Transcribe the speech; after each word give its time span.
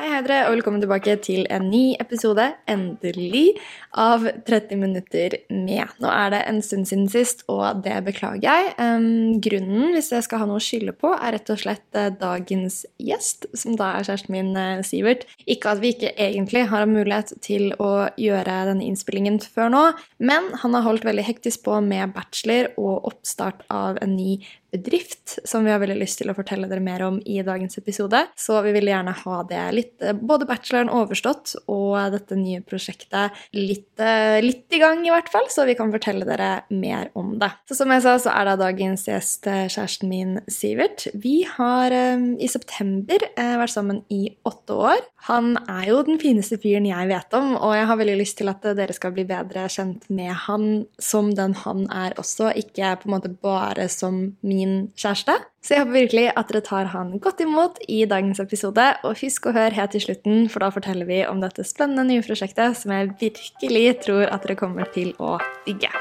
Hei, 0.00 0.06
hei 0.08 0.20
dere, 0.24 0.46
og 0.48 0.54
velkommen 0.54 0.80
tilbake 0.80 1.12
til 1.20 1.42
en 1.52 1.66
ny 1.68 1.90
episode, 2.00 2.46
endelig, 2.72 3.58
av 4.00 4.22
30 4.46 4.78
minutter 4.80 5.34
med. 5.52 5.90
Nå 6.00 6.08
er 6.08 6.30
det 6.32 6.38
en 6.48 6.62
stund 6.64 6.88
siden 6.88 7.04
sist, 7.12 7.42
og 7.52 7.82
det 7.84 7.98
beklager 8.06 8.46
jeg. 8.46 8.70
Um, 8.80 9.42
grunnen, 9.44 9.90
hvis 9.92 10.08
jeg 10.14 10.24
skal 10.24 10.40
ha 10.40 10.46
noe 10.48 10.56
å 10.56 10.64
skylde 10.64 10.94
på, 10.96 11.10
er 11.12 11.36
rett 11.36 11.52
og 11.52 11.60
slett 11.60 11.84
uh, 12.00 12.06
dagens 12.16 12.78
gjest, 12.96 13.44
som 13.52 13.76
da 13.76 13.90
er 13.98 14.08
kjæresten 14.08 14.38
min, 14.38 14.48
uh, 14.56 14.80
Sivert. 14.88 15.26
Ikke 15.44 15.74
at 15.74 15.84
vi 15.84 15.92
ikke 15.92 16.14
egentlig 16.16 16.64
har 16.72 16.88
mulighet 16.88 17.34
til 17.44 17.74
å 17.76 18.08
gjøre 18.16 18.56
denne 18.70 18.88
innspillingen 18.88 19.36
før 19.44 19.68
nå, 19.76 19.84
men 20.16 20.48
han 20.64 20.78
har 20.78 20.88
holdt 20.88 21.04
veldig 21.10 21.28
hektisk 21.28 21.66
på 21.68 21.76
med 21.84 22.16
bachelor 22.16 22.72
og 22.80 23.12
oppstart 23.12 23.68
av 23.68 24.00
en 24.00 24.16
ny 24.16 24.40
bedrift 24.72 25.38
som 25.44 25.64
vi 25.64 25.72
har 25.72 25.80
veldig 25.82 25.98
lyst 26.00 26.20
til 26.20 26.30
å 26.30 26.36
fortelle 26.36 26.68
dere 26.70 26.82
mer 26.84 27.02
om 27.06 27.18
i 27.26 27.40
dagens 27.46 27.78
episode. 27.80 28.22
Så 28.38 28.58
vi 28.64 28.74
vil 28.76 28.90
gjerne 28.90 29.14
ha 29.22 29.42
det 29.48 29.62
litt, 29.76 29.94
eh, 30.02 30.16
både 30.16 30.48
bacheloren 30.48 30.92
overstått 30.92 31.56
og 31.70 31.96
dette 32.14 32.38
nye 32.38 32.62
prosjektet 32.62 33.36
litt, 33.54 33.98
eh, 33.98 34.40
litt, 34.40 34.66
i 34.70 34.78
gang, 34.78 35.04
i 35.04 35.10
hvert 35.10 35.28
fall, 35.28 35.48
så 35.50 35.66
vi 35.66 35.74
kan 35.74 35.90
fortelle 35.90 36.24
dere 36.24 36.62
mer 36.70 37.10
om 37.16 37.38
det. 37.38 37.50
Så 37.68 37.76
som 37.76 37.90
jeg 37.90 38.02
sa, 38.02 38.16
så 38.16 38.30
er 38.30 38.44
da 38.44 38.56
dagens 38.56 39.06
gjest 39.06 39.46
eh, 39.46 39.66
kjæresten 39.66 40.08
min 40.08 40.40
Sivert. 40.48 41.08
Vi 41.14 41.42
har 41.42 41.90
i 41.90 42.46
september 42.46 43.18
vært 43.36 43.72
sammen 43.72 44.04
i 44.10 44.36
åtte 44.46 44.74
år. 44.74 45.00
Han 45.28 45.56
er 45.68 45.88
jo 45.88 46.02
den 46.02 46.18
fineste 46.18 46.58
fyren 46.60 46.86
jeg 46.86 47.08
vet 47.08 47.34
om, 47.34 47.56
og 47.56 47.74
jeg 47.74 47.86
har 47.86 47.98
veldig 48.00 48.16
lyst 48.18 48.38
til 48.38 48.50
at 48.52 48.62
dere 48.62 48.94
skal 48.96 49.12
bli 49.16 49.24
bedre 49.28 49.66
kjent 49.68 50.06
med 50.10 50.32
han 50.46 50.86
som 50.98 51.34
den 51.34 51.54
han 51.64 51.86
er 51.90 52.14
også, 52.20 52.52
ikke 52.56 52.94
på 53.02 53.08
en 53.08 53.14
måte 53.16 53.32
bare 53.42 53.88
som 53.92 54.20
min 54.42 54.59
min 54.60 54.74
kjæreste. 54.98 55.36
Så 55.64 55.74
jeg 55.74 55.84
håper 55.84 55.96
virkelig 55.96 56.26
at 56.36 56.52
dere 56.52 56.64
tar 56.64 56.92
han 56.92 57.16
godt 57.22 57.40
imot 57.44 57.80
i 57.88 58.02
dagens 58.08 58.40
episode. 58.42 58.86
Og 59.04 59.18
husk 59.22 59.48
å 59.48 59.54
høre 59.56 59.76
helt 59.76 59.94
til 59.96 60.04
slutten, 60.04 60.46
for 60.52 60.64
da 60.64 60.70
forteller 60.74 61.08
vi 61.08 61.22
om 61.28 61.40
dette 61.42 61.64
spennende 61.68 62.06
nye 62.08 62.24
prosjektet 62.26 62.78
som 62.80 62.94
jeg 62.96 63.12
virkelig 63.20 63.98
tror 64.04 64.28
at 64.28 64.46
dere 64.46 64.60
kommer 64.60 64.88
til 64.94 65.12
å 65.20 65.38
digge. 65.66 65.92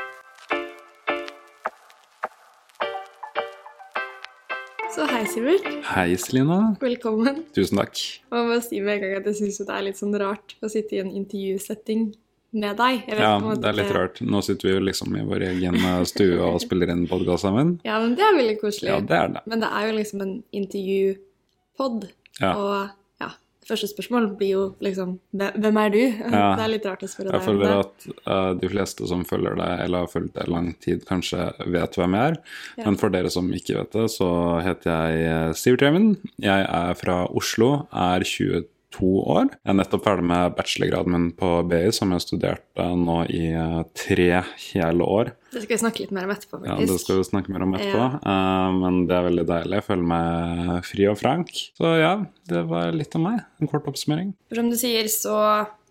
Så 4.90 5.06
hei, 5.08 5.22
Sivert. 5.30 5.68
Hei, 5.94 6.08
Selina. 6.20 6.56
Velkommen. 6.82 7.44
Tusen 7.56 7.80
takk. 7.80 8.00
Jeg 8.00 8.48
må 8.50 8.58
si 8.66 8.82
med 8.84 8.98
en 8.98 9.04
gang 9.06 9.20
at 9.20 9.30
jeg 9.30 9.38
syns 9.38 9.62
det 9.62 9.76
er 9.76 9.86
litt 9.86 10.00
sånn 10.02 10.18
rart 10.20 10.58
å 10.66 10.72
sitte 10.72 10.98
i 10.98 11.04
en 11.04 11.14
intervjusetting 11.14 12.10
med 12.52 12.78
deg. 12.80 13.04
ja, 13.08 13.34
det 13.40 13.68
er 13.70 13.78
litt 13.78 13.92
rart. 13.94 14.22
Nå 14.26 14.42
sitter 14.46 14.70
vi 14.70 14.76
jo 14.76 14.86
liksom 14.88 15.18
i 15.18 15.26
vår 15.26 15.50
egen 15.52 15.76
eh, 15.80 16.04
stue 16.10 16.40
og 16.42 16.62
spiller 16.64 16.92
inn 16.94 17.06
podkast 17.10 17.46
sammen. 17.46 17.78
Ja, 17.86 18.00
men 18.02 18.16
det 18.18 18.26
er 18.26 18.38
veldig 18.38 18.56
koselig. 18.62 18.94
Ja, 18.94 19.02
det 19.02 19.20
er 19.20 19.36
det. 19.36 19.44
Men 19.50 19.66
det 19.66 19.70
er 19.70 19.90
jo 19.90 20.00
liksom 20.00 20.24
en 20.26 20.34
intervjupod. 20.62 22.08
Ja. 22.40 22.54
Og 22.56 23.22
ja, 23.22 23.30
første 23.68 23.90
spørsmål 23.92 24.32
blir 24.40 24.54
jo 24.54 24.64
liksom 24.82 25.18
Hvem 25.36 25.80
er 25.84 25.94
du? 25.94 26.00
Ja. 26.40 26.48
Det 26.58 26.66
er 26.66 26.74
litt 26.74 26.90
rart 26.90 27.06
å 27.06 27.12
spørre 27.12 27.30
deg. 27.30 27.38
Jeg 27.38 27.48
føler 27.52 27.76
at 27.76 28.10
uh, 28.26 28.52
de 28.58 28.72
fleste 28.74 29.12
som 29.12 29.28
følger 29.30 29.60
deg, 29.60 29.86
eller 29.86 30.08
har 30.08 30.12
fulgt 30.16 30.34
deg 30.40 30.50
lang 30.50 30.74
tid, 30.82 31.06
kanskje 31.10 31.52
vet 31.70 32.02
hvem 32.02 32.18
jeg 32.18 32.34
er. 32.34 32.42
Ja. 32.80 32.88
Men 32.88 33.00
for 33.02 33.14
dere 33.14 33.34
som 33.34 33.54
ikke 33.54 33.78
vet 33.84 33.94
det, 34.00 34.10
så 34.16 34.32
heter 34.66 35.14
jeg 35.14 35.54
Siv 35.54 35.78
Sivert 35.78 35.86
Remen. 35.86 36.12
Jeg 36.42 36.66
er 36.66 36.98
fra 36.98 37.22
Oslo, 37.30 37.72
er 37.94 38.26
22 38.26 38.66
to 38.94 39.10
år. 39.22 39.50
Jeg 39.60 39.72
er 39.74 39.78
nettopp 39.78 40.06
ferdig 40.06 40.26
med 40.30 40.56
bachelorgraden 40.58 41.16
min 41.16 41.28
på 41.38 41.52
BI, 41.70 41.82
som 41.96 42.14
jeg 42.16 42.26
studerte 42.26 42.88
nå 42.98 43.20
i 43.30 43.44
eh, 43.54 43.82
tre 43.98 44.30
hele 44.70 45.06
år. 45.06 45.34
Det 45.50 45.64
skal 45.64 45.76
vi 45.76 45.82
snakke 45.82 46.04
litt 46.04 46.14
mer 46.16 46.28
om 46.28 46.34
etterpå, 46.34 46.60
faktisk. 46.60 46.86
Ja, 46.86 46.90
det 46.92 47.02
skal 47.04 47.20
vi 47.20 47.28
snakke 47.30 47.56
mer 47.56 47.66
om 47.66 47.74
etterpå. 47.78 48.06
Ja. 48.06 48.22
Uh, 48.22 48.78
men 48.78 49.02
det 49.10 49.18
er 49.18 49.26
veldig 49.26 49.46
deilig. 49.50 49.80
Jeg 49.80 49.88
føler 49.88 50.08
meg 50.14 50.72
fri 50.86 51.10
og 51.10 51.18
frank. 51.22 51.54
Så 51.80 51.94
ja, 51.98 52.14
det 52.52 52.64
var 52.70 52.94
litt 52.96 53.18
av 53.18 53.26
meg. 53.26 53.44
En 53.62 53.72
kort 53.72 53.90
oppsummering. 53.90 54.34
For 54.50 54.62
som 54.62 54.70
du 54.70 54.78
sier, 54.78 55.10
så 55.10 55.40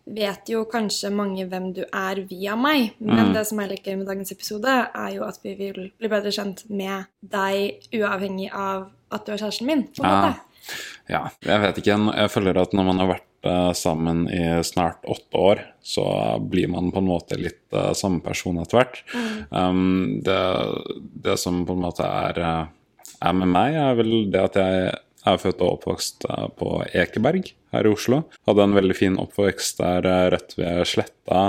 vet 0.09 0.49
jo 0.49 0.63
kanskje 0.71 1.11
mange 1.13 1.45
hvem 1.49 1.73
du 1.77 1.83
er 1.85 2.23
via 2.31 2.55
meg, 2.59 2.95
men 3.03 3.29
mm. 3.29 3.33
det 3.37 3.45
som 3.51 3.61
er 3.61 3.75
litt 3.75 3.87
gøy 3.87 3.99
med 4.01 4.09
dagens 4.09 4.33
episode, 4.33 4.77
er 4.89 5.11
jo 5.13 5.27
at 5.27 5.41
vi 5.45 5.53
vil 5.59 5.81
bli 5.91 6.11
bedre 6.11 6.33
kjent 6.33 6.65
med 6.71 7.11
deg 7.21 7.91
uavhengig 7.99 8.49
av 8.49 8.89
at 9.13 9.25
du 9.25 9.35
er 9.35 9.41
kjæresten 9.41 9.69
min. 9.69 9.87
på 9.93 10.05
en 10.05 10.09
ja. 10.09 10.17
måte. 10.17 10.48
Ja, 11.09 11.29
jeg 11.45 11.65
vet 11.65 11.81
ikke. 11.81 11.97
Jeg 11.97 12.33
føler 12.33 12.61
at 12.61 12.75
når 12.77 12.89
man 12.91 13.03
har 13.03 13.11
vært 13.15 13.29
uh, 13.49 13.73
sammen 13.77 14.27
i 14.33 14.45
snart 14.67 15.05
åtte 15.09 15.41
år, 15.41 15.65
så 15.81 16.05
blir 16.41 16.69
man 16.73 16.93
på 16.93 17.03
en 17.03 17.11
måte 17.11 17.39
litt 17.41 17.65
uh, 17.77 17.93
samme 17.97 18.21
person 18.25 18.61
etter 18.61 18.81
hvert. 18.81 19.03
Mm. 19.15 19.37
Um, 19.51 19.83
det, 20.27 20.39
det, 21.25 21.39
som 21.41 21.65
på 21.69 21.77
en 21.77 21.85
måte 21.87 22.07
er, 22.07 22.41
uh, 22.43 23.13
er, 23.19 23.37
med 23.41 23.53
meg, 23.55 23.79
er 23.79 24.01
vel 24.01 24.17
det 24.33 24.45
at 24.51 24.59
jeg 24.61 24.89
er 25.29 25.41
født 25.43 25.61
og 25.65 25.79
oppvokst 25.79 26.25
på 26.57 26.69
Ekeberg 26.97 27.51
her 27.75 27.85
i 27.85 27.91
Oslo. 27.93 28.23
Hadde 28.49 28.65
en 28.65 28.77
veldig 28.77 28.95
fin 28.97 29.19
oppvekst 29.21 29.83
der 29.83 30.07
rett 30.33 30.55
ved 30.57 30.87
Sletta, 30.89 31.43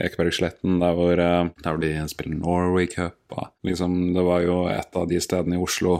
Ekebergsletten, 0.00 0.78
der 0.80 0.94
hvor, 0.96 1.20
der 1.20 1.66
hvor 1.66 1.82
de 1.82 1.90
spiller 2.08 2.38
Norway 2.38 2.88
Cup. 2.88 3.34
Liksom, 3.66 4.14
det 4.16 4.24
var 4.24 4.46
jo 4.46 4.62
et 4.72 4.96
av 4.96 5.10
de 5.10 5.20
stedene 5.20 5.58
i 5.58 5.60
Oslo 5.60 5.98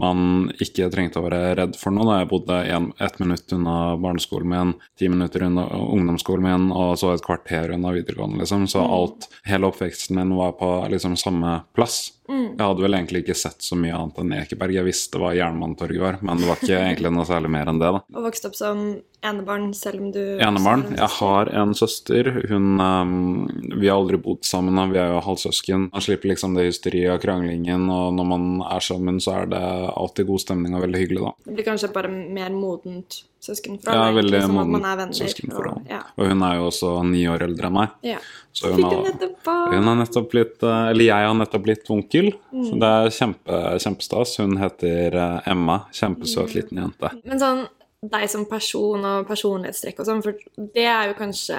man 0.00 0.50
ikke 0.62 0.90
trengte 0.92 1.20
å 1.20 1.26
være 1.26 1.54
redd 1.58 1.78
for 1.80 1.94
noe. 1.94 2.06
Da 2.10 2.18
jeg 2.20 2.30
bodde 2.30 2.58
en, 2.76 2.90
ett 3.02 3.18
minutt 3.22 3.52
unna 3.56 3.76
barneskolen 4.00 4.50
min, 4.52 4.74
ti 4.98 5.08
minutter 5.12 5.46
unna 5.48 5.66
ungdomsskolen 5.80 6.46
min, 6.46 6.68
og 6.76 6.96
så 7.00 7.14
et 7.14 7.24
kvarter 7.24 7.72
unna 7.76 7.94
videregående, 7.96 8.42
liksom. 8.42 8.68
Så 8.70 8.84
mm. 8.84 8.92
alt, 8.98 9.30
hele 9.48 9.70
oppveksten 9.70 10.20
min 10.20 10.36
var 10.36 10.56
på 10.60 10.70
liksom 10.92 11.16
samme 11.20 11.60
plass. 11.76 12.04
Mm. 12.28 12.56
Jeg 12.56 12.62
hadde 12.62 12.84
vel 12.86 12.98
egentlig 12.98 13.22
ikke 13.24 13.38
sett 13.38 13.62
så 13.64 13.78
mye 13.78 13.96
annet 13.96 14.22
enn 14.22 14.32
Ekeberg. 14.40 14.78
Jeg 14.78 14.88
visste 14.88 15.20
hva 15.22 15.34
Jernbanetorget 15.36 16.02
var, 16.02 16.18
men 16.26 16.40
det 16.40 16.48
var 16.50 16.62
ikke 16.62 16.80
egentlig 16.86 17.12
noe 17.14 17.28
særlig 17.28 17.52
mer 17.54 17.70
enn 17.72 17.82
det. 17.82 17.92
da. 17.96 18.02
Og 18.16 18.26
vokste 18.26 18.50
opp 18.50 18.58
som 18.58 18.82
enebarn, 19.26 19.70
selv 19.74 20.02
om 20.04 20.10
du 20.14 20.20
Enebarn. 20.42 20.84
Jeg 20.94 21.10
har 21.18 21.50
en 21.62 21.74
søster. 21.74 22.30
Hun 22.50 22.80
um, 22.80 23.46
Vi 23.76 23.88
har 23.88 23.96
aldri 23.96 24.20
bodd 24.22 24.44
sammen, 24.46 24.78
vi 24.92 25.00
er 25.02 25.14
jo 25.14 25.22
halvsøsken. 25.24 25.88
Man 25.94 26.04
slipper 26.04 26.32
liksom 26.32 26.58
det 26.58 26.68
hysteriet 26.68 27.16
og 27.16 27.22
kranglingen, 27.24 27.88
og 27.92 28.12
når 28.16 28.30
man 28.34 28.50
er 28.66 28.84
sammen, 28.84 29.22
så 29.22 29.40
er 29.40 29.54
det 29.54 29.62
alltid 29.94 30.30
god 30.30 30.44
stemning 30.44 30.76
og 30.76 30.84
veldig 30.86 31.02
hyggelig, 31.04 31.24
da. 31.24 31.32
Det 31.46 31.56
blir 31.58 31.70
kanskje 31.70 31.94
bare 31.94 32.12
mer 32.12 32.54
modent 32.54 33.22
søskenforhold? 33.44 34.00
Ja, 34.00 34.16
veldig 34.16 34.34
liksom, 34.34 34.58
modent 34.72 35.16
søskenforhold. 35.18 35.84
Og, 35.84 35.90
ja. 35.90 36.00
og 36.16 36.30
hun 36.30 36.44
er 36.48 36.58
jo 36.58 36.66
også 36.70 36.90
ni 37.06 37.22
år 37.30 37.46
eldre 37.46 37.70
enn 37.70 37.76
meg. 37.76 37.94
Ja. 38.06 38.18
Så 38.56 38.72
hun 38.72 38.86
har, 38.86 39.08
hun 39.44 39.88
har, 39.90 39.96
nettopp 40.00 40.30
blitt 40.32 40.62
eh, 40.64 40.84
Eller 40.94 41.10
jeg 41.10 41.28
har 41.28 41.34
nettopp 41.36 41.64
blitt 41.66 41.90
onkel, 41.92 42.30
mm. 42.52 42.62
så 42.64 42.78
det 42.80 42.92
er 42.98 43.14
kjempe, 43.18 43.62
kjempestas. 43.84 44.36
Hun 44.40 44.56
heter 44.60 45.18
eh, 45.20 45.50
Emma. 45.52 45.82
Kjempesøt 45.94 46.48
mm. 46.48 46.54
liten 46.56 46.84
jente. 46.84 47.12
Men 47.24 47.42
sånn 47.42 47.66
deg 48.06 48.28
som 48.30 48.44
person 48.48 49.04
og 49.08 49.26
personlighetstrekk 49.26 50.02
og 50.02 50.08
sånn, 50.08 50.22
for 50.22 50.68
det 50.76 50.84
er 50.86 51.10
jo 51.10 51.16
kanskje 51.18 51.58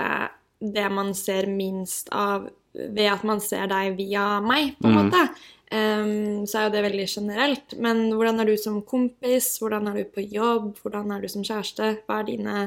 det 0.61 0.85
man 0.93 1.11
ser 1.17 1.49
minst 1.51 2.11
av 2.15 2.47
ved 2.77 3.07
at 3.09 3.23
man 3.25 3.41
ser 3.41 3.69
deg 3.71 3.95
via 3.97 4.37
meg, 4.43 4.75
på 4.77 4.89
en 4.89 4.95
mm. 4.95 5.07
måte. 5.07 5.23
Um, 5.67 6.45
så 6.47 6.61
er 6.61 6.67
jo 6.67 6.73
det 6.77 6.83
veldig 6.85 7.07
generelt. 7.11 7.75
Men 7.83 8.05
hvordan 8.15 8.39
er 8.41 8.51
du 8.51 8.55
som 8.59 8.79
kompis? 8.87 9.57
Hvordan 9.61 9.89
er 9.91 9.99
du 9.99 10.11
på 10.11 10.23
jobb? 10.23 10.77
Hvordan 10.81 11.11
er 11.15 11.23
du 11.23 11.31
som 11.31 11.45
kjæreste? 11.47 11.97
Hva 12.07 12.21
er 12.21 12.29
dine 12.31 12.57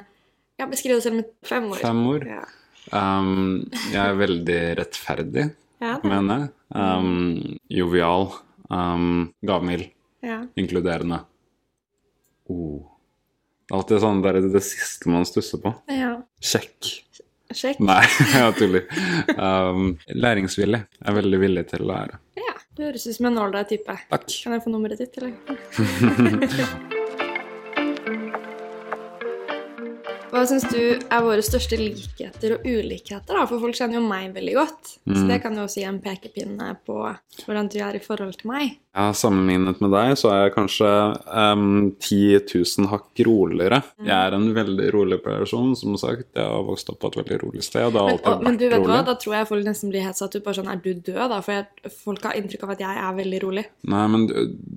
Ja, 0.60 0.66
beskriv 0.68 0.98
deg 0.98 1.06
selv 1.06 1.20
med 1.22 1.30
fem 1.46 1.70
ord. 1.70 1.80
Fem 1.80 2.02
ord? 2.10 2.26
Ja. 2.28 2.44
Um, 2.90 3.70
jeg 3.92 4.00
er 4.02 4.18
veldig 4.18 4.60
rettferdig, 4.80 5.44
ja, 5.80 5.96
mener 6.04 6.42
jeg. 6.42 6.50
Um, 6.74 7.58
jovial. 7.70 8.30
Um, 8.70 9.30
gavmild. 9.46 9.88
Ja. 10.22 10.42
Inkluderende. 10.60 11.22
Oh. 12.50 12.82
Det 13.70 13.76
er 13.76 13.78
alltid 13.78 14.02
sånn 14.02 14.20
det 14.24 14.30
er 14.34 14.46
det 14.50 14.64
siste 14.66 15.10
man 15.12 15.26
stusser 15.28 15.62
på. 15.62 15.72
Ja. 15.94 16.16
Kjekk. 16.42 16.90
Sjekk. 17.54 17.80
Nei, 17.82 18.02
jeg 18.34 18.56
tuller. 18.58 18.86
Um, 19.36 19.94
læringsvillig. 20.14 20.82
Jeg 20.98 21.08
er 21.12 21.16
veldig 21.16 21.40
villig 21.42 21.64
til 21.70 21.86
å 21.86 21.90
lære. 21.90 22.20
Ja, 22.38 22.49
du 22.76 22.84
høres 22.86 23.06
ut 23.06 23.16
som 23.16 23.26
en 23.30 23.40
ålreit 23.42 23.72
type. 23.72 23.98
Takk. 24.12 24.30
Kan 24.44 24.56
jeg 24.56 24.64
få 24.64 24.72
nummeret 24.74 25.02
ditt, 25.02 25.18
eller? 25.18 26.96
Hva 30.40 30.46
syns 30.48 30.62
du 30.72 30.80
er 30.96 31.20
våre 31.20 31.42
største 31.44 31.76
likheter 31.76 32.54
og 32.54 32.62
ulikheter? 32.64 33.34
da? 33.36 33.42
For 33.44 33.60
folk 33.60 33.76
kjenner 33.76 33.98
jo 33.98 34.06
meg 34.08 34.30
veldig 34.32 34.54
godt. 34.56 34.94
Mm. 35.04 35.16
Så 35.18 35.24
det 35.28 35.36
kan 35.44 35.58
jo 35.58 35.66
også 35.66 35.82
gi 35.82 35.88
en 35.90 35.98
pekepinne 36.00 36.68
på 36.88 36.96
hvordan 37.44 37.68
du 37.68 37.76
er 37.84 37.98
i 37.98 38.00
forhold 38.00 38.38
til 38.40 38.48
meg. 38.48 38.78
Ja, 38.96 39.10
Sammenlignet 39.14 39.78
med 39.84 39.92
deg 39.94 40.16
så 40.18 40.32
er 40.32 40.40
jeg 40.46 40.54
kanskje 40.56 40.88
um, 41.28 41.90
10 42.02 42.40
000 42.48 42.88
hakk 42.90 43.20
roligere. 43.28 43.82
Mm. 44.00 44.08
Jeg 44.08 44.16
er 44.16 44.36
en 44.38 44.48
veldig 44.56 44.88
rolig 44.96 45.20
person, 45.22 45.74
som 45.78 45.98
sagt. 46.00 46.30
Jeg 46.32 46.48
har 46.48 46.64
vokst 46.66 46.88
opp 46.90 47.02
på 47.04 47.12
et 47.12 47.20
veldig 47.20 47.38
rolig 47.44 47.66
sted. 47.66 47.92
Det 47.92 48.06
har 48.06 48.16
men, 48.24 48.46
men 48.48 48.58
du 48.58 48.64
vet 48.64 48.80
rolig. 48.80 48.90
hva, 48.90 49.02
da 49.06 49.18
tror 49.20 49.36
jeg 49.36 49.50
folk 49.52 49.68
nesten 49.68 49.92
blir 49.92 50.08
helt 50.08 50.18
satt 50.18 50.34
ut. 50.34 50.42
Bare 50.46 50.58
sånn, 50.58 50.72
er 50.72 50.80
du 50.80 50.90
død, 50.94 51.20
da? 51.34 51.42
For 51.44 51.58
jeg, 51.60 51.92
folk 52.00 52.24
har 52.26 52.40
inntrykk 52.40 52.64
av 52.66 52.74
at 52.78 52.82
jeg 52.86 53.04
er 53.04 53.20
veldig 53.20 53.42
rolig. 53.44 53.66
Nei, 53.92 54.04
men 54.16 54.26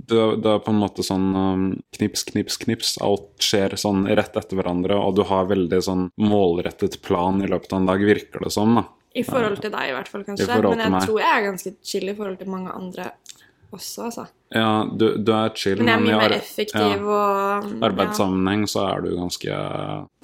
det, 0.10 0.24
det 0.44 0.52
er 0.52 0.64
på 0.64 0.74
en 0.74 0.82
måte 0.82 1.06
sånn 1.06 1.30
um, 1.36 1.68
knips, 1.98 2.26
knips, 2.32 2.58
knips. 2.64 2.96
Alt 3.04 3.30
skjer 3.44 3.76
sånn 3.80 4.06
rett 4.10 4.36
etter 4.40 4.60
hverandre, 4.60 4.98
og 5.00 5.18
du 5.20 5.24
har 5.30 5.50
veldig 5.52 5.80
sånn 5.86 6.10
målrettet 6.22 7.00
plan 7.06 7.42
i 7.44 7.50
løpet 7.50 7.74
av 7.74 7.82
en 7.82 7.90
dag, 7.92 8.04
virker 8.14 8.46
det 8.46 8.54
som. 8.56 8.76
da. 8.80 8.88
I 9.14 9.24
forhold 9.28 9.62
til 9.62 9.74
deg, 9.74 9.92
i 9.92 9.94
hvert 9.94 10.10
fall, 10.10 10.26
kanskje. 10.26 10.50
Men 10.50 10.84
jeg 10.88 11.06
tror 11.06 11.20
jeg 11.22 11.30
er 11.30 11.48
ganske 11.48 11.74
chill 11.86 12.10
i 12.10 12.16
forhold 12.18 12.40
til 12.42 12.50
mange 12.50 12.74
andre 12.74 13.12
også, 13.74 14.08
altså. 14.10 14.26
Ja, 14.54 14.84
du, 14.86 15.06
du 15.18 15.32
er 15.34 15.50
chill, 15.58 15.80
Men 15.82 15.90
jeg 15.90 15.96
er 15.96 16.04
mye 16.06 16.18
mer 16.22 16.36
effektiv 16.36 17.08
og 17.10 17.32
ja. 17.66 17.72
arbeidssammenheng 17.88 18.68
så 18.70 18.84
er 18.92 19.02
du 19.02 19.10
ganske 19.18 19.56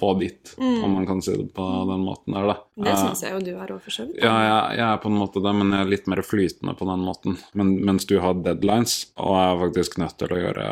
på 0.00 0.12
ditt, 0.20 0.52
om 0.60 0.94
man 0.94 1.08
kan 1.08 1.22
si 1.24 1.34
det 1.34 1.48
på 1.56 1.66
den 1.90 2.04
måten 2.06 2.36
der, 2.36 2.46
da. 2.52 2.56
Mm. 2.78 2.84
Det 2.86 2.92
Eh, 2.94 3.00
syns 3.02 3.24
jeg 3.26 3.34
jo 3.34 3.40
du 3.48 3.50
er 3.56 3.74
òg, 3.74 3.80
for 3.82 3.96
så 3.96 4.06
vidt. 4.06 4.20
Ja, 4.22 4.36
jeg, 4.46 4.78
jeg 4.78 4.86
er 4.86 5.02
på 5.02 5.10
en 5.10 5.18
måte 5.18 5.42
det, 5.42 5.54
men 5.58 5.74
jeg 5.74 5.86
er 5.86 5.92
litt 5.96 6.06
mer 6.12 6.22
flytende 6.26 6.76
på 6.78 6.88
den 6.92 7.04
måten. 7.06 7.36
Men, 7.58 7.74
mens 7.90 8.06
du 8.06 8.16
har 8.22 8.38
deadlines, 8.46 9.00
og 9.18 9.34
er 9.42 9.60
faktisk 9.66 9.98
nødt 10.02 10.16
til 10.22 10.36
å 10.36 10.40
gjøre 10.44 10.70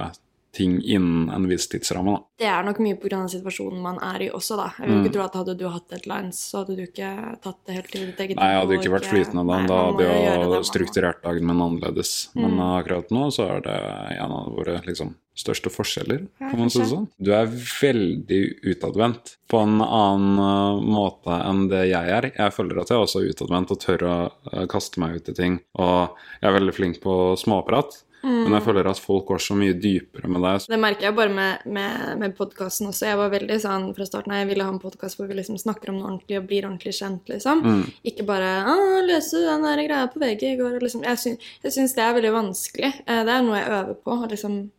ting 0.58 0.78
innen 0.82 1.28
en 1.34 1.48
viss 1.50 1.68
tidsramme, 1.70 2.14
da. 2.18 2.24
Det 2.38 2.50
er 2.50 2.66
nok 2.66 2.78
mye 2.84 2.98
pga. 3.00 3.24
situasjonen 3.28 3.80
man 3.82 3.98
er 4.04 4.28
i 4.28 4.30
også, 4.30 4.58
da. 4.60 4.68
Jeg 4.78 4.88
vil 4.88 5.00
ikke 5.02 5.08
ikke 5.08 5.16
tro 5.16 5.26
at 5.26 5.38
hadde 5.40 5.54
du 5.58 5.68
hatt 5.72 5.92
deadlines, 5.92 6.40
så 6.50 6.62
hadde 6.62 6.76
du 6.78 6.82
ikke 6.84 7.12
tatt 7.44 7.60
det 7.66 7.76
helt 7.78 7.92
til 7.92 8.04
ditt 8.08 8.20
eget 8.24 8.36
Mm. 8.38 8.42
Nei, 8.42 8.50
jeg 8.52 8.60
hadde 8.62 8.76
ikke 8.78 8.94
vært 8.94 9.08
flytende 9.08 9.44
da. 9.44 9.58
Nei, 9.58 9.68
Da 9.68 9.78
hadde 9.84 9.98
det 9.98 10.18
jeg. 10.24 10.48
Mm. 10.48 10.64
strukturert 10.64 11.22
dagen 11.22 11.46
min 11.46 11.62
annerledes. 11.62 12.12
Men 12.34 12.58
akkurat 12.58 13.10
nå 13.10 13.30
så 13.32 13.48
er 13.56 13.60
det 13.64 13.78
en 14.18 14.32
av 14.32 14.52
våre 14.54 14.80
liksom, 14.84 15.14
største 15.38 15.70
forskjeller, 15.70 16.26
kan 16.38 16.58
man 16.58 16.70
si 16.70 16.80
det 16.82 16.90
sånn. 16.90 17.08
Du 17.18 17.32
er 17.32 17.46
veldig 17.46 18.42
utadvendt 18.74 19.36
på 19.48 19.60
en 19.62 19.80
annen 19.80 20.38
uh, 20.38 20.82
måte 20.82 21.30
enn 21.30 21.68
det 21.70 21.86
jeg 21.88 22.10
er. 22.10 22.32
Jeg 22.34 22.52
føler 22.52 22.82
at 22.82 22.90
jeg 22.90 22.98
også 22.98 23.22
er 23.22 23.30
utadvendt 23.30 23.70
og 23.70 23.80
tør 23.80 24.02
å 24.02 24.16
uh, 24.52 24.66
kaste 24.66 24.98
meg 24.98 25.16
ut 25.16 25.30
i 25.30 25.36
ting. 25.38 25.60
Og 25.78 26.18
jeg 26.42 26.50
er 26.50 26.58
veldig 26.58 26.74
flink 26.74 27.00
på 27.04 27.36
småprat. 27.38 28.02
Men 28.22 28.46
Mm. 28.48 28.52
jeg 28.54 28.62
føler 28.64 28.86
at 28.90 28.98
folk 28.98 29.26
går 29.26 29.38
så 29.38 29.54
mye 29.54 29.72
dypere 29.78 30.28
med 30.28 30.42
deg. 30.42 30.66
Det 30.68 30.78
merker 30.80 31.02
jeg 31.06 31.14
bare 31.14 31.28
med, 31.30 31.58
med, 31.66 32.18
med 32.18 32.36
podkasten 32.36 32.88
også. 32.88 33.06
Jeg 33.06 33.16
var 33.16 33.30
veldig 33.30 33.58
sånn 33.62 33.94
fra 33.94 34.04
starten 34.08 34.32
av, 34.32 34.38
jeg 34.42 34.48
ville 34.48 34.64
ha 34.64 34.72
en 34.72 34.80
podkast 34.82 35.16
hvor 35.16 35.28
vi 35.28 35.34
liksom 35.38 35.58
snakker 35.58 35.90
om 35.90 35.98
noe 36.00 36.08
ordentlig 36.10 36.38
og 36.38 36.48
blir 36.48 36.64
ordentlig 36.66 36.94
kjent, 36.98 37.22
liksom. 37.30 37.62
Mm. 37.62 37.84
Ikke 38.04 38.26
bare 38.26 38.64
'Å, 38.66 39.06
lese 39.06 39.38
den 39.44 39.62
der 39.62 39.84
greia 39.86 40.08
på 40.12 40.18
VG 40.18 40.42
i 40.52 40.56
går'. 40.58 40.80
Liksom. 40.82 41.02
Jeg, 41.04 41.16
syns, 41.18 41.38
jeg 41.62 41.72
syns 41.72 41.94
det 41.94 42.02
er 42.02 42.14
veldig 42.14 42.32
vanskelig. 42.32 42.92
Eh, 43.06 43.24
Det 43.24 43.32
er 43.34 43.42
noe 43.42 43.56
jeg 43.56 43.68
øver 43.68 43.94
på. 44.04 44.28
Liksom 44.30 44.70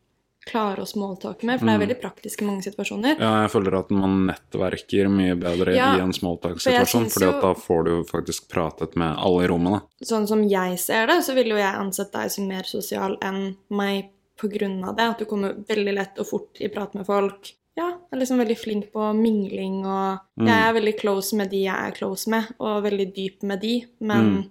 klare 0.49 0.83
å 0.83 0.89
smalltalke 0.89 1.47
med, 1.47 1.59
for 1.59 1.69
det 1.69 1.75
er 1.75 1.83
veldig 1.83 1.99
praktisk 2.01 2.43
i 2.43 2.47
mange 2.49 2.65
situasjoner. 2.65 3.19
Ja, 3.21 3.31
jeg 3.43 3.51
føler 3.53 3.79
at 3.79 3.91
man 3.93 4.23
nettverker 4.29 5.09
mye 5.13 5.37
bedre 5.39 5.75
Ja, 5.77 5.91
i 5.97 6.03
en 6.03 6.13
smalltalk-situasjon, 6.15 7.09
for 7.13 7.41
da 7.43 7.53
får 7.57 7.83
du 7.87 7.93
faktisk 8.09 8.49
pratet 8.51 8.97
med 8.99 9.15
alle 9.15 9.45
i 9.45 9.51
rommet. 9.51 9.89
Sånn 10.05 10.27
som 10.29 10.43
jeg 10.49 10.79
ser 10.81 11.09
det, 11.11 11.21
så 11.27 11.37
ville 11.37 11.55
jo 11.55 11.61
jeg 11.61 11.83
ansett 11.83 12.11
deg 12.15 12.33
som 12.33 12.49
mer 12.49 12.67
sosial 12.69 13.19
enn 13.25 13.53
meg 13.69 14.09
av 14.39 14.95
det. 14.95 15.03
At 15.03 15.19
du 15.19 15.25
kommer 15.27 15.57
veldig 15.67 15.93
lett 15.97 16.19
og 16.21 16.27
fort 16.29 16.61
i 16.63 16.69
prat 16.71 16.93
med 16.95 17.05
folk. 17.05 17.51
Ja, 17.75 17.89
jeg 17.91 18.15
er 18.15 18.19
liksom 18.21 18.39
veldig 18.41 18.55
flink 18.59 18.87
på 18.93 19.09
mingling, 19.15 19.81
og 19.87 20.43
jeg 20.43 20.55
er 20.55 20.75
veldig 20.75 20.95
close 20.99 21.35
med 21.35 21.51
de 21.51 21.65
jeg 21.65 21.75
er 21.75 21.95
close 21.95 22.31
med, 22.31 22.47
og 22.59 22.83
veldig 22.83 23.07
dyp 23.15 23.43
med 23.47 23.61
de, 23.63 23.75
men 23.99 24.49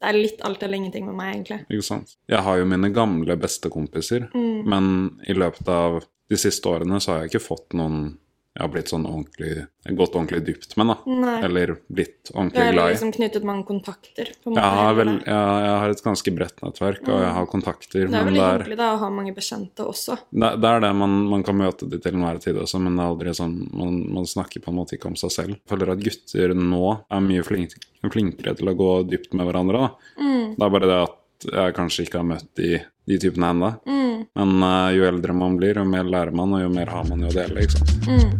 det 0.00 0.08
er 0.10 0.12
litt 0.18 0.42
alt 0.44 0.62
eller 0.62 0.76
ingenting 0.76 1.06
med 1.06 1.14
meg, 1.16 1.34
egentlig. 1.36 1.60
Ikke 1.70 1.82
sant? 1.86 2.16
Jeg 2.28 2.42
har 2.44 2.58
jo 2.58 2.64
mine 2.68 2.90
gamle 2.92 3.36
bestekompiser, 3.40 4.28
Mm. 4.34 4.64
men 4.68 5.20
i 5.26 5.32
løpet 5.32 5.68
av 5.68 6.04
de 6.28 6.36
siste 6.36 6.64
årene 6.68 7.00
så 7.00 7.12
har 7.12 7.20
jeg 7.22 7.30
ikke 7.30 7.46
fått 7.48 7.72
noen 7.74 8.18
jeg 8.56 8.64
har 8.64 8.70
blitt 8.72 8.88
sånn 8.88 9.04
ordentlig 9.04 9.66
gått 9.98 10.14
ordentlig 10.16 10.38
dypt 10.46 10.70
med, 10.80 10.88
da. 10.88 10.94
Nei. 11.12 11.34
Eller 11.44 11.74
blitt 11.92 12.30
ordentlig 12.32 12.62
glad 12.62 12.72
i. 12.72 12.76
Du 12.76 12.80
har 12.80 12.94
liksom 12.94 13.10
knyttet 13.12 13.44
mange 13.46 13.66
kontakter. 13.68 14.30
på 14.42 14.48
en 14.48 14.54
måte. 14.56 14.62
Jeg 14.64 14.78
har, 14.80 14.94
vel, 14.96 15.10
Det 15.12 15.28
jeg, 15.28 15.58
jeg 15.66 15.74
har 15.82 15.92
et 15.92 16.02
ganske 16.06 16.32
bredt 16.38 16.62
nettverk, 16.64 17.02
og 17.12 17.20
jeg 17.20 17.34
har 17.36 17.50
kontakter. 17.52 18.00
er 18.00 18.08
Men 18.14 18.30
veldig 18.30 18.40
det 18.40 18.46
er, 18.46 18.64
hyggelig 18.64 18.78
da 18.80 18.88
å 18.94 19.02
ha 19.02 19.10
mange 19.12 19.34
bekjente 19.36 19.84
også. 19.84 20.16
det, 20.32 20.50
det 20.64 20.70
er 20.72 20.80
det 20.86 20.92
man, 21.02 21.18
man 21.34 21.44
kan 21.44 21.60
møte 21.60 21.90
de 21.92 22.00
til 22.00 22.16
enhver 22.16 22.40
tid 22.46 22.62
også, 22.64 22.80
men 22.80 22.96
det 22.96 23.04
er 23.04 23.12
aldri 23.12 23.36
sånn 23.36 23.58
man, 23.76 24.00
man 24.16 24.30
snakker 24.32 24.64
på 24.64 24.72
en 24.72 24.80
måte 24.80 24.96
ikke 24.96 25.12
om 25.12 25.20
seg 25.20 25.34
selv. 25.36 25.58
Jeg 25.60 25.74
føler 25.74 25.92
at 25.92 26.02
gutter 26.08 26.56
nå 26.56 26.82
er 27.12 27.28
mye 27.28 27.44
flink, 27.44 27.76
flinkere 28.08 28.56
til 28.56 28.72
å 28.72 28.76
gå 28.80 28.90
dypt 29.12 29.36
med 29.36 29.50
hverandre. 29.50 29.84
Da. 29.84 30.24
Mm. 30.24 30.56
Det 30.56 30.64
er 30.64 30.74
bare 30.78 30.90
det 30.94 30.98
at 31.04 31.22
jeg 31.44 31.74
kanskje 31.76 32.06
ikke 32.06 32.20
har 32.22 32.28
møtt 32.28 32.48
de, 32.58 32.80
de 33.08 33.18
typene 33.20 33.50
ennå. 33.52 33.70
Mm. 33.88 34.16
Men 34.38 34.50
uh, 34.64 34.88
jo 34.96 35.06
eldre 35.08 35.36
man 35.36 35.58
blir, 35.60 35.76
jo 35.80 35.84
mer 35.88 36.06
lærer 36.08 36.34
man, 36.36 36.54
og 36.56 36.64
jo 36.64 36.70
mer 36.72 36.88
har 36.92 37.04
man 37.08 37.24
jo 37.24 37.28
å 37.30 37.36
dele. 37.36 37.66
ikke 37.66 37.76
sant? 37.76 37.92
Mm. 38.08 38.30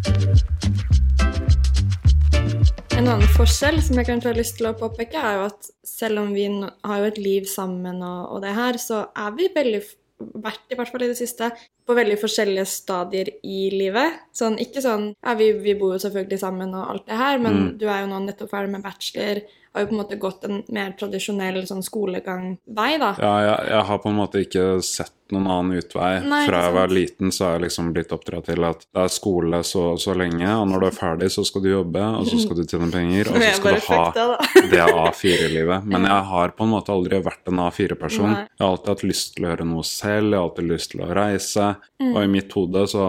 En 2.96 3.10
annen 3.12 3.28
forskjell 3.36 3.76
som 3.84 3.98
jeg 4.00 4.08
kanskje 4.08 4.30
har 4.32 4.38
lyst 4.38 4.56
til 4.56 4.70
å 4.70 4.76
påpeke, 4.78 5.20
er 5.20 5.40
jo 5.40 5.42
at 5.50 5.70
selv 5.86 6.24
om 6.24 6.32
vi 6.32 6.48
har 6.48 7.02
jo 7.02 7.10
et 7.10 7.20
liv 7.20 7.44
sammen 7.50 8.00
og, 8.00 8.20
og 8.32 8.42
det 8.44 8.54
her, 8.56 8.80
så 8.80 9.04
er 9.12 9.36
vi 9.36 9.50
veldig 9.52 9.82
vært, 10.18 10.62
i 10.72 10.78
hvert 10.78 10.90
fall 10.92 11.04
i 11.04 11.10
det 11.10 11.18
siste, 11.18 11.50
på 11.86 11.96
veldig 11.96 12.16
forskjellige 12.20 12.66
stadier 12.70 13.30
i 13.44 13.66
livet. 13.74 14.22
Sånn, 14.36 14.58
ikke 14.62 14.82
sånn 14.84 15.10
Ja, 15.24 15.36
vi, 15.38 15.52
vi 15.62 15.76
bor 15.78 15.94
jo 15.96 16.02
selvfølgelig 16.02 16.40
sammen 16.42 16.74
og 16.76 16.88
alt 16.94 17.06
det 17.08 17.20
her, 17.20 17.38
men 17.42 17.76
du 17.80 17.86
er 17.88 18.02
jo 18.04 18.10
nå 18.10 18.22
nettopp 18.24 18.52
ferdig 18.52 18.74
med 18.76 18.84
bachelor, 18.86 19.42
har 19.76 19.84
jo 19.84 19.90
på 19.90 19.94
en 19.94 20.00
måte 20.00 20.16
gått 20.16 20.44
en 20.48 20.62
mer 20.72 20.94
tradisjonell 20.96 21.60
sånn 21.68 21.84
skolegangvei, 21.84 22.96
da. 23.02 23.12
Ja, 23.20 23.34
jeg, 23.44 23.68
jeg 23.74 23.84
har 23.90 24.00
på 24.00 24.08
en 24.12 24.16
måte 24.16 24.40
ikke 24.40 24.64
sett 24.84 25.12
noen 25.34 25.48
annen 25.50 25.80
utvei. 25.82 26.12
Nei, 26.24 26.42
Fra 26.46 26.62
jeg 26.64 26.74
var 26.76 26.92
liten 26.94 27.32
så 27.34 27.48
har 27.48 27.56
jeg 27.56 27.66
liksom 27.66 27.90
blitt 27.92 28.14
oppdratt 28.14 28.46
til 28.48 28.64
at 28.68 28.86
det 28.86 29.02
er 29.02 29.12
skole 29.12 29.60
så 29.66 29.84
så 30.00 30.14
lenge, 30.16 30.46
og 30.46 30.68
når 30.70 30.84
du 30.84 30.88
er 30.88 30.96
ferdig, 30.96 31.30
så 31.34 31.44
skal 31.44 31.64
du 31.64 31.70
jobbe, 31.72 32.04
og 32.20 32.28
så 32.30 32.38
skal 32.40 32.60
du 32.60 32.64
tjene 32.64 32.88
penger, 32.94 33.32
og 33.32 33.42
så 33.42 33.52
skal 33.60 33.76
du 33.76 33.90
ha. 33.90 34.36
Det 34.70 34.82
A4-livet. 34.86 35.84
Men 35.86 36.04
jeg 36.08 36.24
har 36.32 36.52
på 36.56 36.64
en 36.66 36.72
måte 36.74 36.92
aldri 36.94 37.20
vært 37.24 37.48
en 37.52 37.62
A4-person. 37.66 38.34
Jeg 38.34 38.60
har 38.64 38.68
alltid 38.72 38.92
hatt 38.94 39.06
lyst 39.06 39.34
til 39.36 39.46
å 39.46 39.50
gjøre 39.52 39.66
noe 39.70 39.86
selv, 39.86 40.30
jeg 40.32 40.38
har 40.40 40.48
alltid 40.50 40.70
lyst 40.72 40.90
til 40.94 41.00
å 41.06 41.14
reise, 41.16 41.70
Mm. 42.00 42.12
og 42.14 42.22
i 42.22 42.28
mitt 42.28 42.52
hode 42.52 42.82
så 42.92 43.06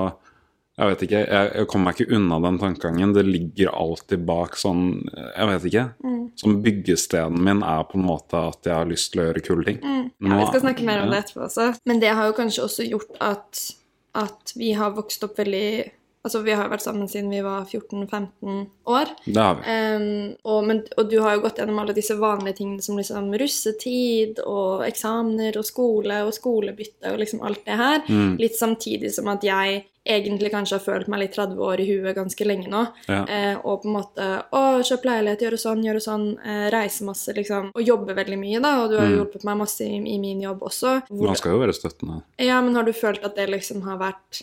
jeg 0.77 0.89
vet 0.92 1.01
ikke, 1.07 1.19
jeg, 1.25 1.48
jeg 1.57 1.68
kommer 1.71 1.89
meg 1.89 1.95
ikke 1.98 2.15
unna 2.15 2.38
den 2.44 2.57
tankegangen. 2.62 3.13
Det 3.15 3.24
ligger 3.25 3.71
alltid 3.74 4.21
bak 4.27 4.54
sånn 4.62 4.83
Jeg 5.09 5.48
vet 5.50 5.63
ikke. 5.71 5.86
Mm. 6.06 6.19
Som 6.38 6.59
byggestenen 6.62 7.42
min 7.44 7.63
er 7.65 7.81
på 7.89 7.98
en 7.98 8.06
måte 8.06 8.38
at 8.51 8.62
jeg 8.69 8.75
har 8.77 8.86
lyst 8.86 9.10
til 9.12 9.24
å 9.24 9.25
gjøre 9.25 9.42
kule 9.48 9.65
ting. 9.65 9.80
Ja, 9.81 10.38
vi 10.38 10.45
skal 10.51 10.62
snakke 10.62 10.86
mer 10.86 11.01
om 11.01 11.10
det 11.10 11.24
etterpå 11.24 11.48
også. 11.48 11.71
Men 11.89 12.00
det 12.03 12.13
har 12.13 12.30
jo 12.30 12.36
kanskje 12.38 12.63
også 12.68 12.86
gjort 12.92 13.18
at, 13.25 13.63
at 14.21 14.53
vi 14.56 14.71
har 14.77 14.94
vokst 14.94 15.25
opp 15.25 15.42
veldig 15.42 15.65
Altså, 16.27 16.41
vi 16.44 16.51
har 16.57 16.68
jo 16.68 16.74
vært 16.75 16.83
sammen 16.83 17.07
siden 17.12 17.31
vi 17.31 17.39
var 17.45 17.63
14-15 17.65 18.65
år. 18.91 19.12
Det 19.25 19.39
har 19.41 19.57
vi. 19.62 19.75
Um, 19.97 20.35
og, 20.44 20.62
men, 20.68 20.83
og 21.00 21.09
du 21.12 21.18
har 21.24 21.38
jo 21.38 21.45
gått 21.47 21.62
gjennom 21.62 21.79
alle 21.81 21.95
disse 21.95 22.18
vanlige 22.19 22.59
tingene 22.62 22.83
som 22.83 23.00
liksom 23.00 23.31
russetid 23.39 24.41
og 24.45 24.83
eksamener 24.88 25.57
og 25.59 25.65
skole 25.68 26.21
og 26.27 26.33
skolebytte 26.35 27.13
og 27.13 27.21
liksom 27.24 27.44
alt 27.47 27.63
det 27.68 27.77
her. 27.79 28.01
Mm. 28.09 28.33
Litt 28.41 28.57
samtidig 28.59 29.13
som 29.15 29.29
at 29.31 29.45
jeg 29.47 29.85
egentlig 30.07 30.53
kanskje 30.53 30.77
har 30.77 30.83
følt 30.85 31.09
meg 31.12 31.19
litt 31.25 31.33
30 31.35 31.57
år 31.68 31.81
i 31.83 31.88
huet 31.89 32.15
ganske 32.15 32.45
lenge 32.47 32.69
nå. 32.71 32.85
Ja. 33.12 33.24
Eh, 33.27 33.57
og 33.68 33.81
på 33.83 33.89
en 33.89 33.95
måte 33.97 34.27
å, 34.56 34.62
kjøp 34.88 35.03
leilighet, 35.09 35.41
gjøre 35.44 35.59
sånn, 35.59 35.81
gjøre 35.83 36.00
sånn, 36.03 36.27
eh, 36.47 36.68
reise 36.71 37.03
masse, 37.03 37.33
liksom. 37.35 37.74
Og 37.75 37.83
jobbe 37.83 38.15
veldig 38.15 38.38
mye, 38.39 38.62
da. 38.63 38.71
Og 38.85 38.91
du 38.94 38.97
har 39.01 39.07
Mm. 39.07 39.18
hjulpet 39.18 39.44
meg 39.44 39.57
masse 39.59 39.83
i, 39.83 39.97
i 40.00 40.18
min 40.19 40.41
jobb 40.45 40.63
også. 40.63 41.01
Hvor, 41.09 41.27
Man 41.27 41.35
skal 41.35 41.51
jo 41.57 41.59
være 41.59 41.75
støttende. 41.75 42.21
ja, 42.39 42.62
men 42.62 42.75
har 42.75 42.83
du 42.88 42.94
følt 42.94 43.24
at 43.27 43.35
det 43.35 43.50
liksom 43.51 43.83
har 43.83 43.97
vært 44.00 44.41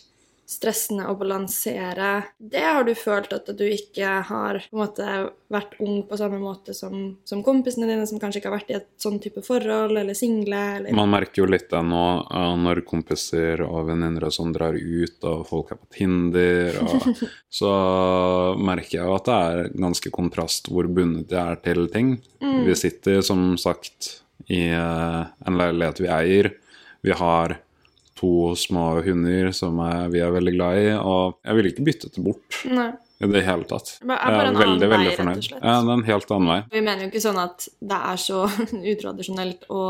stressende 0.48 1.06
å 1.08 1.16
balansere 1.18 2.10
det? 2.38 2.62
Har 2.62 2.84
du 2.84 2.92
følt 2.98 3.32
at 3.36 3.48
du 3.56 3.64
ikke 3.64 4.18
har 4.28 4.60
måte 4.76 5.06
vært 5.52 5.76
ung 5.82 6.02
på 6.08 6.18
samme 6.18 6.40
måte 6.42 6.74
som, 6.76 7.14
som 7.28 7.42
kompisene 7.46 7.88
dine, 7.88 8.06
som 8.08 8.20
kanskje 8.20 8.40
ikke 8.40 8.50
har 8.50 8.56
vært 8.56 8.72
i 8.72 8.76
et 8.78 8.88
sånn 9.00 9.20
type 9.22 9.44
forhold, 9.46 9.96
eller 10.00 10.16
single, 10.18 10.62
eller 10.78 10.96
Man 10.96 11.12
merker 11.12 11.44
jo 11.44 11.48
litt 11.50 11.68
det 11.70 11.82
nå 11.86 12.04
eh, 12.24 12.54
når 12.64 12.82
kompiser 12.88 13.64
og 13.66 13.88
venninner 13.90 14.28
og 14.28 14.34
sånn 14.36 14.54
drar 14.56 14.76
ut, 14.76 15.18
og 15.30 15.46
folk 15.48 15.72
er 15.74 15.80
på 15.80 15.90
Tinder, 15.98 16.80
og 16.82 17.24
så 17.60 17.72
merker 18.58 18.98
jeg 18.98 19.06
jo 19.06 19.16
at 19.16 19.30
det 19.30 19.38
er 19.48 19.72
ganske 19.86 20.14
kontrast 20.14 20.68
hvor 20.72 20.90
bundet 20.90 21.32
jeg 21.32 21.56
er 21.56 21.62
til 21.64 21.86
ting. 21.92 22.16
Mm. 22.44 22.60
Vi 22.68 22.76
sitter 22.78 23.24
som 23.24 23.54
sagt 23.60 24.18
i 24.52 24.66
eh, 24.68 25.20
en 25.46 25.60
leilighet 25.60 26.02
vi 26.04 26.10
eier. 26.12 26.50
Vi 27.04 27.12
har 27.16 27.58
to 28.24 28.34
små 28.56 28.88
hunder 29.04 29.52
som 29.52 29.78
jeg, 29.84 30.10
vi 30.16 30.24
er 30.24 30.32
veldig 30.40 30.56
glad 30.58 30.82
i, 30.82 30.90
og 30.96 31.40
jeg 31.44 31.56
ville 31.60 31.74
ikke 31.76 31.84
byttet 31.92 32.14
det 32.16 32.24
bort 32.24 32.62
Nei. 32.72 32.86
i 33.20 33.28
det 33.30 33.42
hele 33.46 33.64
tatt. 33.68 33.90
Det 34.00 34.08
er 34.10 34.16
Jeg 34.16 34.34
bare 34.34 34.40
er 34.44 34.48
en 34.50 34.58
veldig, 34.58 34.80
vei, 34.80 34.88
veldig 34.94 35.10
og 35.12 35.18
fornøyd. 35.20 35.48
Ja, 35.52 35.74
det 35.84 35.92
er 35.92 35.98
en 35.98 36.04
helt 36.08 36.32
annen 36.34 36.50
vei. 36.54 36.56
Vi 36.74 36.82
mener 36.88 37.04
jo 37.04 37.10
ikke 37.12 37.22
sånn 37.24 37.40
at 37.44 37.66
det 37.92 38.00
er 38.10 38.20
så 38.24 38.40
utradisjonelt 38.94 39.68
å, 39.68 39.82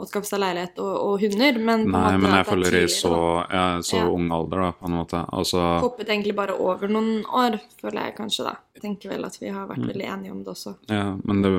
å 0.00 0.06
skaffe 0.10 0.30
seg 0.30 0.42
leilighet 0.44 0.80
og, 0.84 0.92
og 1.08 1.26
hunder, 1.26 1.60
men 1.70 1.84
Nei, 1.90 2.06
men 2.22 2.30
jeg 2.30 2.44
er 2.44 2.48
føler 2.48 2.78
i 2.80 2.86
så, 2.94 3.14
jeg, 3.50 3.84
så 3.90 4.00
Ja. 4.00 4.08
ung 4.14 4.30
alder, 4.38 4.64
da, 4.68 4.72
på 4.80 4.90
en 4.90 4.96
måte. 5.00 5.22
Altså, 5.34 5.66
Hoppet 5.84 6.08
egentlig 6.14 6.36
bare 6.38 6.56
over 6.56 6.88
noen 6.92 7.20
år, 7.26 7.58
føler 7.82 8.06
jeg 8.08 8.16
kanskje, 8.22 8.48
da. 8.52 8.56
Jeg 8.74 8.82
tenker 8.84 9.10
vel 9.10 9.24
at 9.26 9.36
vi 9.40 9.48
har 9.50 9.66
Mm. 9.66 9.70
vært 9.72 9.88
veldig 9.92 10.06
enige 10.14 10.30
om 10.32 10.44
det 10.44 10.52
også. 10.54 10.76
ja, 10.88 11.16
men 11.24 11.42
det, 11.42 11.50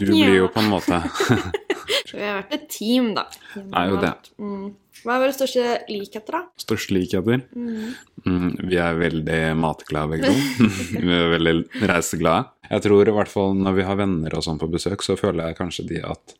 du 0.00 0.06
blir 0.12 0.34
jo 0.36 0.48
på 0.52 0.60
en 0.64 0.70
måte 0.70 0.98
vi 2.16 2.22
har 2.22 2.40
vært 2.42 2.52
et 2.56 2.68
team, 2.72 3.12
da. 3.14 3.24
Det 3.54 3.62
Er 3.76 3.88
jo 3.92 3.96
det. 4.02 4.12
Mm. 4.40 4.66
Hva 5.04 5.14
er 5.16 5.20
våre 5.22 5.34
største 5.36 5.64
likheter, 5.92 6.32
da? 6.32 6.40
største 6.58 6.94
likheter. 6.96 7.42
Mm, 7.54 8.56
vi 8.66 8.78
er 8.80 8.96
veldig 8.98 9.40
matglade 9.60 10.10
begge 10.16 10.30
to. 10.32 10.70
vi 11.06 11.12
er 11.14 11.30
veldig 11.36 11.54
reiseglade. 11.86 12.48
Jeg 12.70 12.82
tror 12.88 13.06
i 13.12 13.14
hvert 13.14 13.30
fall 13.30 13.54
når 13.60 13.76
vi 13.76 13.84
har 13.86 13.96
venner 14.00 14.34
og 14.34 14.42
sånn 14.46 14.58
på 14.58 14.70
besøk, 14.72 15.04
så 15.06 15.14
føler 15.20 15.50
jeg 15.52 15.58
kanskje 15.60 15.86
de 15.92 16.00
at 16.02 16.34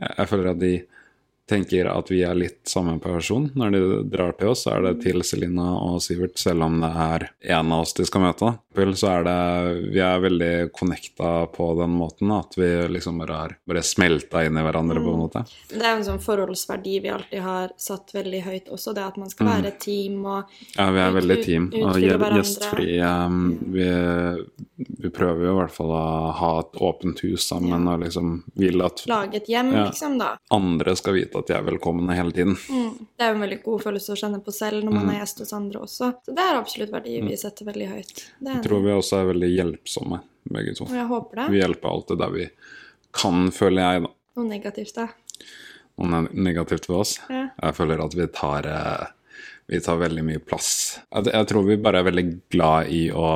Jeg 0.00 0.28
føler 0.30 0.50
at 0.54 0.60
de 0.62 0.72
tenker 1.50 1.88
at 1.90 2.08
vi 2.08 2.20
er 2.22 2.36
litt 2.38 2.60
samme 2.70 2.94
person. 3.02 3.48
Når 3.58 3.72
de 3.74 3.80
drar 4.08 4.32
til 4.38 4.52
oss, 4.52 4.62
så 4.64 4.76
er 4.76 4.84
det 4.86 5.02
til 5.02 5.20
Selina 5.26 5.72
og 5.82 5.98
Sivert, 6.00 6.38
selv 6.38 6.62
om 6.62 6.78
det 6.80 6.90
er 6.94 7.24
én 7.58 7.72
av 7.74 7.82
oss 7.82 7.92
de 7.98 8.06
skal 8.06 8.22
møte. 8.22 8.52
Så 8.74 9.08
er 9.10 9.24
det 9.26 9.90
Vi 9.90 9.98
er 9.98 10.20
veldig 10.22 10.72
connecta 10.72 11.46
på 11.50 11.72
den 11.80 11.90
måten 11.90 12.30
at 12.30 12.54
vi 12.56 12.68
liksom 12.88 13.18
bare 13.18 13.32
har 13.34 13.56
bare 13.66 13.82
smelta 13.82 14.44
inn 14.46 14.56
i 14.56 14.62
hverandre, 14.62 15.00
på 15.02 15.10
en 15.10 15.18
måte. 15.24 15.42
Det 15.68 15.82
er 15.82 15.96
jo 15.96 15.98
en 15.98 16.06
sånn 16.06 16.22
forholdsverdi 16.22 17.00
vi 17.02 17.10
alltid 17.10 17.42
har 17.42 17.72
satt 17.76 18.14
veldig 18.14 18.42
høyt 18.46 18.68
også, 18.70 18.94
det 18.94 19.02
at 19.08 19.16
man 19.18 19.30
skal 19.32 19.48
være 19.50 19.72
et 19.72 19.80
team 19.82 20.24
og 20.24 20.44
Ja, 20.76 20.86
vi 20.94 21.02
er 21.02 21.10
veldig 21.18 21.38
team. 21.44 21.66
Og 21.80 21.96
utfylle 21.98 22.30
gjestfri. 22.38 22.86
um, 23.02 23.58
Vi, 23.74 23.88
vi 25.02 25.10
prøver 25.10 25.44
jo 25.48 25.56
i 25.56 25.58
hvert 25.60 25.74
fall 25.74 25.90
å 25.96 26.04
ha 26.38 26.52
et 26.62 26.78
åpent 26.80 27.20
hus 27.26 27.48
sammen 27.50 27.88
og 27.90 28.04
liksom 28.04 28.32
vil 28.60 28.80
at 28.86 29.02
lage 29.10 29.40
et 29.42 29.50
hjem, 29.50 29.72
Ja. 29.74 29.84
liksom, 29.90 30.18
da. 30.18 30.36
andre 30.50 30.94
skal 30.96 31.14
vite 31.18 31.38
at 31.42 31.46
de 31.50 31.54
er 31.58 31.66
velkomne 31.66 32.14
hele 32.14 32.32
tiden. 32.32 32.56
Mm. 32.70 32.94
Det 33.18 33.26
er 33.26 33.32
jo 33.32 33.34
en 33.40 33.44
veldig 33.48 33.62
god 33.64 33.82
følelse 33.82 34.14
å 34.14 34.20
kjenne 34.22 34.42
på 34.44 34.52
selv 34.54 34.84
når 34.84 34.92
man 34.94 35.10
er 35.10 35.20
gjest 35.24 35.42
hos 35.42 35.52
andre 35.56 35.80
også. 35.84 36.14
Så 36.24 36.34
det 36.34 36.46
er 36.46 36.54
absolutt 36.60 36.92
verdier 36.94 37.26
vi 37.26 37.36
setter 37.36 37.66
veldig 37.66 37.88
høyt. 37.90 38.24
Det 38.40 38.54
er 38.54 38.59
Jeg 38.60 38.68
tror 38.68 38.84
vi 38.84 38.92
også 38.94 39.20
er 39.20 39.30
veldig 39.32 39.50
hjelpsomme, 39.54 40.20
begge 40.52 40.76
to. 40.76 40.88
Jeg 40.92 41.08
håper 41.08 41.42
det. 41.42 41.48
Vi 41.54 41.62
hjelper 41.62 41.94
alltid 41.94 42.20
der 42.20 42.34
vi 42.34 42.48
kan, 43.16 43.48
føler 43.54 43.82
jeg, 43.82 44.04
da. 44.04 44.12
Noe 44.38 44.50
negativt, 44.50 45.00
da. 45.00 45.08
Noe 46.00 46.26
negativt 46.32 46.86
ved 46.90 47.00
oss. 47.00 47.16
Ja. 47.32 47.48
Jeg 47.56 47.76
føler 47.76 48.04
at 48.04 48.14
vi 48.16 48.28
tar 48.36 48.68
eh, 48.68 49.08
vi 49.70 49.80
tar 49.80 50.00
veldig 50.00 50.22
mye 50.26 50.40
plass. 50.42 50.70
Jeg, 51.14 51.30
jeg 51.30 51.46
tror 51.50 51.66
vi 51.68 51.76
bare 51.78 52.00
er 52.00 52.08
veldig 52.08 52.24
glad 52.50 52.88
i 52.90 53.04
å 53.14 53.28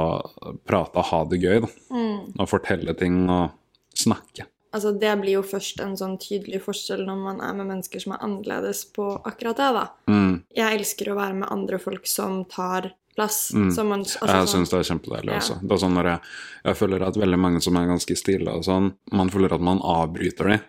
prate 0.66 0.98
og 0.98 1.06
ha 1.12 1.20
det 1.30 1.38
gøy. 1.44 1.60
Da. 1.62 1.70
Mm. 1.94 2.16
Og 2.34 2.50
fortelle 2.50 2.94
ting 2.98 3.20
og 3.30 3.54
snakke. 3.94 4.48
Altså, 4.74 4.90
det 4.98 5.12
blir 5.20 5.36
jo 5.36 5.44
først 5.46 5.78
en 5.84 5.94
sånn 5.94 6.16
tydelig 6.18 6.64
forskjell 6.64 7.04
når 7.06 7.20
man 7.20 7.38
er 7.46 7.54
med 7.54 7.68
mennesker 7.68 8.02
som 8.02 8.16
er 8.16 8.24
annerledes 8.26 8.82
på 8.96 9.06
akkurat 9.22 9.60
det, 9.60 9.68
da. 9.76 9.84
Mm. 10.10 10.32
Jeg 10.58 10.80
elsker 10.80 11.12
å 11.12 11.18
være 11.20 11.38
med 11.44 11.52
andre 11.54 11.78
folk 11.82 12.10
som 12.10 12.40
tar 12.50 12.90
plass. 13.16 13.52
Mm. 13.54 13.70
Man, 13.88 14.00
altså, 14.04 14.18
Jeg 14.26 14.48
sånn, 14.48 14.52
syns 14.66 14.70
det 14.70 14.78
er 14.82 14.90
kjempedeilig 14.94 15.32
Ja. 15.32 15.38
også. 15.40 15.60
Det 15.62 15.72
er 15.72 15.82
sånn 15.86 15.94
når 15.94 16.04
jeg, 16.12 16.20
jeg 16.64 16.76
føler 16.76 17.02
at 17.08 17.14
veldig 17.16 17.38
mange 17.38 17.62
som 17.62 17.76
er 17.76 17.86
ganske 17.86 18.16
stille 18.16 18.48
og 18.50 18.64
sånn, 18.64 18.94
man 19.12 19.30
føler 19.30 19.52
at 19.54 19.60
man 19.60 19.78
avbryter 19.80 20.48
dem 20.50 20.60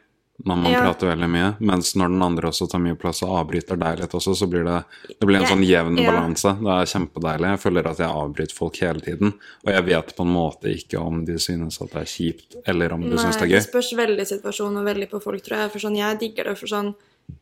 når 0.43 0.57
man 0.59 0.71
Ja. 0.73 0.81
prater 0.83 1.07
veldig 1.15 1.29
mye, 1.31 1.55
mens 1.61 1.93
når 1.95 2.09
den 2.11 2.21
andre 2.21 2.49
også 2.49 2.69
tar 2.69 2.79
mye 2.83 2.97
plass 2.99 3.21
og 3.23 3.29
avbryter 3.39 3.79
deg 3.79 3.99
litt 4.01 4.11
også, 4.11 4.33
så 4.35 4.49
blir 4.51 4.65
det, 4.67 4.83
det 5.07 5.25
blir 5.25 5.37
en 5.37 5.43
Ja, 5.43 5.47
sånn 5.47 5.63
jevn 5.63 5.97
ja. 5.97 6.11
balanse. 6.11 6.51
Det 6.59 6.73
er 6.75 6.89
kjempedeilig. 6.91 7.47
Jeg 7.55 7.59
føler 7.63 7.87
at 7.87 7.97
jeg 8.03 8.09
avbryter 8.11 8.51
folk 8.53 8.75
hele 8.83 8.99
tiden, 8.99 9.31
og 9.65 9.71
jeg 9.71 9.85
vet 9.85 10.11
på 10.17 10.21
en 10.27 10.33
måte 10.33 10.67
ikke 10.75 10.99
om 10.99 11.23
de 11.23 11.39
synes 11.39 11.79
at 11.81 11.87
det 11.91 12.01
er 12.01 12.11
kjipt, 12.11 12.55
eller 12.67 12.91
om 12.91 13.01
de 13.01 13.15
synes 13.17 13.37
det 13.39 13.43
er 13.43 13.47
gøy. 13.47 13.55
Nei, 13.55 13.63
det 13.63 13.71
spørs 13.71 13.93
veldig 13.95 14.25
situasjon 14.27 14.77
og 14.77 14.83
veldig 14.85 15.09
på 15.09 15.21
folk, 15.23 15.41
tror 15.41 15.57
jeg. 15.57 15.71
For 15.71 15.79
sånn, 15.79 15.95
jeg 15.95 16.19
digger 16.19 16.43
det 16.51 16.57
for 16.57 16.67
sånn 16.67 16.95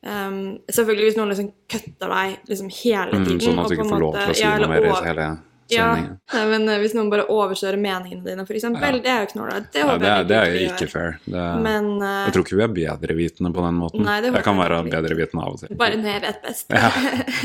ehm, 0.04 0.60
Selvfølgelig 0.72 1.06
hvis 1.10 1.18
noen 1.18 1.30
liksom 1.34 1.52
kutter 1.70 2.14
deg 2.16 2.38
liksom 2.50 2.70
hele 2.84 3.12
Mm, 3.18 3.26
tiden 3.26 3.40
sånn 3.42 3.60
at 3.60 3.70
du 3.70 3.76
på 3.76 3.82
ikke 3.84 3.90
får 3.90 4.00
lov 4.00 4.14
til 4.14 4.30
å 4.30 4.36
si 4.36 4.44
noe 4.44 4.68
mer 4.68 4.84
i 4.86 4.90
over- 4.90 5.38
Ja, 5.72 5.88
nei, 5.96 6.44
men 6.52 6.68
eh, 6.70 6.80
hvis 6.82 6.96
noen 6.98 7.10
bare 7.12 7.26
overkjører 7.32 7.80
meningene 7.80 8.24
dine, 8.26 8.46
eksempel, 8.46 9.00
Ja. 9.00 9.04
det 9.04 9.12
er 9.14 9.22
jo 9.24 9.30
knålete. 9.34 9.72
Det 9.72 9.80
Ja, 9.80 9.98
det, 9.98 10.10
er, 10.10 10.24
det 10.30 10.38
er 10.38 10.52
jo 10.52 10.70
ikke 10.72 10.90
fair. 10.92 11.18
Det, 11.26 11.46
Men 11.64 11.90
uh, 12.02 12.26
jeg 12.28 12.36
tror 12.36 12.46
ikke 12.46 12.60
vi 12.60 12.86
er 12.86 13.00
bedrevitende 13.02 13.54
på 13.56 13.66
den 13.66 13.80
måten. 13.80 14.06
Nei, 14.06 14.20
det 14.22 14.34
jeg 14.34 14.46
kan 14.46 14.60
være 14.60 14.84
bedrevitende 14.90 15.44
av 15.44 15.56
og 15.56 15.60
til. 15.64 15.76
bare 15.80 16.00
når 16.00 16.12
jeg 16.14 16.26
vet 16.28 16.42
best. 16.44 16.74
Ja. 16.74 16.92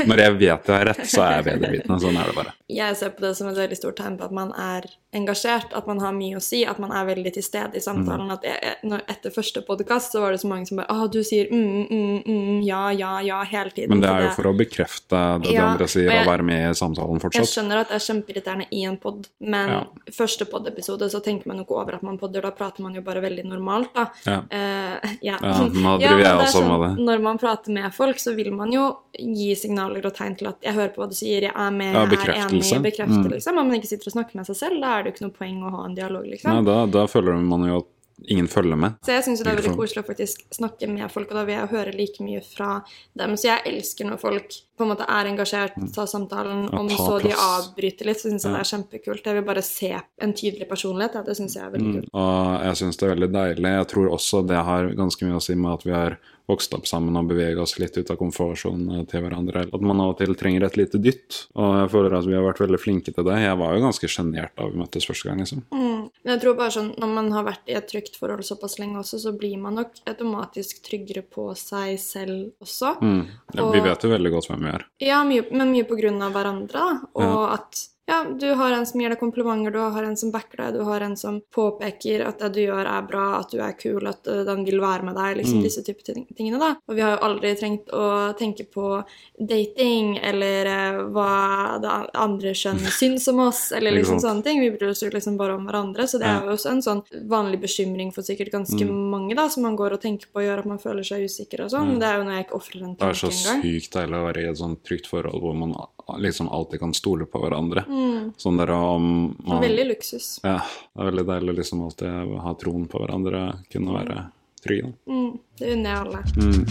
Når 0.08 0.24
jeg 0.24 0.38
vet 0.38 0.70
jeg 0.72 0.74
har 0.74 0.88
rett, 0.92 1.04
så 1.06 1.24
er 1.26 1.36
jeg 1.38 1.48
bedrevitende. 1.50 2.00
Sånn 2.02 2.18
er 2.18 2.30
det 2.32 2.38
bare. 2.38 2.54
Jeg 2.68 2.96
ser 3.00 3.14
på 3.16 3.22
det 3.24 3.30
som 3.38 3.48
et 3.48 3.56
veldig 3.56 3.76
stort 3.78 3.96
tegn 3.96 4.18
på 4.20 4.26
at 4.26 4.32
man 4.36 4.50
er 4.52 4.84
engasjert, 5.16 5.72
at 5.72 5.86
man 5.88 6.02
har 6.02 6.12
mye 6.12 6.36
å 6.36 6.42
si, 6.42 6.60
at 6.68 6.76
man 6.82 6.90
er 6.92 7.06
veldig 7.08 7.30
til 7.38 7.44
stede 7.44 7.78
i 7.78 7.80
samtalen. 7.80 8.28
Mm. 8.28 8.34
At 8.34 8.44
jeg, 8.44 8.74
når, 8.84 9.04
etter 9.08 9.32
første 9.32 9.62
podkast 9.64 10.12
så 10.12 10.20
var 10.20 10.34
det 10.34 10.42
så 10.42 10.50
mange 10.50 10.68
som 10.68 10.80
bare 10.80 10.92
Å, 10.92 11.06
du 11.08 11.22
sier 11.24 11.48
mm, 11.48 11.86
mm, 11.88 12.18
mm, 12.26 12.58
ja, 12.66 12.82
ja, 12.92 13.14
ja 13.24 13.38
hele 13.48 13.72
tiden. 13.72 13.94
Men 13.94 14.04
det 14.04 14.10
er 14.12 14.26
jo 14.26 14.34
for 14.36 14.50
å 14.50 14.54
bekrefte 14.58 15.22
det 15.40 15.54
de 15.54 15.56
andre 15.62 15.88
sier, 15.88 16.12
og 16.12 16.28
være 16.28 16.44
med 16.50 16.66
i 16.66 16.76
samtalen 16.76 17.16
Jeg 17.16 17.24
fortsatt. 17.24 17.52
skjønner 17.54 17.82
at 17.86 17.94
jeg 17.94 18.02
er 18.02 18.06
kjempeirriterende 18.18 18.66
i 18.70 18.84
en 18.84 18.96
pod, 18.96 19.26
men 19.40 19.68
Ja. 19.70 19.86
første 20.12 20.44
pod-episode 20.44 21.08
så 21.10 21.20
tenker 21.22 21.46
man 21.46 21.58
jo 21.58 21.64
ikke 21.64 21.80
over 21.80 21.94
at 21.94 22.02
man 22.02 22.18
podder, 22.18 22.42
da 22.42 22.50
prater 22.50 22.82
man 22.82 22.94
jo 22.94 23.02
bare 23.02 23.20
veldig 23.20 23.44
normalt, 23.44 23.94
da. 23.94 24.08
Ja. 24.26 24.38
uh, 24.40 25.16
ja. 25.22 25.38
Ja, 25.40 25.68
nå 25.68 25.98
driver 25.98 26.16
men 26.16 26.24
jeg 26.24 26.38
også 26.38 26.58
sånn, 26.58 26.68
med 26.68 26.84
det. 26.98 27.04
Når 27.04 27.22
man 27.22 27.38
prater 27.38 27.72
med 27.72 27.94
folk, 27.94 28.16
så 28.18 28.34
vil 28.34 28.52
man 28.52 28.72
jo 28.72 28.96
gi 29.18 29.54
signaler 29.54 30.04
og 30.06 30.14
tegn 30.14 30.36
til 30.38 30.48
at 30.48 30.60
'jeg 30.62 30.74
hører 30.74 30.94
på 30.94 31.02
hva 31.02 31.08
du 31.08 31.14
sier, 31.14 31.42
jeg 31.42 31.52
er 31.54 31.70
med, 31.70 31.94
jeg 31.94 32.02
er 32.02 32.48
enig', 32.48 32.82
bekreftelse. 32.82 33.24
Mm. 33.24 33.30
liksom. 33.32 33.58
Om 33.58 33.66
man 33.68 33.80
ikke 33.80 33.88
sitter 33.88 34.08
og 34.08 34.12
snakker 34.12 34.36
med 34.36 34.46
seg 34.46 34.56
selv, 34.56 34.80
da 34.80 34.98
er 34.98 35.02
det 35.02 35.12
jo 35.12 35.14
ikke 35.16 35.26
noe 35.28 35.38
poeng 35.38 35.62
å 35.62 35.70
ha 35.70 35.84
en 35.86 35.94
dialog, 35.94 36.22
Nei, 36.24 36.30
liksom. 36.30 36.64
da, 36.64 36.86
da 36.86 37.06
føler 37.06 37.38
man 37.40 37.68
jo 37.68 37.78
at 37.78 37.86
ingen 38.26 38.48
følger 38.48 38.76
med. 38.76 38.96
Så 39.04 39.14
jeg 39.14 39.24
syns 39.24 39.42
det 39.44 39.52
er 39.52 39.60
veldig 39.60 39.76
koselig 39.78 40.02
å 40.02 40.08
faktisk 40.08 40.42
snakke 40.54 40.88
med 40.90 41.10
folk, 41.10 41.30
og 41.30 41.38
da 41.38 41.44
vil 41.44 41.54
jeg 41.54 41.70
høre 41.70 41.94
like 41.94 42.24
mye 42.24 42.42
fra 42.42 42.82
dem. 43.14 43.36
Så 43.38 43.50
jeg 43.52 43.62
elsker 43.64 44.08
når 44.08 44.18
folk 44.22 44.56
på 44.78 44.86
en 44.86 44.92
måte 44.94 45.06
er 45.08 45.28
engasjert, 45.32 45.74
tar 45.94 46.06
samtalen. 46.06 46.64
Ja, 46.72 46.78
Om 46.78 46.88
ta 46.88 46.96
så 46.96 47.18
de 47.22 47.34
avbryter 47.34 48.06
litt, 48.06 48.22
så 48.22 48.30
syns 48.30 48.44
jeg 48.46 48.52
Ja. 48.52 48.58
det 48.58 48.64
er 48.64 48.72
kjempekult. 48.72 49.24
Jeg 49.24 49.34
vil 49.34 49.44
bare 49.50 49.62
se 49.62 49.92
en 50.20 50.32
tydelig 50.32 50.68
personlighet. 50.68 51.14
Ja, 51.14 51.22
det 51.22 51.36
syns 51.36 51.54
jeg 51.54 51.64
er 51.66 51.70
veldig 51.76 51.88
Mm. 51.94 52.00
kult. 52.00 52.10
Og 52.14 52.62
jeg 52.64 52.74
syns 52.82 52.96
det 52.96 53.02
er 53.10 53.14
veldig 53.14 53.32
deilig. 53.32 53.70
Jeg 53.78 53.88
tror 53.88 54.08
også 54.14 54.46
det 54.46 54.56
har 54.64 54.88
ganske 54.94 55.22
mye 55.26 55.36
å 55.36 55.42
si 55.42 55.54
med 55.54 55.72
at 55.72 55.82
vi 55.84 55.90
har 55.92 56.18
vokst 56.48 56.72
opp 56.72 56.86
sammen 56.86 57.14
og 57.14 57.28
beveget 57.28 57.58
oss 57.60 57.78
litt 57.78 57.94
ut 57.98 58.10
av 58.10 58.16
komfortsonen 58.16 59.06
til 59.06 59.20
hverandre. 59.20 59.68
At 59.70 59.82
man 59.82 60.00
av 60.00 60.14
og 60.14 60.16
til 60.18 60.34
trenger 60.34 60.64
et 60.64 60.78
lite 60.78 60.96
dytt. 60.96 61.44
Og 61.54 61.76
jeg 61.76 61.90
føler 61.92 62.16
at 62.16 62.24
vi 62.24 62.32
har 62.32 62.40
vært 62.42 62.62
veldig 62.64 62.80
flinke 62.80 63.12
til 63.12 63.22
det. 63.22 63.36
Jeg 63.44 63.58
var 63.58 63.74
jo 63.76 63.82
ganske 63.84 64.08
sjenert 64.08 64.56
da 64.56 64.64
vi 64.66 64.78
møttes 64.80 65.04
første 65.04 65.24
gang, 65.28 65.38
liksom. 65.40 65.62
Mm. 65.70 66.08
Men 66.24 66.38
jeg 66.38 66.40
tror 66.40 66.56
bare 66.56 66.70
sånn, 66.70 66.96
når 66.98 67.08
man 67.14 67.30
har 67.32 67.44
vært 67.44 67.68
i 67.68 67.72
et 67.76 67.86
trygt 67.86 68.16
forhold 68.16 68.40
såpass 68.40 68.78
lenge 68.78 68.96
også, 68.96 69.20
så 69.20 69.36
blir 69.38 69.58
man 69.60 69.74
nok 69.74 69.90
automatisk 70.06 70.80
tryggere 70.88 71.22
på 71.22 71.54
seg 71.54 71.98
selv 72.00 72.52
også. 72.64 72.96
Mm. 73.02 73.26
Ja, 73.54 73.70
vi 73.70 73.80
vet 73.80 74.00
jo 74.02 74.08
veldig 74.08 74.32
godt 74.32 74.48
hvem 74.48 74.64
vi 74.64 74.67
er. 74.74 74.84
Ja, 75.00 75.22
mye, 75.24 75.44
men 75.50 75.72
mye 75.72 75.86
på 75.88 75.96
grunn 76.00 76.20
av 76.22 76.32
hverandre. 76.36 76.84
Og 77.14 77.22
Ja. 77.24 77.54
at 77.54 77.88
ja, 78.08 78.24
du 78.40 78.46
har 78.56 78.72
en 78.72 78.86
som 78.88 79.00
gir 79.00 79.12
deg 79.12 79.20
komplimenter, 79.20 79.70
du 79.74 79.78
har 79.78 80.02
en 80.08 80.16
som 80.16 80.30
backer 80.32 80.56
deg, 80.64 80.78
du 80.78 80.84
har 80.88 81.04
en 81.04 81.16
som 81.20 81.42
påpeker 81.54 82.24
at 82.26 82.38
det 82.40 82.48
du 82.54 82.60
gjør 82.64 82.86
er 82.88 83.02
bra, 83.06 83.26
at 83.42 83.50
du 83.52 83.58
er 83.60 83.74
kul, 83.78 84.06
at 84.08 84.26
uh, 84.26 84.42
den 84.48 84.64
vil 84.64 84.80
være 84.80 85.04
med 85.04 85.14
deg, 85.20 85.36
liksom 85.42 85.58
Mm. 85.58 85.62
disse 85.66 85.82
type 85.84 86.02
tingene. 86.08 86.58
da. 86.58 86.70
Og 86.88 86.94
vi 86.96 87.02
har 87.04 87.16
jo 87.18 87.24
aldri 87.28 87.54
trengt 87.58 87.92
å 87.92 88.32
tenke 88.38 88.64
på 88.72 89.04
dating 89.38 90.16
eller 90.22 90.66
eh, 90.66 90.98
hva 91.14 91.78
det 91.82 91.92
andre 92.18 92.52
kjønn 92.56 92.80
syns 93.00 93.28
om 93.28 93.40
oss, 93.46 93.72
eller 93.72 93.92
liksom 93.94 94.20
sånne 94.22 94.42
ting. 94.44 94.60
Vi 94.60 94.70
bryr 94.74 94.90
oss 94.90 95.02
jo 95.02 95.10
liksom 95.12 95.36
bare 95.38 95.54
om 95.58 95.66
hverandre, 95.68 96.06
så 96.08 96.18
det 96.18 96.26
er 96.28 96.44
jo 96.46 96.54
også 96.56 96.72
en 96.72 96.82
sånn 96.84 97.02
vanlig 97.30 97.60
bekymring 97.62 98.12
for 98.14 98.22
sikkert 98.26 98.52
ganske 98.54 98.78
Mm. 98.88 99.10
mange, 99.10 99.34
da, 99.34 99.48
som 99.48 99.62
man 99.64 99.76
går 99.76 99.92
og 99.96 100.00
tenker 100.00 100.26
på 100.32 100.38
og 100.40 100.44
gjør 100.46 100.58
at 100.62 100.66
man 100.66 100.78
føler 100.78 101.02
seg 101.04 101.24
usikker 101.26 101.64
og 101.64 101.70
sånn. 101.72 101.94
Mm. 101.96 101.98
Det 102.00 102.06
er 102.08 102.16
jo 102.18 102.24
når 102.24 102.34
jeg 102.38 102.44
ikke 102.46 102.58
ofrer 102.58 102.82
en 102.84 102.94
Det 102.94 103.08
er 103.08 103.18
så 103.18 103.30
sykt 103.34 103.92
deilig 103.92 104.16
å 104.18 104.24
være 104.26 104.42
i 104.44 104.48
et 104.50 104.56
sånt 104.60 104.82
trygt 104.86 105.06
forhold 105.10 105.40
hvor 105.42 105.54
man 105.58 105.72
liksom 106.18 106.48
alltid 106.48 106.80
kan 106.80 106.94
stole 106.94 107.26
på 107.28 107.38
hverandre. 107.42 107.84
Mm. 107.88 108.32
Sånn 108.36 108.56
der 108.60 108.70
om 108.74 109.36
man, 109.44 109.60
Veldig 109.62 109.86
luksus. 109.92 110.40
Ja, 110.42 110.62
det 110.94 111.02
er 111.02 111.10
veldig 111.10 111.26
deilig 111.28 111.52
å 111.52 111.58
liksom 111.60 111.84
alltid 111.84 112.36
ha 112.44 112.54
troen 112.60 112.88
på 112.88 113.02
hverandre, 113.02 113.42
kunne 113.72 113.96
være 113.98 114.16
trygg. 114.64 114.92
Mm, 115.06 115.38
det 115.58 115.72
unner 115.74 115.90
jeg 115.90 115.98
alle. 116.06 116.20
Mm. 116.36 116.62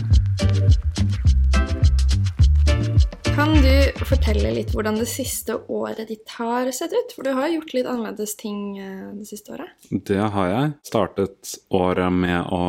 Kan 3.37 3.53
du 3.61 4.03
fortelle 4.09 4.49
litt 4.55 4.71
hvordan 4.73 4.95
det 4.97 5.05
siste 5.11 5.59
året 5.69 6.07
ditt 6.09 6.29
har 6.39 6.71
sett 6.73 6.93
ut? 6.95 7.11
For 7.13 7.21
du 7.27 7.35
har 7.37 7.51
gjort 7.53 7.73
litt 7.75 7.85
annerledes 7.85 8.33
ting 8.39 8.79
eh, 8.81 9.13
det 9.13 9.27
siste 9.29 9.53
året. 9.53 9.69
Det 9.91 10.17
har 10.17 10.47
jeg. 10.49 10.71
Startet 10.89 11.53
året 11.69 12.13
med 12.13 12.49
å 12.49 12.63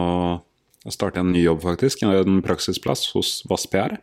starte 0.94 1.20
en 1.20 1.32
ny 1.32 1.42
jobb, 1.42 1.62
faktisk. 1.64 2.02
En 2.06 2.40
praksisplass 2.44 3.06
hos 3.14 3.42
Vass 3.50 3.66
PR. 3.70 3.98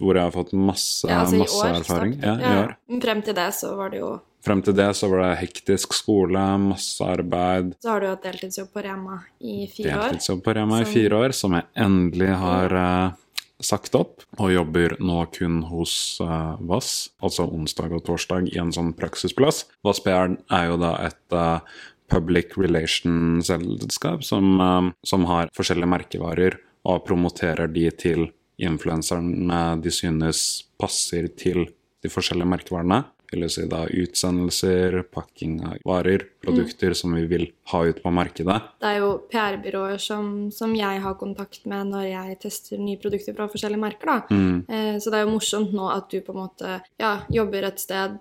Hvor 0.00 0.16
jeg 0.16 0.22
har 0.24 0.34
fått 0.34 0.52
masse, 0.56 1.08
Ja, 1.08 1.22
altså 1.24 1.42
masse 1.42 1.62
år. 1.66 1.78
erfaring. 1.80 2.18
Ja, 2.22 2.34
ja. 2.40 2.66
Frem 3.00 3.22
til 3.22 3.34
det 3.34 3.54
så 3.54 3.76
var 3.76 3.90
det 3.90 4.02
jo 4.04 4.18
Frem 4.40 4.62
til 4.64 4.72
det 4.72 4.88
så 4.96 5.08
var 5.10 5.20
det 5.20 5.40
hektisk 5.42 5.92
skole, 5.92 6.40
masse 6.62 7.04
arbeid. 7.04 7.74
Så 7.82 7.90
har 7.92 8.00
du 8.00 8.06
hatt 8.08 8.22
deltidsjobb 8.24 8.70
på 8.72 8.84
Rema 8.86 9.18
i 9.44 9.66
fire 9.68 9.98
år. 9.98 10.06
Deltidsjobb 10.14 10.40
på 10.46 10.54
Rema 10.56 10.78
i 10.80 10.86
fire 10.88 11.18
år, 11.26 11.34
som 11.36 11.52
jeg 11.58 11.66
endelig 11.76 12.30
har 12.40 12.72
uh, 12.72 13.18
sagt 13.60 13.94
opp. 13.98 14.24
Og 14.40 14.54
jobber 14.54 14.96
nå 14.96 15.18
kun 15.36 15.60
hos 15.68 15.92
uh, 16.24 16.56
Vass, 16.70 17.10
altså 17.20 17.44
onsdag 17.52 17.92
og 17.98 18.06
torsdag 18.08 18.48
i 18.48 18.56
en 18.62 18.72
sånn 18.72 18.94
praksisplass. 18.96 19.66
Vass 19.84 20.00
PR 20.04 20.32
er 20.32 20.70
jo 20.70 20.80
da 20.80 20.94
et 21.04 21.36
eh, 21.36 21.76
public 22.10 22.56
relations-selskap 22.58 24.24
som, 24.26 24.60
eh, 24.60 24.90
som 25.06 25.24
har 25.30 25.50
forskjellige 25.56 25.92
merkevarer 25.94 26.58
og 26.84 27.04
promoterer 27.06 27.70
de 27.72 27.90
til 27.90 28.28
influenserne 28.60 29.80
de 29.82 29.90
synes 29.90 30.64
passer 30.80 31.28
til 31.36 31.66
de 32.02 32.08
forskjellige 32.12 32.48
merkevarene. 32.48 33.04
Vil 33.30 33.46
si 33.46 33.62
da 33.70 33.84
utsendelser, 33.86 35.04
pakking 35.14 35.60
av 35.62 35.76
varer, 35.86 36.24
produkter 36.42 36.96
som 36.98 37.12
vi 37.14 37.28
vil 37.30 37.44
ha 37.70 37.84
ut 37.86 38.00
på 38.02 38.10
markedet. 38.10 38.56
Det 38.82 38.88
er 38.88 38.98
jo 38.98 39.10
PR-byråer 39.30 40.00
som, 40.02 40.50
som 40.50 40.74
jeg 40.74 40.98
har 41.04 41.14
kontakt 41.14 41.62
med 41.70 41.92
når 41.92 42.08
jeg 42.08 42.40
tester 42.42 42.82
nye 42.82 42.98
produkter 42.98 43.36
fra 43.36 43.46
forskjellige 43.52 43.84
merker. 43.84 44.10
da. 44.10 44.34
Mm. 44.34 44.64
Eh, 44.66 44.98
Så 44.98 45.12
det 45.12 45.20
er 45.20 45.26
jo 45.28 45.36
morsomt 45.36 45.72
nå 45.72 45.86
at 45.94 46.10
du 46.10 46.18
på 46.26 46.34
en 46.34 46.42
måte 46.42 46.80
ja, 46.98 47.20
jobber 47.30 47.68
et 47.70 47.78
sted 47.78 48.18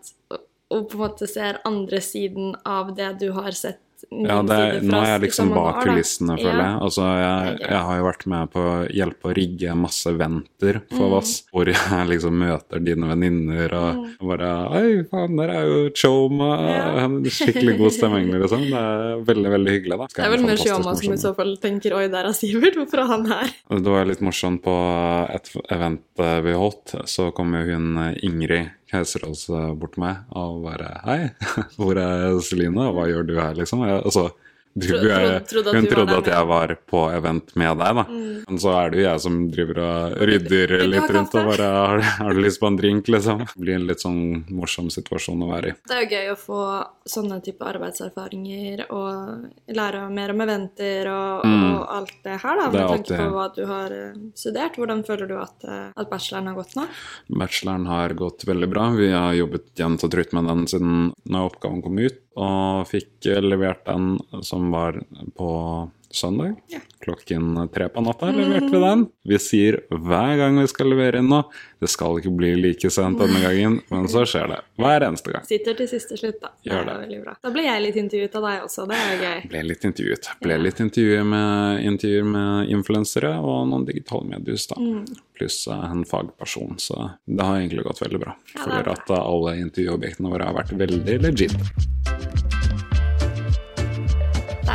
og, 0.70 0.90
på 0.90 0.98
en 1.00 1.04
måte 1.08 1.28
ser 1.30 1.60
andre 1.66 2.02
siden 2.02 2.56
av 2.66 2.96
det 2.96 3.14
du 3.22 3.32
har 3.34 3.52
sett 3.52 3.82
min 4.12 4.30
Ja, 4.30 4.38
det 4.48 4.80
nå 4.88 4.96
er 5.04 5.10
jeg 5.18 5.22
liksom 5.26 5.50
bak 5.52 5.82
kulissene, 5.84 6.38
føler 6.40 6.62
jeg. 6.64 6.76
Altså, 6.86 7.04
jeg, 7.20 7.58
jeg 7.66 7.80
har 7.84 7.98
jo 8.00 8.06
vært 8.06 8.22
med 8.32 8.52
på 8.54 8.62
å 8.64 8.76
hjelpe 8.96 9.28
å 9.28 9.34
rigge 9.36 9.74
masse 9.76 10.14
venter 10.16 10.80
for 10.88 11.04
Mm. 11.10 11.12
Voss, 11.12 11.34
hvor 11.52 11.68
jeg 11.68 12.08
liksom 12.08 12.38
møter 12.40 12.80
dine 12.86 13.10
venninner 13.10 13.74
og 13.76 14.00
Mm. 14.00 14.30
bare 14.30 14.50
Oi, 14.80 15.04
faen, 15.12 15.36
der 15.36 15.50
er 15.50 15.68
jo 15.68 15.90
Choma! 15.92 16.50
Ja. 16.70 17.08
skikkelig 17.28 17.78
god 17.78 17.92
stemning, 17.98 18.32
liksom. 18.40 18.64
Det 18.70 18.80
er 18.80 19.20
veldig, 19.34 19.52
veldig 19.58 19.72
hyggelig, 19.76 19.98
da. 20.00 20.08
Det 20.16 20.26
er 20.26 20.30
vel 20.38 20.46
mer 20.48 20.64
Choma 20.64 20.96
som 20.96 21.14
i 21.14 21.18
så 21.18 21.36
fall 21.36 21.58
tenker 21.58 21.92
'oi, 21.98 22.08
der 22.08 22.24
er 22.32 22.32
Sivert', 22.40 22.80
hvorfor 22.80 23.04
er 23.04 23.08
han 23.08 23.26
her? 23.26 23.48
Det 23.70 23.84
var 23.84 24.06
litt 24.06 24.22
morsomt 24.22 24.64
på 24.64 24.76
et 25.36 25.52
event 25.72 26.02
vi 26.16 26.54
holdt, 26.56 26.96
så 27.06 27.34
kom 27.34 27.52
jo 27.54 27.66
hun 27.76 27.98
eh, 27.98 28.16
Ingrid 28.24 28.72
Keiserås 28.90 29.46
oss 29.50 29.76
bort 29.78 29.94
til 29.96 30.04
meg 30.04 30.24
og 30.34 30.64
bare 30.64 30.94
Hei, 31.06 31.20
hvor 31.78 32.00
er 32.02 32.40
Celine, 32.46 32.90
hva 32.96 33.06
gjør 33.10 33.28
du 33.28 33.36
her, 33.38 33.54
liksom? 33.58 33.84
Jeg, 33.86 34.02
altså, 34.02 34.30
Tro- 34.88 35.00
du 35.02 35.10
er, 35.12 35.40
trodde- 35.50 35.74
hun 35.76 35.88
trodde 35.92 36.18
at 36.18 36.26
jeg 36.32 36.48
var 36.48 36.74
på 36.90 37.02
event 37.16 37.56
med 37.56 37.78
deg, 37.82 37.96
da. 38.00 38.04
Mm. 38.10 38.44
Men 38.50 38.58
så 38.64 38.72
er 38.80 38.90
det 38.94 39.00
jo 39.02 39.06
jeg 39.10 39.20
som 39.26 39.40
driver 39.52 39.80
og 39.84 40.18
rydder 40.30 40.74
litt 40.88 41.10
rundt 41.16 41.36
og 41.36 41.50
bare 41.52 41.70
har, 41.74 42.00
har 42.20 42.34
du 42.34 42.42
lyst 42.42 42.60
på 42.62 42.68
en 42.68 42.78
drink, 42.80 43.08
liksom? 43.08 43.44
Det 43.46 43.60
blir 43.64 43.76
en 43.76 43.88
litt 43.88 44.00
sånn 44.04 44.22
morsom 44.50 44.90
situasjon 44.94 45.44
å 45.46 45.50
være 45.52 45.74
i. 45.74 45.76
Det 45.90 45.98
er 45.98 46.06
jo 46.06 46.12
gøy 46.16 46.32
å 46.34 46.38
få 46.40 46.62
sånne 47.10 47.42
type 47.44 47.66
arbeidserfaringer 47.66 48.86
og 48.94 49.50
lære 49.76 50.06
mer 50.14 50.34
om 50.34 50.42
eventer 50.46 51.08
og, 51.12 51.46
Mm. 51.46 51.76
og 51.80 51.86
alt 51.98 52.14
det 52.24 52.40
her, 52.42 52.56
da, 52.60 52.70
med 52.70 52.88
tanke 52.90 53.18
på 53.18 53.30
hva 53.34 53.48
du 53.56 53.66
har 53.66 53.92
eh, 53.92 54.14
studert. 54.36 54.76
Hvordan 54.80 55.04
føler 55.06 55.28
du 55.28 55.36
at, 55.40 55.64
eh, 55.64 55.92
at 55.96 56.10
bacheloren 56.10 56.48
har 56.48 56.56
gått 56.56 56.76
nå? 56.76 56.86
Bacheloren 57.30 57.86
har 57.88 58.10
gått 58.14 58.46
veldig 58.46 58.70
bra. 58.70 58.90
Vi 58.96 59.10
har 59.12 59.34
jobbet 59.34 59.74
jevnt 59.76 60.04
og 60.04 60.12
trutt 60.12 60.34
med 60.34 60.46
den 60.48 60.66
siden 60.68 61.14
når 61.30 61.50
oppgaven 61.52 61.82
kom 61.84 61.98
ut, 62.00 62.20
og 62.40 62.88
fikk 62.88 63.26
levert 63.44 63.84
den 63.86 64.20
som 64.46 64.69
var 64.74 65.02
på 65.38 65.50
søndag. 66.12 66.56
Ja. 66.68 66.80
Klokken 67.00 67.70
tre 67.74 67.90
på 67.90 68.02
natta 68.02 68.32
leverte 68.32 68.70
vi 68.72 68.80
den. 68.80 69.06
Vi 69.24 69.40
sier 69.40 69.80
hver 69.90 70.36
gang 70.38 70.58
vi 70.60 70.68
skal 70.68 70.90
levere 70.92 71.22
inn 71.22 71.30
noe, 71.32 71.46
det 71.80 71.90
skal 71.92 72.20
ikke 72.20 72.34
bli 72.36 72.50
like 72.60 72.92
sent 72.92 73.22
denne 73.22 73.40
gangen, 73.44 73.78
men 73.94 74.08
så 74.12 74.26
skjer 74.28 74.50
det 74.52 74.60
hver 74.82 75.06
eneste 75.08 75.34
gang. 75.34 75.46
Sitter 75.48 75.78
til 75.80 75.90
siste 75.92 76.18
slutt, 76.20 76.42
da. 76.42 76.52
Gjør 76.66 76.90
det. 76.90 76.98
det. 77.14 77.22
bra. 77.24 77.38
Da 77.44 77.54
ble 77.54 77.64
jeg 77.68 77.86
litt 77.86 78.00
intervjuet 78.02 78.38
av 78.42 78.48
deg 78.50 78.68
også, 78.68 78.88
det 78.90 79.00
er 79.00 79.24
gøy. 79.24 79.40
Ble 79.54 79.64
litt 79.70 79.88
intervjuet. 79.92 80.32
Ble 80.44 80.60
litt 80.66 80.84
intervjuer 80.84 81.32
med, 81.36 81.88
intervjuer 81.94 82.30
med 82.36 82.76
influensere 82.76 83.34
og 83.40 83.70
noen 83.72 83.88
digitale 83.88 84.34
mediehus, 84.34 84.68
da. 84.74 84.80
Mm. 84.82 85.04
Pluss 85.40 85.62
eh, 85.72 85.88
en 85.94 86.06
fagperson, 86.10 86.76
så 86.82 87.12
det 87.26 87.46
har 87.46 87.62
egentlig 87.62 87.88
gått 87.88 88.04
veldig 88.04 88.24
bra. 88.26 88.36
Ja, 88.56 88.66
er 88.66 88.66
Føler 88.66 88.94
at 88.98 89.14
eh, 89.16 89.24
alle 89.24 89.58
intervjuobjektene 89.64 90.36
våre 90.36 90.52
har 90.52 90.60
vært 90.60 90.76
veldig 90.84 91.22
legit. 91.30 92.49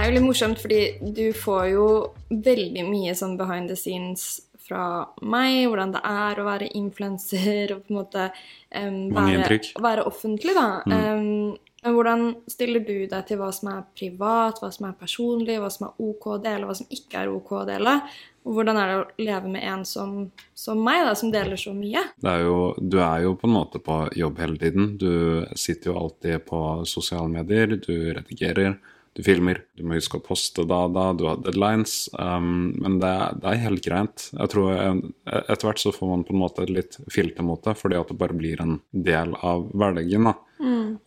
Er 0.04 0.10
jo 0.10 0.18
litt 0.18 0.26
morsomt, 0.26 0.58
fordi 0.60 0.98
du 1.16 1.30
får 1.32 1.62
jo 1.70 1.84
veldig 2.28 2.82
mye 2.84 3.14
sånn 3.16 3.38
behind 3.40 3.70
the 3.72 3.76
scenes 3.78 4.42
fra 4.60 5.06
meg, 5.24 5.62
hvordan 5.70 5.94
det 5.94 6.02
er 6.04 6.40
å 6.40 6.44
være 6.44 6.68
influenser 6.76 7.72
og 7.72 7.86
på 7.86 7.94
en 7.94 7.98
måte 8.02 8.26
um, 8.28 8.98
være. 9.16 9.46
Mm. 9.48 9.80
være 9.86 10.04
offentlig, 10.04 10.52
da. 10.58 10.66
Em, 10.92 11.56
men 11.56 11.96
hvordan 11.96 12.26
stiller 12.52 12.84
du 12.84 13.06
deg 13.08 13.24
til 13.30 13.40
hva 13.40 13.48
som 13.56 13.72
er 13.72 13.82
privat, 13.96 14.60
hva 14.60 14.68
som 14.76 14.90
er 14.90 14.94
personlig, 15.00 15.56
hva 15.60 15.72
som 15.72 15.88
er 15.88 16.06
OK 16.10 16.30
å 16.36 16.38
dele, 16.50 16.68
hva 16.68 16.76
som 16.76 16.92
ikke 17.00 17.24
er 17.24 17.32
OK 17.32 17.56
å 17.62 17.66
dele? 17.72 17.98
Og 18.44 18.58
hvordan 18.58 18.84
er 18.84 18.90
det 18.90 19.00
å 19.00 19.10
leve 19.24 19.56
med 19.56 19.68
en 19.72 19.88
som, 19.88 20.16
som 20.52 20.84
meg, 20.84 21.06
da, 21.08 21.16
som 21.16 21.32
deler 21.32 21.56
så 21.60 21.72
mye? 21.72 22.10
Det 22.20 22.28
er 22.28 22.44
jo, 22.44 22.58
du 22.76 23.00
er 23.00 23.24
jo 23.24 23.38
på 23.40 23.48
en 23.48 23.56
måte 23.56 23.80
på 23.80 24.02
jobb 24.20 24.44
hele 24.44 24.60
tiden. 24.60 24.98
Du 25.00 25.48
sitter 25.56 25.94
jo 25.94 26.00
alltid 26.04 26.44
på 26.44 26.66
sosiale 26.88 27.40
medier, 27.40 27.80
du 27.80 27.94
redigerer, 28.12 28.76
du 29.14 29.22
filmer. 29.22 29.62
Du 29.78 29.84
må 29.86 29.96
huske 29.98 30.18
å 30.18 30.24
poste 30.24 30.64
da 30.66 30.84
og 30.88 30.94
da, 30.96 31.06
du 31.14 31.24
har 31.28 31.40
deadlines. 31.44 32.08
Um, 32.18 32.74
men 32.82 32.98
det, 33.02 33.14
det 33.42 33.50
er 33.50 33.64
helt 33.68 33.86
greit. 33.86 34.28
Jeg 34.34 34.52
tror 34.52 34.74
Etter 34.74 35.68
hvert 35.68 35.82
så 35.82 35.94
får 35.94 36.10
man 36.10 36.26
på 36.26 36.34
en 36.34 36.42
måte 36.42 36.64
et 36.66 36.72
litt 36.74 36.98
filter 37.12 37.46
mot 37.46 37.62
det, 37.62 37.76
fordi 37.78 37.98
at 38.00 38.10
det 38.10 38.18
bare 38.20 38.36
blir 38.36 38.62
en 38.64 38.78
del 38.90 39.36
av 39.40 39.68
hverdagen. 39.72 40.30
da. 40.30 40.36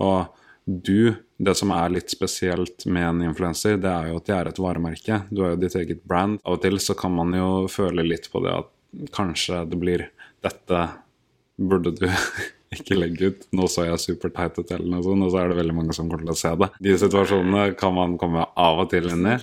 Og 0.03 0.43
du, 0.67 1.15
det 1.39 1.55
som 1.55 1.71
er 1.71 1.93
litt 1.95 2.11
spesielt 2.11 2.85
med 2.91 3.05
en 3.07 3.21
influenser, 3.29 3.77
det 3.79 3.91
er 3.91 4.09
jo 4.11 4.19
at 4.19 4.27
de 4.27 4.35
er 4.35 4.49
et 4.49 4.59
varemerke. 4.59 5.21
Du 5.31 5.43
er 5.43 5.53
jo 5.53 5.61
ditt 5.61 5.77
eget 5.79 6.03
brand. 6.07 6.41
Av 6.43 6.57
og 6.57 6.63
til 6.65 6.79
så 6.83 6.95
kan 6.97 7.15
man 7.15 7.31
jo 7.35 7.49
føle 7.71 8.03
litt 8.07 8.27
på 8.33 8.43
det 8.43 8.55
at 8.55 8.73
kanskje 9.15 9.63
det 9.67 9.79
blir 9.79 10.07
dette 10.43 10.83
burde 11.57 11.95
du 11.97 12.07
ikke 12.73 12.97
legge 12.97 13.31
ut. 13.31 13.47
Nå 13.55 13.67
så 13.71 13.85
jeg 13.87 14.01
superteit 14.03 14.57
ut, 14.59 14.71
eller 14.75 14.87
noe 14.91 15.05
sånt, 15.05 15.25
og 15.25 15.33
så 15.33 15.41
er 15.41 15.51
det 15.51 15.59
veldig 15.59 15.75
mange 15.77 15.95
som 15.95 16.09
kommer 16.09 16.25
til 16.25 16.33
å 16.33 16.39
se 16.39 16.53
det. 16.59 16.69
De 16.83 16.95
situasjonene 16.99 17.65
kan 17.79 17.95
man 17.95 18.17
komme 18.19 18.45
av 18.59 18.83
og 18.83 18.91
til 18.91 19.09
inn 19.11 19.27
i, 19.31 19.37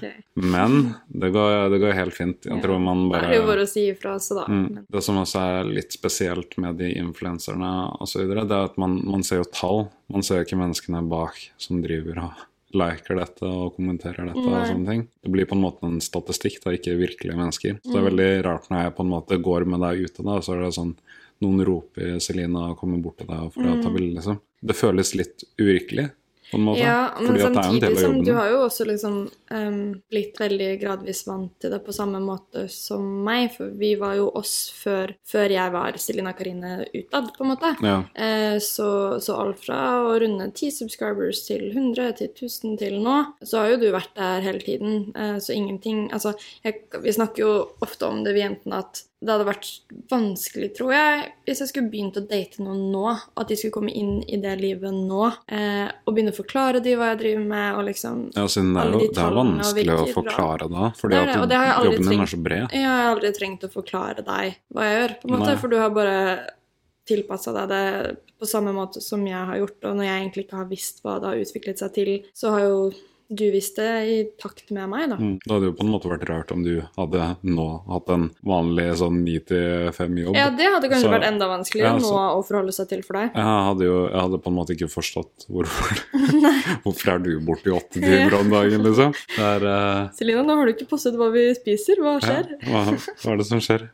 men 0.45 0.79
det 1.09 1.33
går, 1.35 1.69
det 1.73 1.83
går 1.83 1.99
helt 1.99 2.17
fint. 2.17 2.49
Jeg 2.51 2.65
tror 2.65 2.83
man 2.83 3.07
bare 3.13 3.31
Det 3.31 3.39
er 3.39 3.43
jo 3.43 3.51
bare 3.51 3.67
å 3.67 3.71
si 3.71 3.87
ifra 3.93 4.17
også, 4.19 4.41
da. 4.43 4.47
Mm. 4.49 4.87
Det 4.93 5.05
som 5.05 5.21
også 5.21 5.45
er 5.59 5.75
litt 5.81 5.97
spesielt 5.97 6.59
med 6.61 6.81
de 6.83 6.91
influenserne 7.01 7.75
osv., 8.05 8.27
det 8.35 8.45
er 8.45 8.59
at 8.65 8.81
man, 8.81 8.99
man 9.09 9.25
ser 9.27 9.43
jo 9.43 9.53
tall. 9.53 9.87
Man 10.13 10.27
ser 10.27 10.43
jo 10.43 10.49
ikke 10.49 10.61
menneskene 10.61 11.05
bak 11.09 11.39
som 11.61 11.81
driver 11.85 12.27
og 12.27 12.45
liker 12.75 13.19
dette 13.19 13.47
og 13.47 13.77
kommenterer 13.77 14.29
dette. 14.29 14.43
og 14.43 14.67
sånne 14.69 14.91
ting. 14.91 15.05
Det 15.23 15.33
blir 15.33 15.49
på 15.49 15.57
en 15.57 15.63
måte 15.65 15.87
en 15.87 16.01
statistikk, 16.03 16.61
da, 16.65 16.75
ikke 16.75 16.97
virkelige 16.99 17.39
mennesker. 17.39 17.79
Så 17.81 17.93
det 17.93 18.01
er 18.01 18.09
veldig 18.11 18.31
rart 18.49 18.71
når 18.71 18.87
jeg 18.87 18.97
på 18.97 19.05
en 19.07 19.13
måte 19.13 19.43
går 19.49 19.69
med 19.71 19.85
deg 19.87 20.09
ute, 20.09 20.27
da, 20.27 20.41
så 20.43 20.57
er 20.57 20.65
det 20.65 20.73
sånn 20.77 20.97
noen 21.43 21.65
roper 21.67 22.19
Selina 22.23 22.71
og 22.73 22.79
kommer 22.81 23.01
bort 23.03 23.19
til 23.23 23.31
deg 23.31 23.49
for 23.55 23.71
å 23.71 23.79
ta 23.83 23.91
bilde, 23.95 24.13
liksom. 24.19 24.39
Det 24.65 24.77
føles 24.79 25.15
litt 25.19 25.45
uvirkelig, 25.61 26.09
på 26.51 26.57
en 26.57 26.65
måte. 26.65 26.81
Ja, 26.81 27.15
men 27.21 27.41
samtidig 27.41 27.99
som 27.99 28.25
du 28.25 28.33
har 28.33 28.51
jo 28.53 28.61
også 28.67 28.85
liksom 28.87 29.17
um, 29.51 29.79
blitt 30.11 30.39
veldig 30.41 30.69
gradvis 30.81 31.25
vant 31.27 31.53
til 31.61 31.73
det 31.73 31.81
på 31.85 31.95
samme 31.95 32.21
måte 32.23 32.67
som 32.73 33.05
meg, 33.27 33.49
for 33.57 33.73
vi 33.81 33.95
var 34.01 34.17
jo 34.19 34.29
oss 34.39 34.55
før, 34.77 35.15
før 35.27 35.55
jeg 35.55 35.75
var 35.75 35.99
Selina 36.01 36.35
Karine 36.37 36.77
utad, 36.93 37.33
på 37.35 37.45
en 37.45 37.51
måte. 37.51 37.73
Ja. 37.85 37.97
Uh, 38.15 38.59
så, 38.63 38.89
så 39.25 39.39
alt 39.41 39.63
fra 39.65 39.81
å 40.05 40.15
runde 40.23 40.51
10 40.53 40.77
subscribers 40.79 41.45
til 41.49 41.67
100 41.73 42.15
til 42.21 42.31
1000 42.31 42.79
til 42.85 43.01
nå, 43.03 43.19
så 43.43 43.65
har 43.65 43.75
jo 43.75 43.83
du 43.83 43.89
vært 43.95 44.15
der 44.19 44.45
hele 44.47 44.63
tiden. 44.65 45.11
Uh, 45.17 45.37
så 45.43 45.57
ingenting 45.57 46.07
Altså, 46.15 46.35
jeg, 46.63 46.85
vi 47.03 47.13
snakker 47.15 47.43
jo 47.43 47.53
ofte 47.83 48.07
om 48.07 48.23
det, 48.23 48.35
vi 48.37 48.45
jentene, 48.45 48.85
at 48.85 49.03
det 49.25 49.33
hadde 49.33 49.47
vært 49.49 49.69
vanskelig, 50.11 50.69
tror 50.77 50.93
jeg, 50.93 51.21
hvis 51.49 51.63
jeg 51.63 51.71
skulle 51.71 51.91
begynt 51.93 52.19
å 52.21 52.23
date 52.29 52.61
noen 52.63 52.83
nå, 52.93 53.05
at 53.41 53.49
de 53.49 53.57
skulle 53.59 53.75
komme 53.79 53.95
inn 53.97 54.19
i 54.29 54.39
det 54.43 54.55
livet 54.61 54.93
nå, 54.95 55.29
eh, 55.49 55.89
og 56.05 56.13
begynne 56.17 56.35
å 56.35 56.37
forklare 56.37 56.83
de 56.85 56.93
hva 57.01 57.13
jeg 57.13 57.21
driver 57.23 57.47
med, 57.55 57.79
og 57.79 57.87
liksom 57.89 58.21
Ja, 58.37 58.45
siden 58.53 58.75
det 58.77 58.83
er 58.85 58.93
jo 58.93 59.01
de 59.01 59.09
det 59.15 59.25
er 59.25 59.39
vanskelig 59.39 59.95
å 59.95 60.03
bra. 60.03 60.13
forklare 60.19 60.69
da, 60.75 60.91
fordi 61.01 61.15
Det 61.23 61.49
det, 61.55 61.63
at 61.63 61.89
jobben 61.89 62.11
din 62.13 62.27
er 62.27 62.33
så 62.35 62.43
bred. 62.49 62.67
Jeg 62.77 62.91
har 62.91 63.09
aldri 63.15 63.33
trengt 63.39 63.65
å 63.65 63.73
forklare 63.73 64.27
deg 64.27 64.61
hva 64.75 64.91
jeg 64.91 65.01
gjør, 65.01 65.17
på 65.23 65.29
en 65.31 65.35
måte, 65.39 65.49
Nei. 65.55 65.57
for 65.65 65.69
du 65.73 65.79
har 65.81 65.91
bare 65.97 66.21
tilpassa 67.09 67.53
deg 67.53 67.69
det 67.73 68.17
på 68.41 68.49
samme 68.49 68.73
måte 68.77 69.01
som 69.05 69.25
jeg 69.27 69.41
har 69.51 69.57
gjort, 69.61 69.81
og 69.89 69.97
når 69.97 70.05
jeg 70.09 70.21
egentlig 70.21 70.45
ikke 70.47 70.61
har 70.61 70.71
visst 70.71 71.03
hva 71.05 71.19
det 71.21 71.31
har 71.31 71.43
utviklet 71.45 71.81
seg 71.81 71.93
til, 71.97 72.15
så 72.37 72.53
har 72.55 72.65
jo 72.67 72.79
du 73.37 73.45
visste, 73.55 73.83
i 73.83 74.17
takt 74.41 74.71
med 74.75 74.89
meg, 74.91 75.09
da. 75.13 75.19
Mm. 75.21 75.37
Det 75.45 75.53
hadde 75.53 75.71
jo 75.71 75.77
på 75.79 75.85
en 75.87 75.93
måte 75.93 76.11
vært 76.11 76.27
rart 76.31 76.53
om 76.55 76.65
du 76.65 76.75
hadde 76.97 77.29
nå 77.47 77.69
hatt 77.91 78.13
en 78.15 78.29
vanlig 78.47 78.89
sånn 79.01 79.21
9-5-jobb. 79.27 80.39
Ja, 80.39 80.49
det 80.55 80.71
hadde 80.77 80.91
kanskje 80.93 81.09
Så- 81.09 81.15
vært 81.15 81.29
enda 81.29 81.49
vanskeligere 81.51 81.95
Ja, 81.95 81.99
så- 82.01 82.15
nå 82.15 82.25
å 82.39 82.45
forholde 82.47 82.73
seg 82.77 82.89
til 82.89 83.03
for 83.03 83.21
deg. 83.21 83.35
Jeg 83.35 83.45
hadde 83.69 83.85
jo 83.85 83.99
jeg 84.09 84.21
hadde 84.21 84.39
på 84.43 84.51
en 84.53 84.59
måte 84.59 84.75
ikke 84.77 84.91
forstått 84.93 85.47
hvorfor 85.49 86.05
Hvorfor 86.85 87.15
er 87.15 87.19
du 87.25 87.41
borte 87.45 87.71
i 87.71 87.75
åtte 87.75 88.01
timer 88.01 88.35
om 88.39 88.51
dagen, 88.51 88.83
liksom? 88.85 89.15
Det 89.37 89.63
uh... 89.63 90.11
eh, 90.21 90.43
nå 90.45 90.57
har 90.57 90.67
du 90.67 90.73
ikke 90.75 90.89
postet 90.91 91.17
hva 91.19 91.31
vi 91.35 91.47
spiser. 91.57 92.01
Hva 92.03 92.17
ja, 92.19 92.25
skjer? 92.25 92.45
hva, 92.69 92.85
hva 92.95 93.33
er 93.33 93.37
det 93.41 93.47
som 93.49 93.63
skjer? 93.65 93.89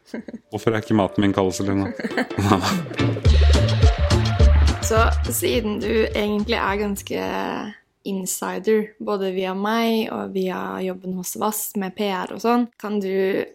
Hvorfor 0.50 0.74
er 0.74 0.84
ikke 0.84 0.98
maten 0.98 1.24
min 1.24 1.34
kald, 1.36 1.52
Selina? 1.56 1.90
Så 4.90 4.98
siden 5.30 5.78
du 5.78 5.92
egentlig 6.08 6.58
er 6.58 6.80
ganske 6.80 7.18
insider, 8.10 8.90
både 8.98 9.32
via 9.36 9.54
meg 9.56 10.10
og 10.14 10.34
via 10.36 10.80
jobben 10.84 11.16
hos 11.20 11.36
Vass 11.40 11.70
med 11.80 11.96
PR 11.96 12.34
og 12.34 12.42
sånn, 12.42 12.68
kan 12.80 12.98
du 13.02 13.46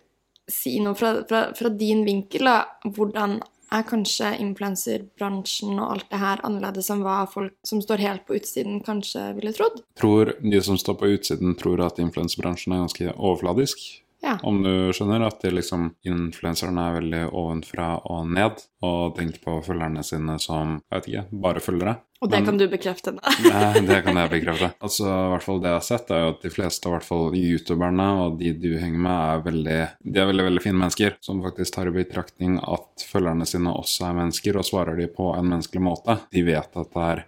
si 0.52 0.78
noe 0.84 0.98
fra, 0.98 1.18
fra, 1.30 1.50
fra 1.58 1.72
din 1.74 2.04
vinkel, 2.06 2.48
da? 2.48 2.63
Hvordan 2.86 3.39
er 3.74 3.86
kanskje 3.88 4.30
influenserbransjen 4.44 5.80
og 5.80 5.96
alt 5.96 6.08
det 6.12 6.22
her 6.22 6.41
annerledes 6.48 6.91
enn 6.94 7.04
hva 7.06 7.24
folk 7.30 7.56
som 7.65 7.82
står 7.84 8.04
helt 8.06 8.26
på 8.28 8.38
utsiden, 8.38 8.80
kanskje 8.86 9.32
ville 9.39 9.54
trodd? 9.56 9.82
Tror 10.00 10.36
de 10.39 10.62
som 10.63 10.78
står 10.80 11.00
på 11.02 11.12
utsiden, 11.18 11.56
tror 11.60 11.82
at 11.88 12.02
influenserbransjen 12.02 12.76
er 12.76 12.86
ganske 12.86 13.15
overfladisk? 13.15 13.82
Ja. 14.25 14.39
Om 14.41 14.63
du 14.65 14.71
skjønner 14.95 15.21
at 15.27 15.38
de 15.45 15.51
liksom, 15.53 15.91
influenserne 16.09 16.81
er 16.89 16.95
veldig 16.97 17.21
ovenfra 17.29 17.91
og 18.09 18.25
ned, 18.33 18.63
og 18.85 19.15
tenker 19.19 19.38
på 19.43 19.59
følgerne 19.65 20.01
sine 20.05 20.39
som 20.41 20.79
jeg 20.89 20.97
vet 20.97 21.09
ikke, 21.11 21.23
bare 21.45 21.61
følgere. 21.63 21.95
Og 22.23 22.29
det 22.31 22.39
Men- 22.39 22.45
kan 22.47 22.57
du 22.57 22.65
bekrefte. 22.71 23.11
Da. 23.13 23.33
Nei, 23.45 23.81
det 23.85 23.99
kan 24.05 24.17
jeg 24.17 24.31
bekrefte. 24.31 24.71
Altså, 24.81 25.05
i 25.05 25.29
hvert 25.33 25.43
fall 25.45 25.59
Det 25.61 25.69
jeg 25.69 25.77
har 25.77 25.85
sett, 25.85 26.11
er 26.15 26.21
jo 26.23 26.29
at 26.33 26.41
de 26.41 26.49
fleste, 26.49 26.88
i 26.89 26.93
hvert 26.95 27.05
fall 27.05 27.35
youtuberne 27.38 28.07
og 28.23 28.39
de 28.39 28.53
du 28.57 28.69
henger 28.81 28.97
med, 29.05 29.15
er 29.35 29.43
veldig 29.45 29.79
De 30.13 30.19
er 30.23 30.29
veldig 30.31 30.45
veldig 30.49 30.63
fine 30.63 30.79
mennesker, 30.79 31.17
som 31.21 31.43
faktisk 31.45 31.75
tar 31.75 31.91
i 31.91 31.95
betraktning 31.99 32.57
at 32.63 33.05
følgerne 33.11 33.45
sine 33.45 33.73
også 33.77 34.09
er 34.09 34.17
mennesker, 34.23 34.57
og 34.57 34.65
svarer 34.65 34.97
de 34.97 35.07
på 35.11 35.29
en 35.38 35.49
menneskelig 35.53 35.83
måte. 35.85 36.17
De 36.33 36.41
vet 36.47 36.79
at 36.81 36.93
det 36.95 37.09
er 37.11 37.25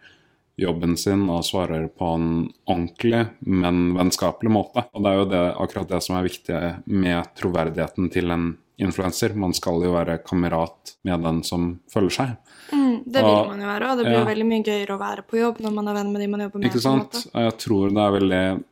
jobben 0.58 0.96
sin 0.98 1.28
og 1.30 1.44
svarer 1.46 1.88
på 1.94 2.14
en 2.18 2.30
ordentlig, 2.68 3.28
men 3.46 3.92
vennskapelig 3.98 4.52
måte. 4.52 4.84
Og 4.94 5.04
det 5.04 5.12
er 5.12 5.20
jo 5.20 5.28
det, 5.34 5.44
akkurat 5.66 5.92
det 5.92 6.00
som 6.06 6.18
er 6.18 6.26
viktig 6.28 6.62
med 6.86 7.30
troverdigheten 7.38 8.10
til 8.14 8.34
en 8.34 8.48
influenser. 8.82 9.34
Man 9.38 9.54
skal 9.58 9.82
jo 9.86 9.94
være 9.96 10.20
kamerat 10.26 10.96
med 11.08 11.24
den 11.26 11.44
som 11.46 11.70
følger 11.94 12.14
seg. 12.18 12.34
Mm, 12.74 13.04
det 13.06 13.22
vil 13.24 13.32
Og- 13.32 13.48
man 13.54 13.62
jo 13.62 13.68
være, 13.68 13.92
og 13.92 13.98
det 13.98 14.06
blir 14.06 14.20
ja. 14.20 14.26
veldig 14.26 14.46
mye 14.46 14.64
gøyere 14.64 14.98
å 14.98 15.00
være 15.00 15.24
på 15.30 15.38
jobb 15.40 15.62
når 15.62 15.74
man 15.74 15.88
er 15.88 15.94
venn 15.94 16.12
med 16.12 16.22
de 16.22 16.28
man 16.28 16.40
jobber 16.42 16.60
med. 16.60 16.72
Ikke 16.72 16.82
sant? 16.82 17.28
Jeg 17.34 17.58
tror 17.58 17.90
det 17.90 18.04
er 18.04 18.20
veldig 18.20 18.64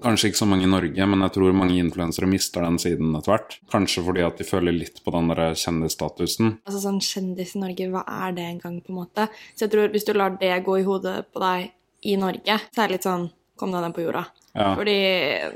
Kanskje 0.00 0.30
ikke 0.30 0.40
så 0.40 0.48
mange 0.48 0.64
i 0.64 0.70
Norge, 0.70 1.06
men 1.08 1.24
jeg 1.26 1.34
tror 1.34 1.56
mange 1.56 1.76
influensere 1.76 2.28
mister 2.30 2.64
den 2.64 2.78
siden 2.80 3.12
etter 3.18 3.34
hvert. 3.34 3.58
Kanskje 3.72 4.04
fordi 4.06 4.24
at 4.24 4.40
de 4.40 4.46
føler 4.48 4.76
litt 4.76 5.02
på 5.04 5.12
den 5.12 5.28
der 5.32 5.56
kjendisstatusen. 5.58 6.56
Altså 6.64 6.80
sånn 6.86 7.02
Kjendis 7.04 7.52
i 7.58 7.62
Norge, 7.62 7.90
hva 7.92 8.06
er 8.24 8.36
det 8.38 8.48
engang, 8.54 8.80
på 8.80 8.94
en 8.94 9.00
måte? 9.02 9.28
Så 9.52 9.66
jeg 9.66 9.74
tror 9.74 9.92
hvis 9.92 10.08
du 10.08 10.14
lar 10.16 10.38
det 10.40 10.54
gå 10.64 10.78
i 10.80 10.86
hodet 10.86 11.18
på 11.32 11.42
deg 11.44 11.72
i 12.08 12.16
Norge, 12.20 12.58
så 12.72 12.82
er 12.82 12.88
det 12.88 12.98
litt 12.98 13.08
sånn 13.10 13.30
Kom 13.60 13.70
deg 13.70 13.82
ned 13.84 13.92
på 13.94 14.02
jorda. 14.02 14.24
Ja. 14.52 14.74
Fordi 14.76 14.96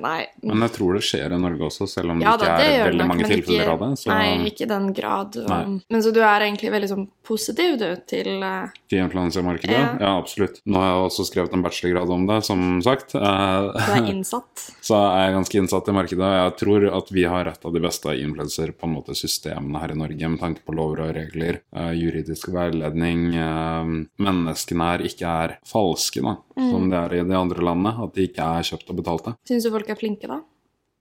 Nei. 0.00 0.20
Men 0.46 0.64
jeg 0.64 0.72
tror 0.72 0.96
det 0.96 1.02
skjer 1.04 1.34
i 1.36 1.38
Norge 1.40 1.66
også, 1.68 1.86
selv 1.90 2.14
om 2.14 2.20
det 2.20 2.24
ikke 2.24 2.40
da, 2.40 2.56
det 2.56 2.68
er 2.70 2.84
veldig 2.86 3.02
nok, 3.02 3.10
mange 3.12 3.28
tilfeller 3.28 3.62
ikke, 3.62 3.74
av 3.74 3.82
det. 3.82 3.90
Så 4.00 4.10
Nei, 4.10 4.28
ikke 4.50 4.64
i 4.64 4.70
den 4.70 4.86
grad. 4.96 5.36
Nei. 5.50 5.58
Um, 5.66 5.74
men 5.92 6.04
så 6.04 6.12
du 6.16 6.20
er 6.24 6.44
egentlig 6.46 6.72
veldig 6.72 6.90
sånn 6.92 7.04
positiv, 7.26 7.76
du, 7.80 7.86
til 8.08 8.30
uh... 8.40 8.72
influensermarkedet, 8.96 9.76
Ja. 9.76 9.90
ja. 10.00 10.12
absolutt. 10.16 10.62
Nå 10.64 10.80
har 10.80 10.88
jeg 10.88 11.02
også 11.10 11.26
skrevet 11.28 11.56
en 11.56 11.64
bachelorgrad 11.66 12.14
om 12.16 12.24
det, 12.30 12.38
som 12.48 12.64
sagt. 12.86 13.16
Uh... 13.18 13.68
Du 13.76 13.92
er 13.98 14.08
innsatt. 14.14 14.64
Så 14.80 14.96
jeg 14.96 15.28
er 15.28 15.36
ganske 15.36 15.60
innsatt 15.60 15.92
i 15.92 15.96
markedet, 15.98 16.24
og 16.30 16.38
jeg 16.38 16.56
tror 16.62 16.88
at 17.02 17.12
vi 17.18 17.26
har 17.28 17.52
et 17.52 17.68
av 17.68 17.76
de 17.76 17.84
beste 17.84 18.16
influenser 18.22 18.72
på 18.72 18.88
en 18.88 18.96
måte 18.96 19.18
systemene 19.18 19.82
her 19.82 19.92
i 19.92 20.00
Norge 20.00 20.32
med 20.32 20.40
tanke 20.40 20.64
på 20.64 20.76
lover 20.76 21.04
og 21.08 21.12
regler, 21.18 21.60
uh, 21.76 21.92
juridisk 21.92 22.48
veiledning. 22.54 23.28
uh, 23.36 23.84
menneskene 24.24 24.90
her 24.92 25.04
ikke 25.04 25.36
er 25.44 25.56
falske, 25.68 26.24
da, 26.24 26.38
som 26.56 26.88
de 26.88 26.96
er 26.96 27.18
i 27.18 27.24
de 27.26 27.36
andre 27.36 27.60
landene. 27.68 27.92
At 28.06 28.16
de 28.16 28.24
ikke 28.30 28.44
er 28.56 28.66
kjøpt 28.66 28.85
og 28.90 29.24
det. 29.24 29.34
Syns 29.48 29.64
du 29.64 29.70
folk 29.70 29.88
er 29.88 29.94
flinke, 29.96 30.26
da? 30.28 30.40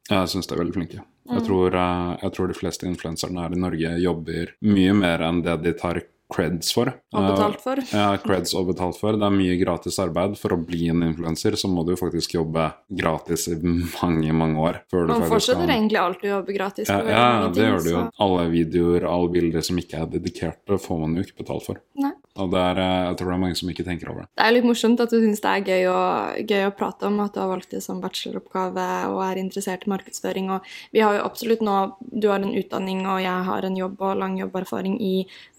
Jeg 0.09 0.27
syns 0.29 0.47
de 0.47 0.53
er 0.53 0.59
veldig 0.63 0.73
flinke. 0.75 1.03
Jeg, 1.25 1.41
tror, 1.47 1.73
eh, 1.73 2.17
jeg 2.21 2.31
tror 2.35 2.47
de 2.47 2.53
fleste 2.53 2.85
influenserne 2.85 3.41
her 3.41 3.55
i 3.55 3.59
Norge 3.59 3.95
jobber 4.03 4.51
mye 4.61 4.93
mer 4.93 5.19
enn 5.25 5.41
det 5.41 5.61
de 5.63 5.73
tar 5.73 6.01
creds 6.31 6.71
for. 6.73 6.89
Og 7.13 7.19
Eh, 7.21 7.29
betalt 7.31 7.59
for? 7.61 7.75
Ja, 7.93 8.17
creds 8.17 8.53
og 8.57 8.67
betalt 8.69 8.97
for. 8.97 9.13
Det 9.17 9.25
er 9.25 9.33
mye 9.33 9.57
gratis 9.61 9.97
arbeid. 10.01 10.37
For 10.37 10.53
å 10.53 10.57
bli 10.65 10.87
en 10.89 11.01
influenser 11.05 11.53
så 11.57 11.69
må 11.69 11.83
du 11.85 11.93
faktisk 11.97 12.33
jobbe 12.37 12.67
gratis 12.97 13.47
i 13.49 13.55
mange, 13.61 14.33
mange 14.33 14.57
år. 14.61 14.79
Før 14.89 15.07
Man 15.07 15.21
fortsetter 15.29 15.65
kan- 15.65 15.73
egentlig 15.77 16.01
alltid 16.01 16.29
å 16.29 16.33
jobbe 16.41 16.53
gratis. 16.57 16.89
Ja, 16.89 17.01
ja, 17.05 17.47
det 17.47 17.53
ting, 17.55 17.69
gjør 17.73 17.83
du 17.83 17.89
jo. 17.91 17.97
så- 18.05 18.11
Alle 18.25 18.49
videoer, 18.49 19.05
alle 19.09 19.29
bilder 19.29 19.61
som 19.61 19.77
ikke 19.77 20.01
er 20.01 20.05
dedikerte, 20.17 20.79
får 20.81 20.99
man 20.99 21.15
jo 21.15 21.21
ikke 21.25 21.37
betalt 21.45 21.63
for. 21.65 21.81
Nei. 21.95 22.11
Og 22.35 22.51
er, 22.59 22.79
eh, 22.83 23.05
jeg 23.07 23.17
tror 23.19 23.29
det 23.29 23.35
er 23.35 23.41
mange 23.45 23.55
som 23.55 23.69
ikke 23.71 23.85
tenker 23.87 24.09
over 24.11 24.25
det. 24.25 24.29
Det 24.35 24.43
er 24.43 24.53
litt 24.57 24.67
morsomt 24.67 24.99
at 24.99 25.11
du 25.13 25.21
syns 25.21 25.39
det 25.43 25.51
er 25.51 25.69
gøy 25.69 25.85
å, 25.87 25.99
gøy 26.43 26.65
å 26.67 26.73
prate 26.75 27.07
om 27.07 27.21
at 27.23 27.35
du 27.35 27.39
har 27.39 27.47
valgt 27.47 27.71
det 27.71 27.79
som 27.85 28.01
bacheloroppgave 28.03 28.87
og 29.13 29.21
er 29.23 29.39
interessert 29.39 29.85
i 29.87 29.91
markedsføring. 29.93 30.49
Og 30.51 30.67
vi 30.91 31.03
har 31.05 31.15
jo 31.15 31.23
absolutt 31.23 31.63
nå 31.63 31.77
Du 31.99 32.27
har 32.31 32.43
en 32.43 32.55
utdanning, 32.55 33.05
og 33.07 33.21
jeg 33.23 33.47
har 33.47 33.67
en 33.67 33.79
jobb 33.79 34.03
og 34.03 34.19
lang 34.19 34.37
jobberfaring 34.39 34.97
i 35.03 35.13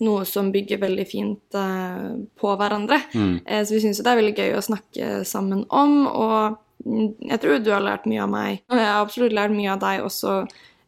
noe 0.04 0.24
som 0.28 0.52
bygger 0.52 0.80
veldig 0.82 1.06
fint 1.08 1.56
uh, 1.56 2.16
på 2.36 2.54
hverandre. 2.60 3.00
Mm. 3.14 3.34
Uh, 3.44 3.60
så 3.64 3.76
vi 3.76 3.82
syns 3.84 4.00
jo 4.00 4.06
det 4.06 4.12
er 4.12 4.20
veldig 4.20 4.36
gøy 4.36 4.56
å 4.56 4.64
snakke 4.64 5.10
sammen 5.28 5.64
om. 5.68 5.98
Og 6.08 6.56
mm, 6.84 7.28
jeg 7.32 7.42
tror 7.42 7.60
du 7.60 7.72
har 7.72 7.84
lært 7.84 8.08
mye 8.08 8.24
av 8.24 8.32
meg, 8.32 8.64
og 8.68 8.80
jeg 8.80 8.88
har 8.88 9.04
absolutt 9.04 9.36
lært 9.36 9.56
mye 9.56 9.74
av 9.76 9.84
deg 9.84 10.06
også. 10.06 10.38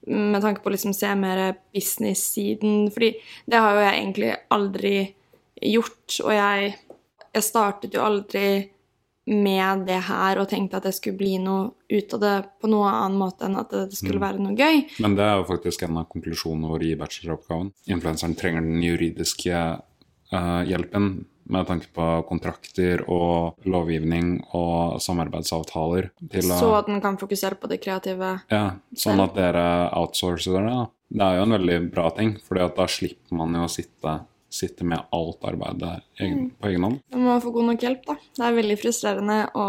mm, 0.09 0.27
Med 0.35 0.45
tanke 0.45 0.65
på 0.65 0.73
å 0.73 0.77
liksom 0.77 0.97
se 0.97 1.13
mer 1.21 1.45
business-siden. 1.77 2.89
Fordi 2.95 3.15
det 3.47 3.63
har 3.63 3.77
jo 3.77 3.87
jeg 3.87 4.03
egentlig 4.03 4.35
aldri 4.57 4.97
gjort. 5.63 6.19
Og 6.25 6.35
jeg, 6.35 6.75
jeg 7.35 7.47
startet 7.47 7.97
jo 7.97 8.05
aldri 8.05 8.49
med 9.29 9.85
det 9.85 9.99
her 10.09 10.41
og 10.41 10.49
tenkte 10.49 10.79
at 10.79 10.87
det 10.89 10.95
skulle 10.97 11.19
bli 11.21 11.35
noe 11.43 11.75
ut 11.89 12.15
av 12.17 12.21
det 12.23 12.37
på 12.63 12.71
noe 12.73 12.89
annen 12.89 13.19
måte 13.21 13.45
enn 13.45 13.59
at 13.61 13.73
det 13.75 13.99
skulle 13.99 14.23
være 14.23 14.41
noe 14.41 14.57
gøy. 14.57 14.87
Men 15.05 15.19
det 15.19 15.27
er 15.27 15.41
jo 15.41 15.49
faktisk 15.51 15.85
en 15.85 16.01
av 16.01 16.09
konklusjonene 16.13 16.71
våre 16.71 16.89
i 16.89 16.97
bacheloroppgaven. 16.99 17.73
Influenseren 17.93 18.37
trenger 18.39 18.65
den 18.65 18.81
juridiske 18.85 19.59
uh, 20.33 20.63
hjelpen 20.69 21.27
med 21.49 21.69
tanke 21.69 21.89
på 21.97 22.07
kontrakter 22.29 23.03
og 23.09 23.69
lovgivning 23.69 24.35
og 24.57 24.99
samarbeidsavtaler. 25.01 26.11
Til 26.33 26.51
Så 26.53 26.73
at 26.77 26.91
den 26.91 27.01
kan 27.05 27.17
fokusere 27.21 27.57
på 27.61 27.71
det 27.71 27.81
kreative. 27.85 28.41
ja, 28.53 28.65
sånn 28.93 29.21
at 29.25 29.37
dere 29.37 29.89
outsourcer 29.97 30.59
det. 30.61 30.65
Da. 30.69 30.87
Det 31.09 31.25
er 31.25 31.39
jo 31.39 31.47
en 31.47 31.57
veldig 31.57 31.79
bra 31.93 32.11
ting, 32.17 32.37
for 32.45 32.61
da 32.61 32.87
slipper 32.87 33.37
man 33.41 33.57
jo 33.57 33.65
å 33.65 33.73
sitte, 33.73 34.19
sitte 34.51 34.85
med 34.85 35.03
alt 35.13 35.43
arbeidet 35.45 36.03
egen, 36.21 36.51
på 36.61 36.69
egen 36.71 36.83
hånd. 36.87 37.01
Man 37.13 37.25
må 37.27 37.39
få 37.45 37.51
god 37.53 37.65
nok 37.73 37.83
hjelp, 37.85 38.07
da. 38.07 38.15
Det 38.39 38.45
er 38.47 38.57
veldig 38.57 38.79
frustrerende 38.81 39.39
å 39.55 39.67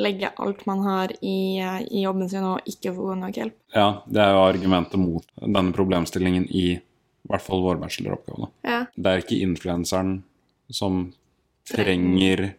legge 0.00 0.30
alt 0.42 0.64
man 0.66 0.80
har 0.82 1.12
i, 1.22 1.60
i 1.90 2.00
jobben 2.02 2.28
sin 2.28 2.42
og 2.48 2.64
ikke 2.66 2.94
få 2.96 3.10
god 3.12 3.20
nok 3.20 3.36
hjelp. 3.38 3.54
Ja, 3.76 4.02
det 4.10 4.20
er 4.24 4.32
jo 4.34 4.40
argumentet 4.48 4.98
mot 4.98 5.24
denne 5.40 5.72
problemstillingen 5.76 6.48
i 6.50 6.64
i 7.24 7.30
hvert 7.32 7.40
fall 7.40 7.62
vår 7.64 7.78
bacheloroppgave. 7.80 8.50
Ja. 8.68 8.82
Det 9.00 9.08
er 9.14 9.22
ikke 9.22 9.38
influenseren 9.40 10.18
som 10.68 11.06
trenger 11.70 12.50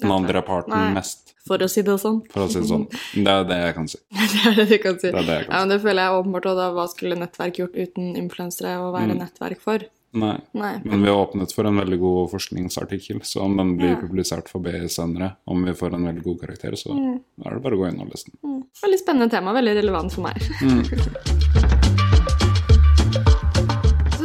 den 0.00 0.12
andre 0.12 0.42
parten 0.44 0.74
Nei. 0.74 0.90
mest, 0.98 1.34
For 1.48 1.56
å 1.64 1.68
si 1.72 1.80
det 1.84 1.94
sånn. 2.02 2.18
for 2.32 2.44
å 2.44 2.48
si 2.52 2.60
det 2.60 2.68
sånn. 2.68 2.84
Det 3.24 3.32
er 3.32 3.46
det 3.48 3.56
jeg 3.62 3.74
kan 3.78 3.88
si. 3.88 3.98
det 4.12 4.42
er 4.50 4.54
det 4.58 4.66
du 4.70 4.76
kan 4.82 4.98
si. 5.00 5.08
Det 5.08 5.18
er 5.22 5.24
det 5.30 5.36
jeg 5.38 5.46
kan 5.46 5.54
Ja, 5.54 5.60
men 5.64 5.72
det 5.72 5.78
føler 5.84 6.02
jeg 6.04 6.18
åpenbart 6.20 6.48
også, 6.50 6.58
da. 6.60 6.68
Hva 6.76 6.84
skulle 6.92 7.18
nettverk 7.20 7.60
gjort 7.62 7.78
uten 7.80 8.10
influensere 8.20 8.74
å 8.80 8.90
være 8.94 9.14
Mm. 9.14 9.22
nettverk 9.24 9.60
for? 9.64 9.86
Nei. 10.12 10.40
Nei. 10.52 10.80
Men 10.84 11.02
vi 11.02 11.08
har 11.08 11.16
åpnet 11.26 11.52
for 11.54 11.64
en 11.66 11.76
veldig 11.78 11.98
god 12.00 12.30
forskningsartikkel, 12.32 13.20
så 13.22 13.42
om 13.44 13.56
den 13.56 13.76
blir 13.78 13.90
Ja. 13.90 13.96
publisert 14.00 14.48
for 14.48 14.58
BI 14.60 14.88
senere, 14.88 15.36
om 15.46 15.64
vi 15.64 15.72
får 15.72 15.94
en 15.94 16.04
veldig 16.04 16.22
god 16.24 16.40
karakter, 16.40 16.72
så 16.76 16.90
Mm. 16.92 17.20
er 17.46 17.54
det 17.54 17.62
bare 17.62 17.74
å 17.76 17.78
gå 17.78 17.88
inn 17.92 18.00
og 18.00 18.08
lese 18.10 18.26
den. 18.26 18.38
Mm. 18.44 18.64
Veldig 18.82 18.98
spennende 18.98 19.30
tema, 19.30 19.52
veldig 19.52 19.74
relevant 19.76 20.12
for 20.12 20.22
meg. 20.22 20.36
Mm. 20.62 21.76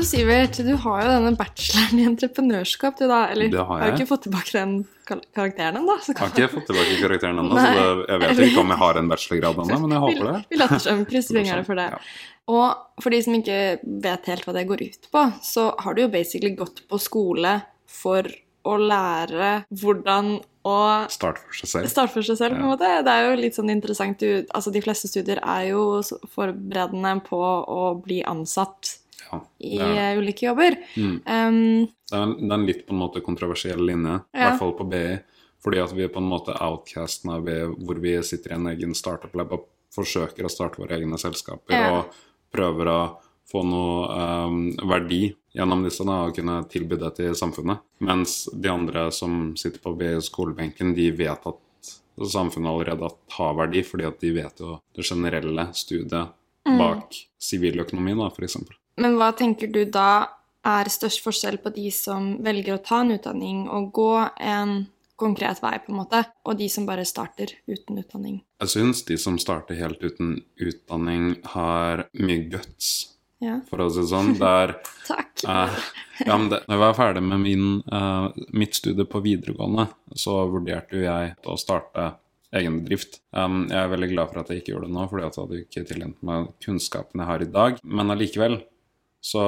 Sivert, 0.05 0.57
du 0.61 0.75
har 0.83 0.99
jo 1.01 1.07
denne 1.09 1.31
bacheloren 1.39 1.97
i 1.97 2.03
entreprenørskap, 2.05 2.99
du 2.99 3.07
da. 3.09 3.23
Eller 3.33 3.49
Det 3.49 3.63
har 3.65 3.81
du 3.81 3.85
jeg. 3.87 3.95
ikke 3.97 4.09
fått 4.11 4.23
tilbake 4.27 4.53
den 4.53 4.75
karakteren 5.09 5.79
ennå? 5.81 5.95
Kan... 6.05 6.19
Har 6.19 6.33
ikke 6.35 6.51
fått 6.53 6.69
tilbake 6.69 6.97
karakteren 7.01 7.41
ennå, 7.41 7.57
så 7.57 7.71
det, 7.73 7.87
jeg 8.11 8.21
vet 8.21 8.41
ikke 8.45 8.61
om 8.61 8.73
jeg 8.73 8.81
har 8.83 8.99
en 9.01 9.09
bachelorgrad 9.09 9.61
ennå, 9.63 9.79
men 9.81 9.95
jeg 9.95 10.03
håper 10.05 10.29
det. 10.29 10.39
vi 10.51 10.59
later 10.61 10.83
som. 10.85 11.03
Krysser 11.09 11.39
fingrene 11.39 11.65
for 11.67 11.81
det. 11.81 11.87
Ja. 11.95 12.01
Og 12.55 13.01
for 13.01 13.15
de 13.15 13.21
som 13.25 13.37
ikke 13.39 13.59
vet 14.05 14.27
helt 14.29 14.45
hva 14.45 14.53
det 14.53 14.65
går 14.69 14.83
ut 14.85 15.07
på, 15.15 15.23
så 15.45 15.69
har 15.81 15.97
du 15.97 16.03
jo 16.05 16.11
basically 16.13 16.53
gått 16.57 16.83
på 16.89 16.99
skole 17.01 17.55
for 17.89 18.29
å 18.65 18.75
lære 18.81 19.55
hvordan 19.77 20.35
å 20.65 20.75
Start 21.13 21.41
for 21.43 21.57
seg 21.59 21.69
selv. 21.69 21.89
starte 21.91 22.13
for 22.13 22.25
seg 22.25 22.37
selv, 22.39 22.57
på 22.57 22.63
en 22.65 22.71
måte. 22.71 22.91
Det 23.05 23.13
er 23.13 23.27
jo 23.27 23.39
litt 23.41 23.57
sånn 23.57 23.69
interessant. 23.73 24.21
Du, 24.21 24.45
altså, 24.49 24.73
de 24.73 24.81
fleste 24.81 25.09
studier 25.09 25.41
er 25.41 25.67
jo 25.69 26.01
forberedende 26.33 27.17
på 27.25 27.41
å 27.41 27.81
bli 28.01 28.23
ansatt 28.25 28.95
Ja, 29.31 29.39
i 29.59 29.77
eh, 29.79 30.17
ulike 30.19 30.45
jobber. 30.47 30.75
Mm. 30.97 31.15
Um, 31.25 31.87
Det 32.09 32.13
er, 32.17 32.23
en, 32.23 32.35
det 32.37 32.51
er 32.51 32.59
en 32.59 32.65
litt 32.67 32.83
på 32.87 32.93
en 32.93 32.99
måte 33.01 33.21
kontroversiell 33.25 33.81
linje, 33.85 34.19
i 34.33 34.37
Ja. 34.39 34.49
hvert 34.51 34.59
fall 34.59 34.73
på 34.77 34.89
BI. 34.89 35.17
Fordi 35.65 35.79
at 35.81 35.93
vi 35.97 36.03
er 36.05 36.09
på 36.13 36.21
en 36.21 36.29
måte 36.29 36.53
outcastene 36.61 37.39
ved 37.43 37.71
hvor 37.85 37.97
vi 37.99 38.21
sitter 38.23 38.51
i 38.51 38.55
en 38.59 38.67
egen 38.67 38.93
startup-lab 38.93 39.51
og 39.57 39.63
forsøker 39.95 40.45
å 40.45 40.51
starte 40.51 40.77
våre 40.77 40.99
egne 40.99 41.17
selskaper 41.17 41.73
Ja. 41.73 41.87
og 41.99 42.13
prøver 42.53 42.85
å 42.91 42.99
få 43.49 43.63
noe 43.65 44.45
um, 44.47 44.59
verdi 44.89 45.33
gjennom 45.55 45.83
disse 45.83 46.03
da, 46.05 46.25
og 46.27 46.35
kunne 46.35 46.59
tilby 46.69 46.97
det 46.99 47.15
til 47.15 47.33
samfunnet. 47.33 47.79
Mens 47.99 48.45
de 48.53 48.69
andre 48.69 49.11
som 49.11 49.55
sitter 49.57 49.79
på 49.79 49.95
BI-skolebenken, 49.97 50.93
de 50.95 51.09
vet 51.11 51.45
at 51.47 51.57
samfunnet 52.31 52.69
allerede 52.69 53.09
har 53.37 53.53
verdi, 53.57 53.81
fordi 53.83 54.05
at 54.07 54.19
de 54.21 54.31
vet 54.37 54.59
jo 54.59 54.79
det 54.95 55.03
generelle 55.05 55.69
studiet 55.73 56.33
Mm. 56.65 56.79
bak 56.79 57.13
siviløkonomi, 57.39 58.15
da, 58.17 58.25
f.eks. 58.33 58.55
men 59.01 59.17
hva 59.19 59.31
tenker 59.37 59.71
du 59.71 59.83
da 59.85 60.27
er 60.65 60.89
størst 60.89 61.21
forskjell 61.21 61.59
på 61.61 61.69
de 61.75 61.89
som 61.93 62.35
velger 62.45 62.77
å 62.77 62.83
ta 62.83 63.03
en 63.03 63.13
utdanning 63.15 63.65
og 63.69 63.91
gå 63.93 64.11
en 64.41 64.85
konkret 65.15 65.61
vei, 65.63 65.77
på 65.79 65.93
en 65.93 65.99
måte, 66.01 66.23
og 66.43 66.57
de 66.59 66.65
som 66.71 66.87
bare 66.87 67.05
starter 67.07 67.53
uten 67.71 68.01
utdanning? 68.01 68.41
Jeg 68.63 68.71
syns 68.73 69.03
de 69.07 69.15
som 69.21 69.37
starter 69.39 69.77
helt 69.79 70.01
uten 70.03 70.41
utdanning, 70.59 71.35
har 71.53 72.07
mye 72.19 72.49
guts, 72.51 73.11
Ja, 73.43 73.59
for 73.69 73.83
å 73.83 73.89
si 73.91 74.01
det 74.01 74.09
sånn. 74.09 74.33
Det 74.39 74.49
er 74.63 74.73
takk. 75.07 75.45
eh, 75.45 75.79
ja, 76.25 76.35
men 76.35 76.49
det, 76.51 76.61
når 76.65 76.75
jeg 76.75 76.83
var 76.83 76.97
ferdig 76.99 77.23
med 77.29 77.43
min, 77.45 77.65
eh, 77.87 78.43
mitt 78.55 78.75
studie 78.75 79.05
på 79.07 79.21
videregående, 79.23 79.87
så 80.15 80.41
vurderte 80.51 80.97
jo 80.99 81.05
jeg 81.05 81.33
å 81.45 81.57
starte 81.59 82.13
egen 82.55 82.81
bedrift. 82.81 83.19
Um, 83.35 83.65
jeg 83.67 83.79
er 83.81 83.89
veldig 83.91 84.11
glad 84.13 84.29
for 84.31 84.39
at 84.41 84.51
jeg 84.51 84.61
ikke 84.61 84.71
gjorde 84.75 84.87
det 84.87 84.95
nå, 84.95 85.07
fordi 85.11 85.25
at 85.27 85.35
jeg 85.35 85.43
hadde 85.43 85.61
ikke 85.63 85.87
tilegnet 85.89 86.21
meg 86.27 86.51
kunnskapen 86.63 87.19
jeg 87.23 87.27
har 87.31 87.43
i 87.43 87.51
dag. 87.51 87.79
Men 87.83 88.13
allikevel, 88.13 88.55
så 89.25 89.45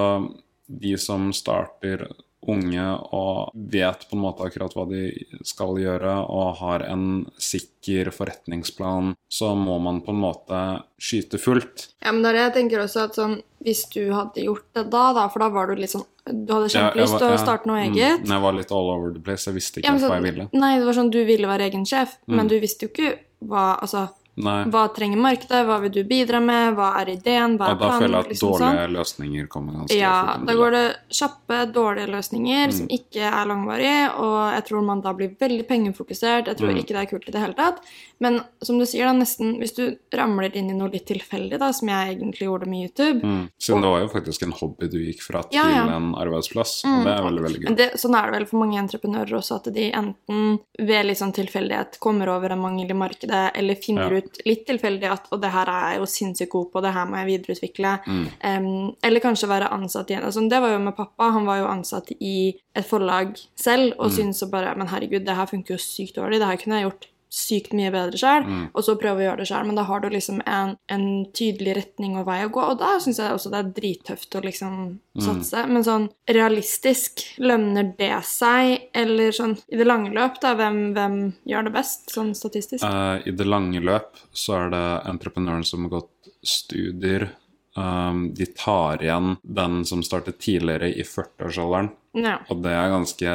de 0.67 0.97
som 0.99 1.29
starter 1.35 2.07
unge 2.47 2.83
og 3.17 3.49
vet 3.73 4.03
på 4.07 4.15
en 4.15 4.21
måte 4.23 4.45
akkurat 4.45 4.71
hva 4.77 4.85
de 4.87 5.07
skal 5.47 5.73
gjøre, 5.81 6.13
og 6.31 6.59
har 6.61 6.83
en 6.87 7.25
sikker 7.41 8.11
forretningsplan, 8.13 9.15
så 9.27 9.49
må 9.57 9.75
man 9.83 9.99
på 10.05 10.13
en 10.13 10.21
måte 10.21 10.59
skyte 11.01 11.39
fullt. 11.41 11.89
Ja, 12.05 12.13
men 12.15 12.23
er 12.29 12.37
det 12.37 12.43
jeg 12.45 12.53
tenker 12.61 12.83
også 12.85 13.07
at 13.09 13.17
sånn, 13.19 13.39
Hvis 13.65 13.87
du 13.89 14.13
hadde 14.13 14.43
gjort 14.45 14.67
det 14.77 14.83
da, 14.93 15.07
da, 15.17 15.23
for 15.33 15.41
da 15.41 15.47
var 15.51 15.67
du 15.67 15.79
litt 15.81 15.91
sånn 15.91 16.05
du 16.27 16.51
hadde 16.53 16.69
kjempelyst 16.69 17.17
til 17.17 17.33
å 17.33 17.39
starte 17.41 17.67
noe 17.67 17.79
mm, 17.79 17.85
eget. 17.87 18.21
Mm, 18.21 18.31
jeg 18.35 18.43
var 18.43 18.55
litt 18.55 18.71
all 18.75 18.89
over 18.93 19.13
the 19.15 19.21
place, 19.23 19.47
jeg 19.47 19.55
visste 19.57 19.79
ikke 19.81 19.89
Ja, 19.89 19.97
så, 19.99 20.11
hva 20.11 20.19
jeg 20.19 20.25
ville. 20.27 20.45
Nei, 20.53 20.71
det 20.77 20.85
var 20.87 20.97
sånn 20.99 21.09
du 21.11 21.19
ville 21.25 21.49
være 21.49 21.67
egen 21.71 21.85
sjef, 21.89 22.17
Mm. 22.27 22.35
men 22.37 22.51
du 22.51 22.57
visste 22.61 22.85
jo 22.85 22.91
ikke 22.93 23.13
hva 23.47 23.65
Altså, 23.81 24.07
Nei. 24.37 24.65
hva 24.69 24.83
trenger 24.93 25.17
markedet, 25.17 25.65
hva 25.65 25.79
vil 25.81 25.89
du 25.91 26.03
bidra 26.03 26.39
med, 26.39 26.75
hva 26.77 26.91
er 27.01 27.09
ideen, 27.15 27.57
hva 27.57 27.71
er 27.71 27.73
planen? 27.73 27.73
Og 27.73 27.79
da 27.79 27.87
planen? 27.87 28.01
føler 28.01 28.13
jeg 28.13 28.19
at 28.25 28.29
liksom 28.29 28.51
dårlige 28.51 28.83
sånn. 28.85 28.93
løsninger 28.97 29.47
kommer 29.49 29.73
ganske 29.73 29.97
Ja, 29.97 30.37
da 30.45 30.53
går 30.53 30.71
det 30.71 30.95
kjappe, 31.09 31.73
dårlige 31.73 32.07
løsninger 32.13 32.67
Mm. 32.67 32.71
som 32.77 32.87
ikke 32.87 33.23
er 33.25 33.45
langvarige, 33.49 34.15
og 34.19 34.53
jeg 34.53 34.65
tror 34.67 34.83
man 34.85 35.01
da 35.01 35.13
blir 35.13 35.35
veldig 35.39 35.67
pengefokusert. 35.67 36.45
Jeg 36.47 36.57
tror 36.57 36.69
Mm. 36.69 36.77
ikke 36.77 36.93
det 36.93 37.01
er 37.01 37.05
kult 37.17 37.27
i 37.27 37.31
det 37.31 37.41
hele 37.41 37.53
tatt. 37.55 37.79
Men 38.19 38.41
som 38.63 38.77
du 38.79 38.85
sier, 38.85 39.05
da, 39.05 39.13
nesten 39.13 39.57
hvis 39.59 39.75
du 39.75 39.97
ramler 40.13 40.55
inn 40.55 40.69
i 40.69 40.73
noe 40.73 40.89
litt 40.89 41.05
tilfeldig, 41.07 41.57
da, 41.59 41.71
som 41.71 41.87
jeg 41.87 42.17
egentlig 42.17 42.45
gjorde 42.47 42.67
med 42.67 42.89
YouTube 42.89 43.23
Mm. 43.23 43.49
Siden 43.59 43.81
det 43.81 43.89
var 43.89 43.99
jo 44.01 44.07
faktisk 44.07 44.43
en 44.43 44.51
hobby 44.51 44.87
du 44.89 44.97
gikk 44.99 45.21
fra 45.21 45.41
til 45.43 45.53
Ja, 45.53 45.67
ja. 45.69 45.95
en 45.95 46.13
arbeidsplass, 46.13 46.83
Mm. 46.85 46.99
og 46.99 47.05
det 47.05 47.13
er 47.17 47.23
veldig, 47.23 47.43
veldig 47.43 47.61
gøy. 47.65 47.75
det, 47.75 47.93
sånn 47.93 48.15
er 48.15 48.31
det 48.31 48.39
vel 48.39 48.45
for 48.45 48.57
mange 48.59 48.77
entreprenører 48.77 49.33
også, 49.33 49.55
at 49.55 49.73
de 49.73 49.91
enten 49.91 50.59
ved 50.79 51.05
litt 51.05 51.17
sånn 51.17 51.33
tilfeldighet 51.33 51.99
kommer 51.99 52.27
over 52.29 52.51
en 52.51 52.59
mangel 52.61 52.89
i 52.89 52.93
markedet, 52.93 53.51
eller 53.55 53.75
finner 53.75 54.11
Ja. 54.11 54.17
ut 54.17 54.26
litt 54.45 54.65
tilfeldig 54.67 55.09
at 55.11 55.27
og 55.31 55.41
det 55.41 55.51
her 55.53 55.69
er 55.71 55.91
jeg 55.91 55.99
jo 56.01 56.05
sinnssykt 56.11 56.51
god 56.51 56.69
på, 56.73 56.81
det 56.85 56.93
her 56.93 57.05
må 57.09 57.17
jeg 57.21 57.29
videreutvikle. 57.31 57.91
Mm. 58.07 58.25
Um, 58.43 58.95
eller 59.03 59.23
kanskje 59.23 59.49
være 59.49 59.71
ansatt 59.73 60.09
i 60.11 60.17
en 60.17 60.23
altså, 60.23 60.43
Det 60.49 60.61
var 60.61 60.71
jo 60.75 60.79
med 60.79 60.95
pappa. 60.95 61.31
Han 61.31 61.45
var 61.45 61.57
jo 61.61 61.67
ansatt 61.71 62.11
i 62.19 62.55
et 62.75 62.85
forlag 62.85 63.35
selv 63.55 63.93
og 63.97 64.07
Mm. 64.11 64.15
syntes 64.17 64.39
så 64.39 64.49
bare 64.51 64.75
Men 64.77 64.87
herregud, 64.87 65.25
det 65.25 65.35
her 65.35 65.45
funker 65.45 65.75
jo 65.75 65.77
sykt 65.77 66.15
dårlig. 66.15 66.39
Det 66.39 66.47
her 66.47 66.57
kunne 66.57 66.75
jeg 66.79 66.89
gjort 66.91 67.07
sykt 67.29 67.73
mye 67.75 67.91
bedre 67.91 68.17
sjøl. 68.19 68.45
Mm. 68.47 68.63
Og 68.73 68.85
så 68.85 68.95
prøve 68.99 69.21
å 69.21 69.25
gjøre 69.27 69.41
det 69.43 69.49
sjøl. 69.49 69.65
Men 69.67 69.79
da 69.79 69.83
har 69.89 70.03
du 70.03 70.09
liksom 70.13 70.41
en, 70.45 70.75
en 70.93 71.07
tydelig 71.35 71.75
retning 71.81 72.17
og 72.19 72.27
vei 72.29 72.39
å 72.45 72.51
gå. 72.53 72.63
Og 72.63 72.79
da 72.79 72.95
syns 73.03 73.19
jeg 73.19 73.33
også 73.35 73.51
det 73.53 73.59
er 73.63 73.73
drittøft 73.81 74.37
å 74.39 74.43
liksom 74.45 74.99
Mm. 75.17 75.25
satse. 75.25 75.61
Men 75.67 75.81
sånn 75.81 76.03
realistisk, 76.29 77.23
lønner 77.41 77.87
det 77.97 78.11
seg? 78.29 78.89
Eller 78.93 79.33
sånn 79.33 79.55
i 79.73 79.79
det 79.79 79.87
lange 79.87 80.11
løp, 80.13 80.39
da, 80.43 80.53
hvem, 80.59 80.93
hvem 80.93 81.15
gjør 81.49 81.67
det 81.67 81.73
best, 81.73 82.11
sånn 82.13 82.35
statistisk? 82.37 82.83
Uh, 82.85 83.17
I 83.25 83.33
det 83.33 83.47
lange 83.47 83.81
løp 83.81 84.19
så 84.31 84.59
er 84.59 84.69
det 84.75 84.85
entreprenøren 85.09 85.65
som 85.65 85.87
har 85.87 85.95
gått 85.97 86.29
studier. 86.45 87.31
Um, 87.77 88.33
de 88.33 88.47
tar 88.57 89.03
igjen 89.05 89.35
den 89.45 89.83
som 89.85 90.01
startet 90.01 90.39
tidligere 90.41 90.89
i 90.97 91.03
40-årsalderen. 91.05 91.91
Ja. 92.17 92.39
Og 92.49 92.63
det 92.63 92.71
er 92.73 92.89
ganske 92.89 93.29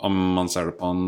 Om 0.00 0.14
man 0.36 0.48
ser 0.48 0.66
det 0.70 0.78
på 0.78 0.88
en 0.92 1.02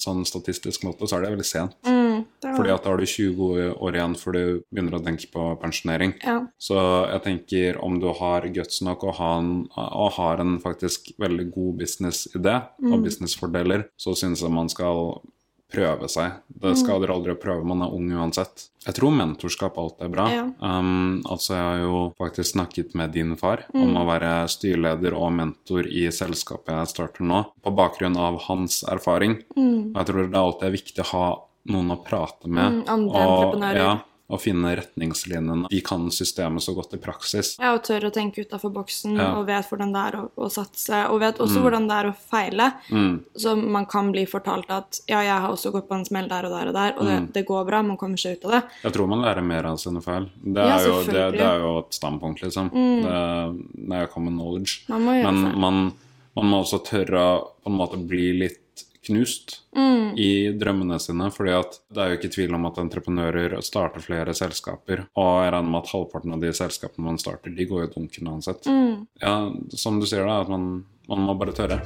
sånn 0.00 0.22
statistisk 0.28 0.82
måte, 0.84 1.06
så 1.08 1.16
er 1.16 1.22
det 1.24 1.30
veldig 1.34 1.46
sent. 1.48 1.76
Mm, 1.88 2.24
det 2.44 2.50
Fordi 2.56 2.72
at 2.72 2.84
da 2.84 2.90
har 2.90 2.98
du 3.00 3.06
20 3.08 3.76
år 3.80 3.96
igjen 3.96 4.14
før 4.20 4.32
du 4.36 4.42
begynner 4.72 4.98
å 4.98 5.04
tenke 5.04 5.28
på 5.32 5.44
pensjonering. 5.60 6.14
ja. 6.22 6.46
Så 6.60 6.76
jeg 7.10 7.22
tenker 7.24 7.80
om 7.84 7.98
du 8.00 8.10
har 8.12 8.48
guts 8.48 8.82
nok 8.84 9.04
og 9.04 9.14
har 9.16 9.38
en, 9.40 9.68
og 9.76 10.12
har 10.18 10.40
en 10.44 10.58
faktisk 10.60 11.12
veldig 11.18 11.50
god 11.52 11.78
businessidé 11.80 12.56
Mm. 12.80 12.92
og 12.92 13.04
businessfordeler, 13.04 13.88
så 13.96 14.12
syns 14.14 14.40
jeg 14.42 14.50
man 14.52 14.68
skal 14.68 15.20
prøve 15.72 16.08
seg. 16.08 16.36
Mm. 16.46 16.58
Det 16.62 16.72
skader 16.78 17.10
aldri 17.10 17.32
å 17.34 17.40
prøve, 17.40 17.64
man 17.66 17.82
er 17.82 17.92
ung 17.94 18.06
uansett. 18.14 18.68
Jeg 18.86 18.94
tror 18.94 19.10
mentorskap 19.16 19.76
alltid 19.82 20.04
er 20.06 20.12
bra. 20.14 20.26
Ja. 20.30 20.44
Um, 20.62 21.22
altså 21.26 21.56
Jeg 21.56 21.64
har 21.64 21.78
jo 21.82 22.02
faktisk 22.20 22.52
snakket 22.54 22.94
med 22.94 23.10
din 23.12 23.36
far 23.36 23.64
Mm. 23.74 23.82
om 23.82 23.96
å 23.96 24.06
være 24.06 24.46
styreleder 24.48 25.12
og 25.18 25.32
mentor 25.32 25.86
i 25.90 26.06
selskapet 26.14 26.68
jeg 26.70 26.92
starter 26.94 27.24
nå, 27.26 27.44
på 27.64 27.74
bakgrunn 27.74 28.16
av 28.16 28.38
hans 28.46 28.82
erfaring. 28.84 29.42
Mm. 29.56 29.92
Jeg 29.96 30.06
tror 30.06 30.30
det 30.30 30.38
alltid 30.38 30.68
er 30.68 30.76
viktig 30.78 31.02
å 31.02 31.10
ha 31.10 31.26
noen 31.66 31.90
å 31.90 32.04
prate 32.04 32.46
med. 32.46 32.72
Mm, 32.72 32.84
andre 32.88 33.16
og, 33.26 33.26
entreprenører. 33.26 33.76
ja, 33.82 33.98
og 34.28 34.40
finne 34.42 34.72
retningslinjene. 34.76 35.68
Vi 35.70 35.80
kan 35.86 36.08
systemet 36.10 36.62
så 36.64 36.74
godt 36.74 36.94
i 36.94 36.98
praksis. 36.98 37.52
Ja, 37.62 37.74
og 37.76 37.84
tør 37.86 38.08
å 38.08 38.12
tenke 38.12 38.42
utafor 38.42 38.72
boksen 38.74 39.14
Ja. 39.16 39.28
og 39.38 39.46
vet 39.46 39.68
hvordan 39.70 39.92
det 39.94 40.02
er 40.02 40.16
å, 40.18 40.30
å 40.36 40.48
satse. 40.50 41.04
Og 41.10 41.20
vet 41.20 41.38
også 41.38 41.56
Mm. 41.60 41.62
hvordan 41.62 41.86
det 41.88 41.96
er 41.96 42.10
å 42.10 42.16
feile. 42.16 42.72
Mm, 42.90 43.20
Så 43.36 43.54
man 43.56 43.86
kan 43.86 44.10
bli 44.10 44.24
fortalt 44.26 44.68
at 44.70 45.00
ja, 45.08 45.20
jeg 45.22 45.40
har 45.40 45.48
også 45.50 45.70
gått 45.72 45.88
på 45.88 45.94
en 45.94 46.04
smell 46.04 46.26
der 46.28 46.44
og 46.44 46.50
der 46.50 46.66
og 46.68 46.74
der, 46.74 46.92
og 46.98 47.04
det, 47.06 47.16
Mm. 47.22 47.32
det 47.32 47.46
går 47.46 47.66
bra, 47.66 47.82
man 47.82 47.96
kommer 47.96 48.16
seg 48.18 48.38
ut 48.38 48.44
av 48.46 48.50
det. 48.50 48.62
jeg 48.82 48.92
tror 48.92 49.06
man 49.08 49.22
lærer 49.22 49.42
mer 49.44 49.64
av 49.64 49.76
sine 49.78 50.02
feil. 50.02 50.28
Det 50.42 50.56
Ja, 50.66 50.78
er, 50.78 50.86
jo, 50.86 51.02
det, 51.04 51.32
det 51.38 51.40
er 51.40 51.58
jo 51.60 51.78
et 51.78 51.90
standpunkt, 51.94 52.40
liksom. 52.42 52.70
Mm. 52.72 53.02
Det, 53.02 53.88
det 53.88 53.96
er 54.02 54.06
common 54.08 54.34
knowledge. 54.36 54.80
Man 54.88 55.04
Men 55.04 55.58
man, 55.60 55.92
man 56.34 56.44
må 56.50 56.64
også 56.64 56.82
tørre 56.84 57.14
å 57.14 57.48
på 57.64 57.70
en 57.70 57.78
måte 57.78 57.96
bli 58.08 58.32
litt 58.40 58.58
knust 59.06 59.60
Mm. 59.76 60.14
i 60.18 60.28
drømmene 60.56 60.98
sine. 61.00 61.30
fordi 61.30 61.50
at 61.58 61.78
det 61.92 62.02
er 62.02 62.08
jo 62.12 62.16
ikke 62.18 62.32
tvil 62.34 62.54
om 62.54 62.64
at 62.66 62.78
entreprenører 62.80 63.56
starter 63.62 64.00
flere 64.00 64.32
selskaper. 64.34 65.06
Og 65.16 65.44
jeg 65.44 65.52
regner 65.52 65.70
med 65.70 65.82
at 65.84 65.90
halvparten 65.92 66.32
av 66.32 66.40
de 66.40 66.52
selskapene 66.56 67.04
man 67.04 67.18
starter, 67.18 67.50
de 67.54 67.66
går 67.66 67.86
jo 67.86 67.92
dunken 67.98 68.28
uansett. 68.32 68.64
Mm. 68.66 69.06
Ja, 69.22 69.34
som 69.76 70.00
du 70.00 70.06
sier 70.06 70.24
da, 70.26 70.40
at 70.40 70.48
man, 70.48 70.84
man 71.08 71.18
må 71.26 71.36
bare 71.38 71.52
tørre. 71.56 71.80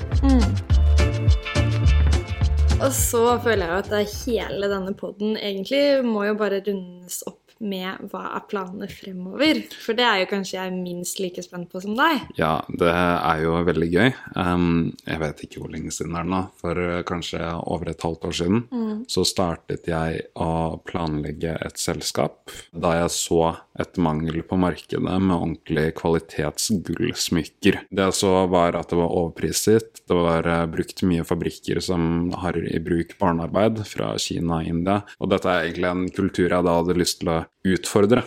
Og 2.81 2.93
så 2.97 3.21
føler 3.45 3.67
jeg 3.67 3.73
jo 3.75 3.81
at 4.01 4.13
hele 4.25 4.69
denne 4.73 4.95
poden 4.97 5.35
egentlig 5.37 5.83
må 6.07 6.23
jo 6.31 6.35
bare 6.41 6.63
rundes 6.65 7.19
opp 7.29 7.40
med 7.61 8.11
hva 8.11 8.23
er 8.37 8.45
planene 8.51 8.89
fremover. 8.91 9.63
For 9.85 9.97
det 9.97 10.07
er 10.07 10.23
jo 10.23 10.31
kanskje 10.33 10.57
jeg 10.57 10.75
minst 10.77 11.21
like 11.21 11.43
spent 11.45 11.71
på 11.71 11.83
som 11.85 11.97
deg. 11.99 12.25
Ja, 12.39 12.59
det 12.69 12.91
er 12.91 13.43
jo 13.45 13.59
veldig 13.69 13.91
gøy. 13.93 14.11
Um, 14.35 14.93
jeg 15.05 15.21
vet 15.23 15.45
ikke 15.45 15.63
hvor 15.63 15.73
lenge 15.73 15.93
siden 15.95 16.17
det 16.17 16.23
er 16.23 16.31
nå. 16.33 16.43
For 16.61 16.81
uh, 16.81 17.01
kanskje 17.07 17.43
over 17.61 17.93
et 17.93 18.07
halvt 18.07 18.29
år 18.31 18.39
siden 18.41 18.65
så 19.11 19.25
startet 19.29 19.89
jeg 19.91 20.25
å 20.41 20.81
planlegge 20.89 21.55
et 21.61 21.81
selskap 21.81 22.53
da 22.73 22.95
jeg 23.03 23.13
så 23.15 23.43
et 23.81 23.97
mangel 24.03 24.43
på 24.45 24.59
markedet 24.61 25.01
med 25.03 25.35
ordentlig 25.35 25.87
kvalitetsgullsmykker. 26.01 27.81
Det 27.89 28.09
jeg 28.09 28.19
så 28.19 28.33
var 28.53 28.77
at 28.79 28.93
det 28.93 28.99
var 29.01 29.15
overpriset. 29.21 30.03
Det 30.09 30.17
var 30.17 30.49
uh, 30.49 30.65
brukt 30.71 31.05
mye 31.07 31.27
fabrikker 31.29 31.83
som 31.85 32.33
har 32.41 32.59
i 32.61 32.81
bruk 32.83 33.17
barnearbeid 33.21 33.85
fra 33.89 34.15
Kina 34.21 34.61
og 34.61 34.73
India. 34.75 35.01
Og 35.21 35.33
dette 35.33 35.49
er 35.51 35.69
egentlig 35.69 35.91
en 35.93 36.07
kultur 36.15 36.49
jeg 36.49 36.67
da 36.67 36.77
hadde 36.81 36.99
lyst 36.99 37.21
til 37.21 37.33
å 37.33 37.41
utfordre. 37.67 38.23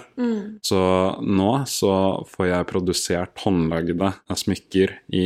Så 0.61 0.79
nå 1.25 1.51
så 1.69 1.93
får 2.29 2.47
jeg 2.49 2.69
produsert 2.69 3.41
håndlagde 3.41 3.95
smykker 4.37 4.93
i 5.09 5.25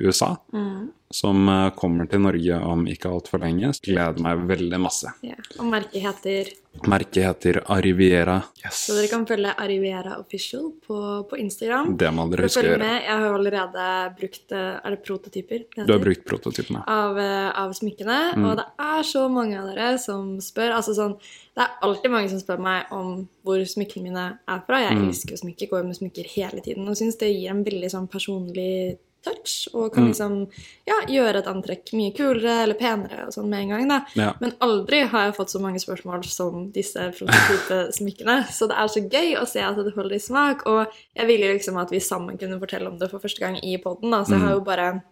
USA. 0.00 0.36
USA. 0.54 0.90
Som 1.12 1.48
eh, 1.50 1.70
kommer 1.74 2.06
til 2.06 2.20
Norge 2.22 2.54
om 2.70 2.84
ikke 2.86 3.10
altfor 3.10 3.40
lenge. 3.42 3.72
Gleder 3.82 4.20
meg 4.22 4.44
veldig 4.46 4.78
masse. 4.78 5.10
Ja. 5.26 5.34
Og 5.58 5.66
merket 5.66 6.04
heter 6.04 6.50
Merket 6.86 7.24
heter 7.26 7.56
Arriviera. 7.74 8.36
Yes. 8.62 8.84
Så 8.86 8.94
dere 8.94 9.08
kan 9.10 9.24
følge 9.26 9.50
Arriviera 9.58 10.20
Official 10.20 10.68
på, 10.86 11.00
på 11.26 11.38
Instagram. 11.42 11.96
Det 11.98 12.12
må 12.14 12.28
dere 12.30 12.46
huske 12.46 12.62
å 12.62 12.68
gjøre. 12.68 12.78
med. 12.78 13.02
Jeg 13.08 13.24
har 13.24 13.34
allerede 13.40 13.88
brukt 14.20 14.54
eh, 14.54 14.78
Er 14.86 14.94
det 14.94 15.00
prototyper? 15.08 15.64
det 15.74 15.88
Du 15.88 15.92
har 15.96 16.04
brukt 16.04 16.24
prototypene. 16.30 16.84
av, 16.86 17.18
eh, 17.18 17.50
av 17.64 17.74
smykkene. 17.74 18.20
Mm. 18.38 18.46
Og 18.52 18.56
det 18.62 18.68
er 18.86 19.02
så 19.10 19.26
mange 19.34 19.58
av 19.58 19.66
dere 19.74 19.90
som 19.98 20.36
spør 20.38 20.76
altså 20.78 20.94
sånn, 20.94 21.18
Det 21.58 21.66
er 21.66 21.74
alltid 21.82 22.10
mange 22.14 22.30
som 22.30 22.38
spør 22.38 22.62
meg 22.62 22.86
om 22.94 23.28
hvor 23.44 23.58
smykkene 23.66 24.06
mine 24.06 24.28
er 24.46 24.62
fra. 24.64 24.78
Jeg 24.86 24.94
Mm. 24.96 25.08
elsker 25.10 25.34
jo 25.34 25.42
smykker, 25.42 25.68
går 25.74 25.82
med 25.90 25.96
smykker 25.98 26.24
hele 26.38 26.62
tiden 26.62 26.86
og 26.88 26.94
syns 26.94 27.18
det 27.18 27.34
gir 27.34 27.50
en 27.50 27.64
veldig 27.66 27.90
sånn 27.90 28.06
personlig 28.08 28.96
touch. 29.22 29.68
Og 29.74 29.92
kan 29.92 30.04
Mm. 30.04 30.10
liksom 30.12 30.48
ja, 30.86 30.94
gjøre 31.06 31.38
et 31.38 31.46
antrekk 31.46 31.92
mye 31.92 32.14
kulere 32.16 32.62
eller 32.64 32.74
penere 32.74 33.26
og 33.26 33.32
sånn 33.34 33.48
med 33.48 33.60
en 33.62 33.68
gang. 33.68 33.88
da. 33.88 34.00
Ja. 34.16 34.32
Men 34.40 34.52
aldri 34.60 35.02
har 35.06 35.26
jeg 35.26 35.36
fått 35.36 35.50
så 35.50 35.60
mange 35.60 35.78
spørsmål 35.82 36.24
som 36.24 36.70
disse 36.72 37.12
prototype-smykkene. 37.18 38.46
Så 38.56 38.68
det 38.68 38.76
er 38.76 38.86
så 38.88 39.02
gøy 39.08 39.36
å 39.40 39.46
se 39.48 39.60
at 39.60 39.76
det 39.76 39.94
holder 39.94 40.16
i 40.16 40.22
smak. 40.22 40.66
Og 40.66 40.86
jeg 41.16 41.26
ville 41.26 41.52
liksom 41.54 41.76
at 41.80 41.90
vi 41.90 41.98
sammen 42.00 42.38
kunne 42.40 42.58
fortelle 42.60 42.88
om 42.88 42.98
det 42.98 43.10
for 43.10 43.18
første 43.22 43.40
gang 43.40 43.56
i 43.62 43.76
poden. 43.82 44.10
Så 44.24 44.30
jeg 44.36 44.40
har 44.44 44.52
jo 44.56 44.60
bare 44.66 45.02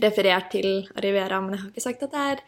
referert 0.00 0.50
til 0.50 0.88
Arrivera, 0.96 1.40
men 1.42 1.52
jeg 1.54 1.60
har 1.60 1.68
ikke 1.70 1.82
sagt 1.84 2.02
at 2.02 2.10
det 2.12 2.22
er 2.32 2.40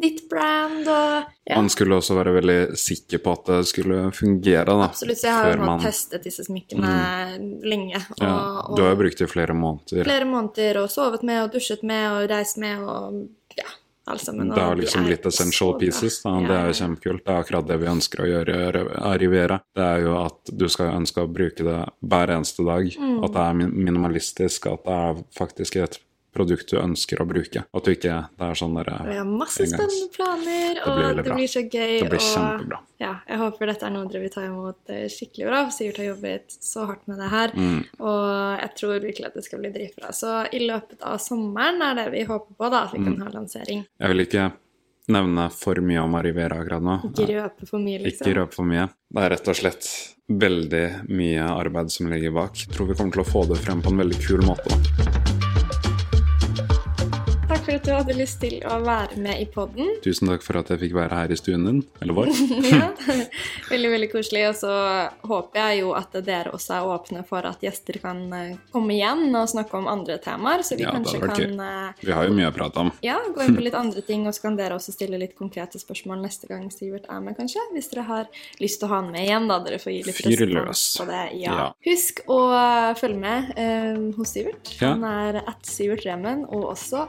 ditt 0.00 0.28
brand. 0.28 0.86
og 0.88 1.24
ja. 1.48 1.56
Man 1.56 1.68
skulle 1.72 1.96
også 1.96 2.14
være 2.18 2.34
veldig 2.40 2.76
sikker 2.76 3.18
på 3.24 3.32
at 3.32 3.44
det 3.46 3.66
skulle 3.66 4.12
fungere. 4.12 4.64
da. 4.66 4.84
Absolutt, 4.84 5.18
så 5.18 5.26
jeg 5.30 5.32
har 5.34 5.52
jo 5.56 5.64
man- 5.64 5.78
Mm. 5.80 5.84
testet 5.86 6.22
disse 6.24 6.44
smykkene 6.44 7.60
lenge. 7.64 7.96
Og, 7.96 8.16
ja, 8.20 8.62
Du 8.76 8.82
har 8.82 8.90
jo 8.94 8.96
brukt 9.02 9.16
det 9.18 9.28
i 9.28 9.32
flere 9.32 9.54
måneder. 9.54 10.04
flere 10.04 10.24
måneder 10.24 10.82
og 10.82 10.90
sovet 10.90 11.22
med 11.22 11.42
og 11.44 11.52
dusjet 11.52 11.82
med 11.82 12.10
og 12.12 12.30
reist 12.30 12.58
med 12.58 12.78
og 12.78 13.28
ja, 13.56 13.64
alt 14.06 14.20
sammen. 14.20 14.48
Det 14.48 14.56
de 14.56 14.82
liksom 14.82 15.00
er 15.02 15.06
blitt 15.08 15.26
essential 15.26 15.74
pieces. 15.78 16.22
Da. 16.22 16.30
Ja, 16.40 16.46
Det 16.46 16.56
er 16.56 16.66
jo 16.66 16.86
kjempekult. 16.86 17.24
Det 17.24 17.28
er 17.28 17.42
akkurat 17.44 17.66
det 17.66 17.80
vi 17.80 17.86
ønsker 17.86 18.20
å 18.24 18.44
gjøre 18.44 19.00
Arrivera. 19.00 19.60
Det 19.74 19.82
er 19.84 20.00
jo 20.02 20.24
at 20.24 20.44
du 20.56 20.68
skal 20.68 20.92
ønske 21.00 21.22
å 21.26 21.32
bruke 21.32 21.56
det 21.64 21.88
hver 22.04 22.28
eneste 22.28 22.64
dag. 22.64 22.84
Mm. 22.98 23.24
At 23.24 23.32
det 23.32 23.40
er 23.40 23.70
minimalistisk. 23.70 24.66
At 24.72 24.84
det 24.84 24.92
er 24.92 25.24
faktisk 25.34 25.76
et 25.82 25.98
produkt 26.32 26.68
du 26.70 26.76
ønsker 26.78 27.20
å 27.20 27.26
bruke. 27.26 27.64
At 27.74 27.84
du 27.84 27.90
ikke 27.90 28.28
Det 28.38 28.46
er 28.46 28.54
sånn 28.54 28.74
derre 28.78 28.98
Vi 29.08 29.16
har 29.18 29.24
masse 29.26 29.66
spennende 29.66 30.08
planer, 30.14 30.80
og 30.84 30.88
og 30.88 30.96
blir, 30.98 31.22
det 31.24 31.34
blir 31.34 31.50
så 31.50 31.62
gøy. 31.66 31.98
Det 32.00 32.08
blir 32.10 32.20
og 32.20 32.28
kjempebra. 32.28 32.78
ja, 33.00 33.12
jeg 33.28 33.38
håper 33.38 33.66
dette 33.66 33.86
er 33.86 33.90
noe 33.90 34.08
dere 34.08 34.22
vil 34.22 34.30
ta 34.30 34.44
imot 34.46 34.76
eh, 34.94 35.08
skikkelig 35.08 35.46
bra. 35.50 35.60
Sivert 35.70 35.96
har 35.98 36.08
jobbet 36.12 36.56
så 36.60 36.86
hardt 36.86 37.06
med 37.08 37.18
det 37.18 37.28
her, 37.30 37.50
Mm. 37.56 37.84
og 37.98 38.60
jeg 38.60 38.70
tror 38.76 39.00
virkelig 39.00 39.26
at 39.26 39.34
det 39.34 39.44
skal 39.44 39.58
bli 39.60 39.70
dritbra. 39.70 40.12
Så 40.12 40.46
i 40.54 40.58
løpet 40.66 41.02
av 41.02 41.18
sommeren 41.18 41.82
er 41.82 41.94
det 42.04 42.12
vi 42.12 42.24
håper 42.24 42.54
på, 42.56 42.70
da, 42.70 42.84
at 42.84 42.92
vi 42.92 42.98
Mm. 42.98 43.16
kan 43.16 43.20
ha 43.26 43.30
lansering. 43.40 43.86
Jeg 44.00 44.08
vil 44.08 44.26
ikke 44.26 44.52
nevne 45.08 45.50
for 45.50 45.74
mye 45.74 45.98
om 46.04 46.14
Arrivera 46.14 46.60
akkurat 46.62 46.82
nå. 46.82 47.00
Ikke 47.10 47.26
røpe 47.42 47.66
for 47.66 47.78
mye, 47.80 47.98
liksom. 47.98 48.26
Ikke 48.26 48.36
røpe 48.38 48.54
for 48.54 48.62
mye. 48.64 48.88
Det 49.12 49.22
er 49.24 49.30
rett 49.30 49.48
og 49.48 49.56
slett 49.56 50.14
veldig 50.30 51.08
mye 51.08 51.42
arbeid 51.42 51.90
som 51.90 52.06
ligger 52.08 52.30
bak. 52.32 52.54
Jeg 52.54 52.68
tror 52.70 52.86
vi 52.86 52.94
kommer 52.94 53.12
til 53.12 53.22
å 53.22 53.26
få 53.26 53.48
det 53.48 53.58
frem 53.58 53.82
på 53.82 53.90
en 53.90 53.98
veldig 53.98 54.20
kul 54.24 54.40
måte. 54.46 54.68
da. 54.68 55.29
For 57.70 57.78
at 57.78 57.86
du 57.86 57.92
hadde 57.94 58.14
lyst 58.18 58.40
til 58.42 58.56
å 58.66 58.80
være 58.82 59.18
med 59.22 59.38
i 59.38 59.44
podden. 59.50 59.92
Tusen 60.02 60.26
takk 60.30 60.42
for 60.42 60.58
at 60.58 60.72
jeg 60.72 60.80
fikk 60.80 60.94
være 60.96 61.14
her 61.20 61.30
i 61.30 61.36
stuen 61.38 61.66
din. 61.68 61.76
Eller 62.02 62.16
vår. 62.16 62.30
ja. 62.66 62.88
Veldig, 63.68 63.90
veldig 63.92 64.08
koselig. 64.10 64.42
Og 64.48 64.56
så 64.58 64.72
håper 65.30 65.60
jeg 65.60 65.82
jo 65.84 65.92
at 65.94 66.16
dere 66.26 66.50
også 66.56 66.74
er 66.80 66.88
åpne 66.90 67.22
for 67.28 67.46
at 67.46 67.62
gjester 67.62 68.00
kan 68.02 68.24
eh, 68.34 68.56
komme 68.74 68.96
igjen 68.96 69.28
og 69.38 69.46
snakke 69.52 69.78
om 69.78 69.86
andre 69.90 70.16
temaer. 70.22 70.64
Så 70.66 70.78
vi 70.80 70.82
Ja, 70.82 70.94
kanskje 70.96 71.20
kan 71.22 71.62
eh, 71.62 72.00
Vi 72.02 72.10
har 72.16 72.26
jo 72.26 72.34
mye 72.34 72.48
å 72.50 72.56
prate 72.56 72.82
om. 72.82 72.90
ja, 73.06 73.20
gå 73.30 73.44
inn 73.44 73.54
på 73.54 73.62
litt 73.68 73.78
andre 73.78 74.02
ting, 74.02 74.26
og 74.26 74.34
så 74.34 74.48
kan 74.48 74.58
dere 74.58 74.74
også 74.80 74.96
stille 74.96 75.20
litt 75.20 75.36
konkrete 75.38 75.78
spørsmål 75.78 76.24
neste 76.24 76.50
gang 76.50 76.66
Sivert 76.74 77.06
er 77.06 77.22
med, 77.22 77.36
kanskje. 77.38 77.62
Hvis 77.76 77.92
dere 77.92 78.06
har 78.08 78.42
lyst 78.58 78.80
til 78.82 78.88
å 78.88 78.92
ha 78.96 79.00
han 79.04 79.12
med 79.14 79.28
igjen, 79.28 79.46
da. 79.50 79.60
Dere 79.62 79.78
får 79.78 79.94
gi 79.94 80.02
litt 80.08 80.20
respons 80.24 80.84
på 80.98 81.06
det. 81.12 81.22
Ja. 81.44 81.54
Ja. 81.60 81.70
Husk 81.86 82.24
å 82.26 82.40
følge 82.98 83.22
med 83.22 83.54
eh, 83.54 84.02
hos 84.18 84.34
Sivert. 84.34 84.74
Han 84.82 85.06
er 85.06 85.42
at 85.44 85.70
Sivert 85.70 86.02
Remen, 86.08 86.42
og 86.50 86.72
også 86.74 87.06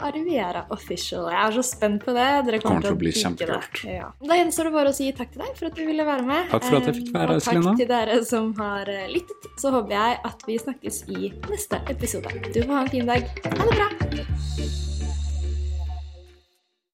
Arriviera 0.52 0.66
Official. 0.70 1.28
Jeg 1.32 1.48
er 1.48 1.56
så 1.56 1.64
spent 1.66 2.04
på 2.04 2.14
det. 2.16 2.28
Dere 2.48 2.60
Kommer 2.60 2.82
kommer, 2.82 2.88
til 2.88 2.96
å 2.96 3.00
bli 3.00 3.14
kjempekult. 3.16 3.84
Ja. 3.88 4.10
Da 4.28 4.38
gjenstår 4.40 4.70
det 4.70 4.74
bare 4.76 4.92
å 4.92 4.96
si 4.96 5.10
takk 5.16 5.32
til 5.34 5.44
deg 5.46 5.56
for 5.58 5.70
at 5.70 5.80
du 5.80 5.84
ville 5.88 6.08
være 6.08 6.28
med. 6.28 6.50
Takk 6.52 6.68
for 6.68 6.80
at 6.80 6.90
jeg 6.90 6.98
fikk 7.00 7.14
være 7.16 7.28
her, 7.28 7.36
Og 7.36 7.46
takk 7.46 7.56
Selina. 7.56 7.76
til 7.80 7.92
dere 7.92 8.20
som 8.28 8.54
har 8.60 8.92
eh, 8.92 9.08
lyttet. 9.12 9.50
Så 9.62 9.74
håper 9.76 9.98
jeg 9.98 10.20
at 10.32 10.48
vi 10.48 10.60
snakkes 10.66 11.04
i 11.10 11.34
neste 11.50 11.82
episode. 11.96 12.36
Du 12.52 12.62
får 12.64 12.74
ha 12.76 12.82
en 12.86 12.94
fin 12.96 13.14
dag. 13.14 13.32
Ha 13.46 13.70
det 13.70 13.78
bra! 13.80 15.11